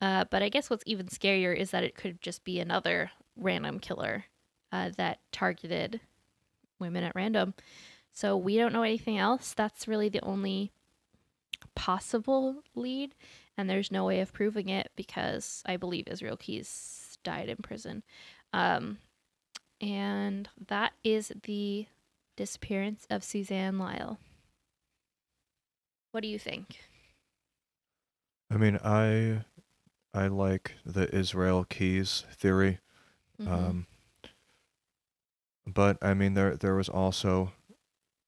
Uh, 0.00 0.24
but 0.28 0.42
I 0.42 0.48
guess 0.48 0.68
what's 0.68 0.82
even 0.84 1.06
scarier 1.06 1.56
is 1.56 1.70
that 1.70 1.84
it 1.84 1.94
could 1.94 2.20
just 2.20 2.42
be 2.42 2.58
another 2.58 3.12
random 3.36 3.78
killer 3.78 4.24
uh, 4.72 4.90
that 4.96 5.20
targeted 5.30 6.00
women 6.80 7.04
at 7.04 7.14
random. 7.14 7.54
So 8.14 8.36
we 8.36 8.56
don't 8.56 8.72
know 8.72 8.82
anything 8.84 9.18
else. 9.18 9.52
That's 9.52 9.88
really 9.88 10.08
the 10.08 10.22
only 10.22 10.70
possible 11.74 12.62
lead, 12.74 13.14
and 13.56 13.68
there's 13.68 13.90
no 13.90 14.04
way 14.04 14.20
of 14.20 14.32
proving 14.32 14.68
it 14.68 14.90
because 14.96 15.62
I 15.66 15.76
believe 15.76 16.06
Israel 16.08 16.36
Keyes 16.36 17.18
died 17.24 17.48
in 17.48 17.56
prison. 17.56 18.04
Um, 18.52 18.98
and 19.80 20.48
that 20.68 20.92
is 21.02 21.32
the 21.42 21.86
disappearance 22.36 23.06
of 23.10 23.24
Suzanne 23.24 23.78
Lyall. 23.78 24.18
What 26.12 26.22
do 26.22 26.28
you 26.28 26.38
think? 26.38 26.78
I 28.50 28.56
mean, 28.56 28.78
I 28.84 29.44
I 30.14 30.28
like 30.28 30.74
the 30.86 31.12
Israel 31.14 31.64
Keyes 31.64 32.24
theory. 32.32 32.78
Mhm. 33.40 33.48
Um, 33.50 33.86
but 35.66 35.98
I 36.00 36.14
mean, 36.14 36.34
there 36.34 36.56
there 36.56 36.76
was 36.76 36.88
also 36.88 37.52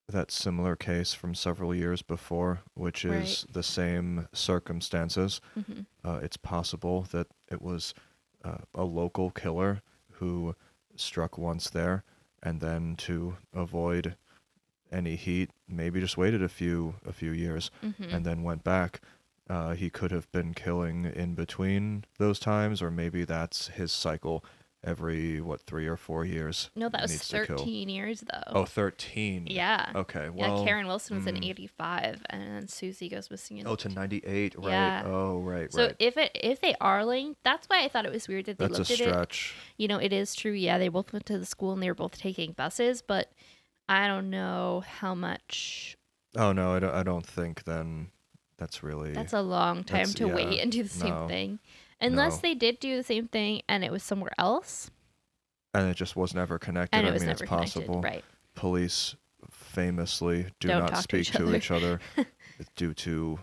that 0.08 0.30
similar 0.30 0.76
case 0.76 1.12
from 1.14 1.34
several 1.34 1.74
years 1.74 2.02
before, 2.02 2.60
which 2.74 3.04
is 3.04 3.44
the 3.50 3.62
same 3.62 4.28
circumstances. 4.32 5.40
Mhm. 5.56 5.86
Uh, 6.04 6.20
it's 6.22 6.36
possible 6.36 7.02
that 7.10 7.26
it 7.50 7.60
was 7.60 7.92
uh, 8.44 8.58
a 8.74 8.84
local 8.84 9.30
killer 9.30 9.82
who 10.12 10.54
struck 10.94 11.36
once 11.36 11.68
there, 11.70 12.04
and 12.42 12.60
then 12.60 12.94
to 12.96 13.36
avoid 13.52 14.16
any 14.92 15.16
heat, 15.16 15.50
maybe 15.66 15.98
just 16.00 16.16
waited 16.16 16.40
a 16.42 16.48
few 16.48 16.94
a 17.04 17.12
few 17.12 17.32
years 17.32 17.72
Mhm. 17.82 18.12
and 18.14 18.24
then 18.24 18.44
went 18.44 18.62
back. 18.62 19.00
Uh, 19.50 19.74
he 19.74 19.90
could 19.90 20.12
have 20.12 20.30
been 20.30 20.54
killing 20.54 21.04
in 21.06 21.34
between 21.34 22.04
those 22.18 22.38
times, 22.38 22.80
or 22.80 22.90
maybe 22.90 23.24
that's 23.24 23.68
his 23.68 23.90
cycle 23.90 24.44
every 24.86 25.40
what 25.40 25.60
three 25.62 25.86
or 25.86 25.96
four 25.96 26.24
years. 26.24 26.70
no, 26.76 26.88
that 26.88 27.02
was 27.02 27.10
needs 27.10 27.28
to 27.28 27.44
kill. 27.44 27.58
13 27.58 27.88
years 27.88 28.20
though. 28.20 28.60
Oh, 28.60 28.64
13. 28.64 29.48
yeah. 29.50 29.90
Okay. 29.94 30.30
Well. 30.30 30.60
yeah, 30.60 30.64
Karen 30.64 30.86
Wilson 30.86 31.16
was 31.16 31.26
in 31.26 31.34
mm. 31.34 31.50
85, 31.50 32.22
and 32.30 32.42
then 32.42 32.68
Susie 32.68 33.08
goes 33.08 33.30
missing 33.30 33.58
in 33.58 33.66
Oh, 33.66 33.74
to 33.74 33.88
98. 33.88 34.54
Right. 34.56 34.70
Yeah. 34.70 35.02
Oh, 35.04 35.40
right. 35.40 35.56
Right. 35.56 35.72
So 35.72 35.86
right. 35.86 35.96
if 35.98 36.16
it 36.16 36.30
if 36.34 36.60
they 36.60 36.74
are 36.80 37.04
linked, 37.04 37.42
that's 37.42 37.68
why 37.68 37.84
I 37.84 37.88
thought 37.88 38.06
it 38.06 38.12
was 38.12 38.28
weird 38.28 38.46
that 38.46 38.58
they 38.58 38.66
That's 38.66 38.76
a 38.76 38.80
looked 38.80 38.90
at 38.92 39.00
it. 39.00 39.10
stretch. 39.10 39.54
You 39.76 39.88
know, 39.88 39.98
it 39.98 40.12
is 40.12 40.34
true. 40.34 40.52
Yeah, 40.52 40.78
they 40.78 40.88
both 40.88 41.12
went 41.12 41.26
to 41.26 41.38
the 41.38 41.46
school 41.46 41.72
and 41.72 41.82
they 41.82 41.88
were 41.88 41.94
both 41.94 42.18
taking 42.18 42.52
buses, 42.52 43.02
but 43.02 43.32
I 43.88 44.06
don't 44.06 44.30
know 44.30 44.84
how 44.86 45.14
much. 45.14 45.96
Oh 46.36 46.52
no, 46.52 46.74
I 46.74 46.78
don't. 46.78 46.94
I 46.94 47.02
don't 47.02 47.26
think 47.26 47.64
then. 47.64 48.10
That's 48.58 48.82
really. 48.82 49.12
That's 49.12 49.32
a 49.32 49.42
long 49.42 49.84
time 49.84 50.06
to 50.14 50.28
yeah, 50.28 50.34
wait 50.34 50.60
and 50.60 50.72
do 50.72 50.82
the 50.82 50.88
same 50.88 51.10
no, 51.10 51.28
thing, 51.28 51.58
unless 52.00 52.36
no. 52.36 52.40
they 52.48 52.54
did 52.54 52.78
do 52.80 52.96
the 52.96 53.02
same 53.02 53.26
thing 53.28 53.62
and 53.68 53.84
it 53.84 53.90
was 53.90 54.02
somewhere 54.02 54.32
else 54.38 54.90
and 55.74 55.88
it 55.90 55.96
just 55.96 56.16
was 56.16 56.34
never 56.34 56.58
connected. 56.58 56.96
and 56.96 57.06
it 57.06 57.10
I 57.10 57.12
was 57.12 57.22
mean, 57.22 57.28
never 57.28 57.44
it's 57.44 57.50
possible. 57.50 58.00
connected. 58.00 58.08
Right. 58.16 58.24
Police 58.54 59.14
famously 59.50 60.46
do 60.60 60.68
Don't 60.68 60.80
not 60.80 60.88
talk 60.88 60.96
to 60.98 61.02
speak 61.02 61.20
each 61.20 61.32
to 61.32 61.54
each 61.54 61.70
other 61.70 62.00
due 62.76 62.94
to 62.94 63.38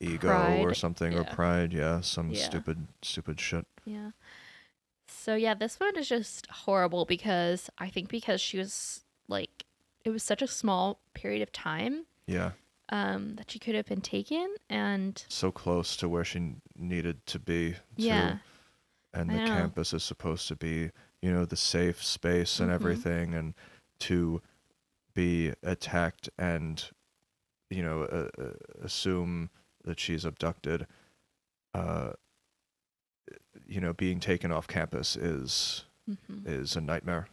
ego 0.00 0.28
Pride, 0.28 0.60
or 0.60 0.74
something 0.74 1.14
or 1.14 1.24
pride. 1.24 1.72
Yeah, 1.72 2.00
some 2.00 2.30
Yeah. 2.30 2.42
stupid, 2.44 2.88
stupid 3.02 3.40
shit. 3.40 3.66
Yeah. 3.84 4.10
So 5.06 5.34
yeah, 5.36 5.54
this 5.54 5.78
one 5.78 5.96
is 5.96 6.08
just 6.08 6.46
horrible 6.48 7.04
because 7.04 7.70
I 7.78 7.88
think 7.90 8.08
because 8.08 8.40
she 8.40 8.58
was 8.58 9.02
like 9.28 9.64
it 10.04 10.10
was 10.10 10.22
such 10.24 10.42
a 10.42 10.48
small 10.48 10.98
period 11.14 11.42
of 11.42 11.52
time 11.52 12.06
Yeah, 12.26 12.52
um 12.92 13.34
that 13.36 13.50
she 13.50 13.58
could 13.58 13.74
have 13.74 13.86
been 13.86 14.00
taken 14.02 14.54
and 14.70 15.24
so 15.28 15.50
close 15.50 15.96
to 15.96 16.08
where 16.08 16.24
she 16.24 16.54
needed 16.76 17.24
to 17.26 17.38
be. 17.40 17.74
yeah. 17.96 18.36
And 19.14 19.30
I 19.30 19.34
the 19.34 19.38
know. 19.40 19.50
campus 19.50 19.92
is 19.92 20.02
supposed 20.04 20.48
to 20.48 20.56
be, 20.56 20.90
you 21.20 21.30
know, 21.32 21.44
the 21.44 21.56
safe 21.56 22.02
space 22.02 22.60
and 22.60 22.70
Mhm. 22.70 22.74
everything, 22.74 23.34
and 23.34 23.54
to 24.00 24.40
be 25.14 25.52
attacked 25.62 26.30
and, 26.38 26.82
you 27.68 27.82
know, 27.82 28.04
uh, 28.04 28.28
assume 28.82 29.50
that 29.84 30.00
she's 30.00 30.24
abducted. 30.24 30.86
Uh, 31.74 32.12
you 33.66 33.80
know, 33.80 33.92
being 33.92 34.20
taken 34.20 34.50
off 34.52 34.66
campus 34.66 35.16
is 35.16 35.84
Mhm. 36.08 36.46
is 36.46 36.74
a 36.76 36.80
nightmare. 36.80 37.28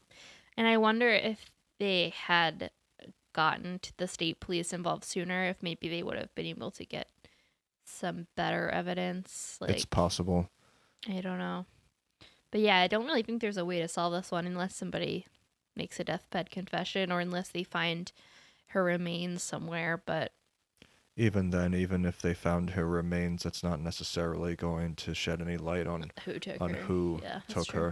And 0.57 0.67
I 0.67 0.77
wonder 0.77 1.09
if 1.09 1.49
they 1.79 2.09
had 2.09 2.71
gotten 3.33 3.79
to 3.79 3.93
the 3.97 4.07
state 4.07 4.39
police 4.39 4.73
involved 4.73 5.03
sooner, 5.03 5.45
if 5.45 5.61
maybe 5.61 5.87
they 5.89 6.03
would 6.03 6.17
have 6.17 6.33
been 6.35 6.45
able 6.45 6.71
to 6.71 6.85
get 6.85 7.07
some 7.85 8.27
better 8.35 8.69
evidence. 8.69 9.57
Like 9.59 9.71
it's 9.71 9.85
possible. 9.85 10.49
I 11.07 11.21
don't 11.21 11.39
know. 11.39 11.65
But 12.51 12.61
yeah, 12.61 12.77
I 12.79 12.87
don't 12.87 13.05
really 13.05 13.23
think 13.23 13.41
there's 13.41 13.57
a 13.57 13.65
way 13.65 13.79
to 13.79 13.87
solve 13.87 14.13
this 14.13 14.31
one 14.31 14.45
unless 14.47 14.75
somebody 14.75 15.25
makes 15.75 15.99
a 15.99 16.03
deathbed 16.03 16.49
confession 16.49 17.11
or 17.11 17.19
unless 17.19 17.49
they 17.49 17.63
find 17.63 18.11
her 18.67 18.83
remains 18.83 19.43
somewhere. 19.43 20.01
But 20.03 20.33
Even 21.15 21.51
then, 21.51 21.73
even 21.73 22.05
if 22.05 22.21
they 22.21 22.33
found 22.33 22.71
her 22.71 22.85
remains, 22.87 23.43
that's 23.43 23.63
not 23.63 23.79
necessarily 23.79 24.55
going 24.55 24.95
to 24.95 25.13
shed 25.13 25.41
any 25.41 25.57
light 25.57 25.85
on 25.87 26.11
who 26.25 26.39
took 26.39 26.59
on 26.61 26.71
her? 26.71 26.81
who 26.81 27.19
Yeah, 27.21 27.41
took 27.47 27.67
true. 27.67 27.79
her. 27.79 27.87
Uh, 27.89 27.91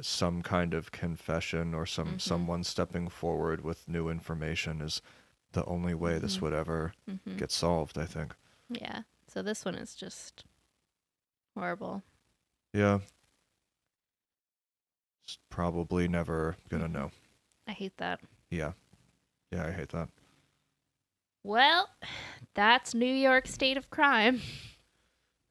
Some 0.00 0.42
kind 0.42 0.72
of 0.72 0.92
confession 0.92 1.74
or 1.74 1.84
some 1.86 2.14
Mhm. 2.16 2.20
someone 2.20 2.64
stepping 2.64 3.08
forward 3.08 3.62
with 3.62 3.88
new 3.88 4.08
information 4.08 4.80
is 4.80 5.02
the 5.52 5.64
only 5.66 5.94
way 5.94 6.18
this 6.18 6.38
Mhm. 6.38 6.40
would 6.42 6.52
ever 6.52 6.94
Mhm. 7.08 7.36
get 7.38 7.50
solved. 7.50 7.98
I 7.98 8.06
think. 8.06 8.34
Yeah. 8.68 9.02
So 9.26 9.42
this 9.42 9.64
one 9.64 9.74
is 9.74 9.94
just 9.94 10.44
horrible. 11.54 12.02
Yeah. 12.72 13.00
It's 15.26 15.38
probably 15.48 16.06
never 16.08 16.56
gonna 16.68 16.88
Mhm. 16.88 16.92
know. 16.92 17.10
I 17.66 17.72
hate 17.72 17.96
that. 17.96 18.20
Yeah. 18.50 18.72
Yeah, 19.50 19.66
I 19.66 19.72
hate 19.72 19.88
that. 19.90 20.08
Well, 21.42 21.90
that's 22.54 22.94
New 22.94 23.12
York 23.12 23.46
state 23.48 23.76
of 23.76 23.90
crime. 23.90 24.40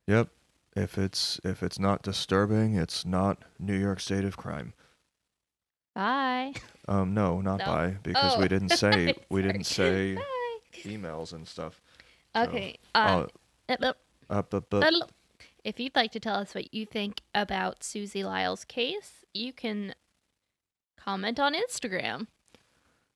Yep. 0.08 0.30
If 0.76 0.98
it's 0.98 1.40
if 1.44 1.62
it's 1.62 1.78
not 1.80 2.02
disturbing, 2.02 2.76
it's 2.76 3.06
not 3.06 3.44
New 3.60 3.78
York 3.78 4.00
State 4.00 4.24
of 4.26 4.38
crime. 4.38 4.74
Bye. 5.96 6.54
Um, 6.88 7.14
no, 7.14 7.40
not 7.42 7.60
No? 7.60 7.66
by 7.66 7.90
because 8.02 8.38
we 8.38 8.46
Oh. 8.46 8.48
didn't 8.48 8.70
say 8.78 9.16
we 9.30 9.42
didn't 9.44 9.66
say 9.66 10.16
Bye. 10.16 10.24
emails 10.84 11.32
and 11.34 11.48
stuff. 11.48 11.80
So, 12.36 12.42
Okay. 12.44 12.80
Um, 12.96 13.28
uh, 13.70 13.76
uh, 13.80 13.94
up. 14.32 15.12
if 15.64 15.80
you'd 15.80 15.96
like 15.96 16.12
to 16.14 16.20
tell 16.20 16.36
us 16.36 16.56
what 16.56 16.74
you 16.74 16.86
think 16.88 17.22
about 17.36 17.84
Susie 17.84 18.24
Lyall's 18.24 18.66
case, 18.66 19.24
you 19.34 19.54
can 19.54 19.94
comment 20.98 21.40
on 21.40 21.54
Instagram. 21.54 22.28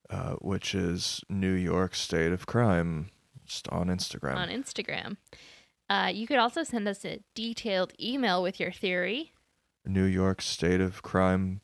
uh, 0.10 0.36
which 0.36 0.74
is 0.74 1.22
New 1.28 1.52
York 1.52 1.94
State 1.94 2.32
of 2.32 2.46
Crime, 2.46 3.10
just 3.46 3.68
on 3.70 3.88
Instagram. 3.88 4.36
On 4.38 4.48
Instagram. 4.48 5.18
Uh, 5.90 6.12
you 6.14 6.28
could 6.28 6.38
also 6.38 6.64
send 6.64 6.88
us 6.88 7.06
a 7.06 7.20
detailed 7.36 7.94
email 8.00 8.44
with 8.44 8.60
your 8.60 8.72
theory. 8.72 9.32
New 9.86 10.04
York 10.04 10.42
State 10.42 10.82
of 10.82 11.02
Crime 11.02 11.62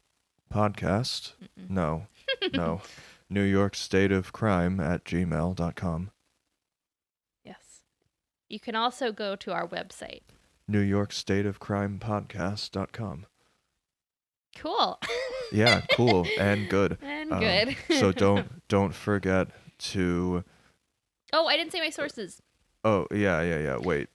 podcast. 0.53 1.33
Mm-mm. 1.59 1.69
No, 1.69 2.07
no. 2.53 2.81
New 3.29 3.43
York 3.43 3.75
State 3.75 4.11
of 4.11 4.31
Crime 4.31 4.79
at 4.79 5.03
gmail.com. 5.03 6.11
Yes. 7.43 7.81
You 8.49 8.59
can 8.59 8.75
also 8.75 9.11
go 9.11 9.35
to 9.35 9.51
our 9.51 9.67
website. 9.67 10.21
New 10.67 10.79
York 10.79 11.11
State 11.11 11.45
of 11.45 11.59
Crime 11.59 11.99
podcast.com. 11.99 13.25
Cool. 14.57 14.99
Yeah, 15.51 15.81
cool 15.95 16.25
and 16.39 16.67
good. 16.67 16.97
and 17.03 17.31
Um, 17.31 17.39
good. 17.39 17.75
so 17.99 18.11
don't 18.11 18.67
don't 18.69 18.91
forget 18.95 19.49
to 19.91 20.43
oh, 21.31 21.45
I 21.45 21.57
didn't 21.57 21.71
say 21.71 21.79
my 21.79 21.91
sources. 21.91 22.41
Oh, 22.83 23.05
yeah, 23.11 23.39
yeah, 23.43 23.59
yeah. 23.59 23.77
Wait. 23.77 24.09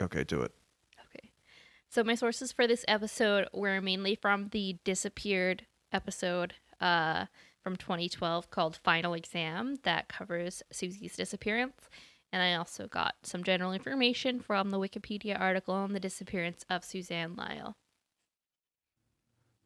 Okay, 0.00 0.24
do 0.24 0.42
it. 0.42 0.52
Okay. 0.98 1.30
So 1.88 2.04
my 2.04 2.14
sources 2.14 2.52
for 2.52 2.66
this 2.66 2.84
episode 2.88 3.48
were 3.52 3.80
mainly 3.80 4.14
from 4.14 4.48
the 4.48 4.78
disappeared 4.84 5.66
episode 5.92 6.54
uh, 6.80 7.26
from 7.62 7.76
2012 7.76 8.50
called 8.50 8.78
Final 8.82 9.14
Exam 9.14 9.76
that 9.84 10.08
covers 10.08 10.62
Susie's 10.70 11.16
disappearance. 11.16 11.88
And 12.32 12.42
I 12.42 12.54
also 12.54 12.88
got 12.88 13.14
some 13.22 13.44
general 13.44 13.72
information 13.72 14.40
from 14.40 14.70
the 14.70 14.78
Wikipedia 14.78 15.38
article 15.40 15.74
on 15.74 15.92
the 15.92 16.00
disappearance 16.00 16.64
of 16.68 16.84
Suzanne 16.84 17.36
Lyall. 17.36 17.74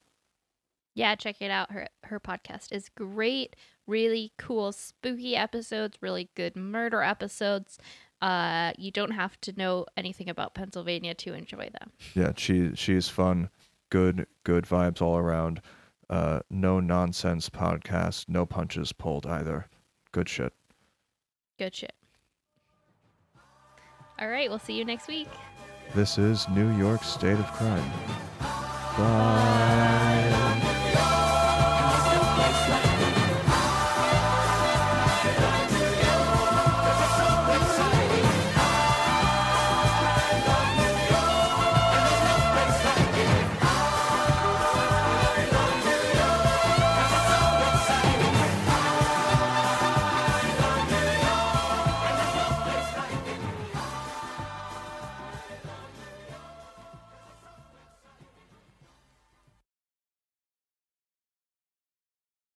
Yeah, 0.94 1.14
check 1.14 1.36
it 1.40 1.50
out. 1.52 1.70
Her 1.70 1.86
her 2.04 2.18
podcast 2.18 2.72
is 2.72 2.88
great. 2.88 3.54
Really 3.86 4.32
cool, 4.36 4.72
spooky 4.72 5.36
episodes. 5.36 5.98
Really 6.00 6.28
good 6.34 6.56
murder 6.56 7.02
episodes. 7.02 7.78
Uh, 8.20 8.72
you 8.76 8.90
don't 8.90 9.12
have 9.12 9.40
to 9.42 9.52
know 9.56 9.86
anything 9.96 10.28
about 10.28 10.54
Pennsylvania 10.54 11.14
to 11.14 11.34
enjoy 11.34 11.70
them. 11.78 11.92
Yeah, 12.14 12.32
she 12.36 12.74
she's 12.74 13.08
fun, 13.08 13.50
good 13.90 14.26
good 14.44 14.64
vibes 14.64 15.00
all 15.00 15.16
around. 15.16 15.60
Uh, 16.10 16.40
no 16.50 16.80
nonsense 16.80 17.48
podcast, 17.48 18.28
no 18.28 18.46
punches 18.46 18.92
pulled 18.92 19.26
either. 19.26 19.68
Good 20.10 20.28
shit. 20.28 20.52
Good 21.58 21.74
shit. 21.74 21.92
All 24.18 24.28
right, 24.28 24.48
we'll 24.48 24.58
see 24.58 24.74
you 24.74 24.84
next 24.84 25.06
week. 25.06 25.28
This 25.94 26.18
is 26.18 26.48
New 26.48 26.76
York 26.76 27.04
State 27.04 27.38
of 27.38 27.46
Crime. 27.52 27.90
Bye. 28.96 30.04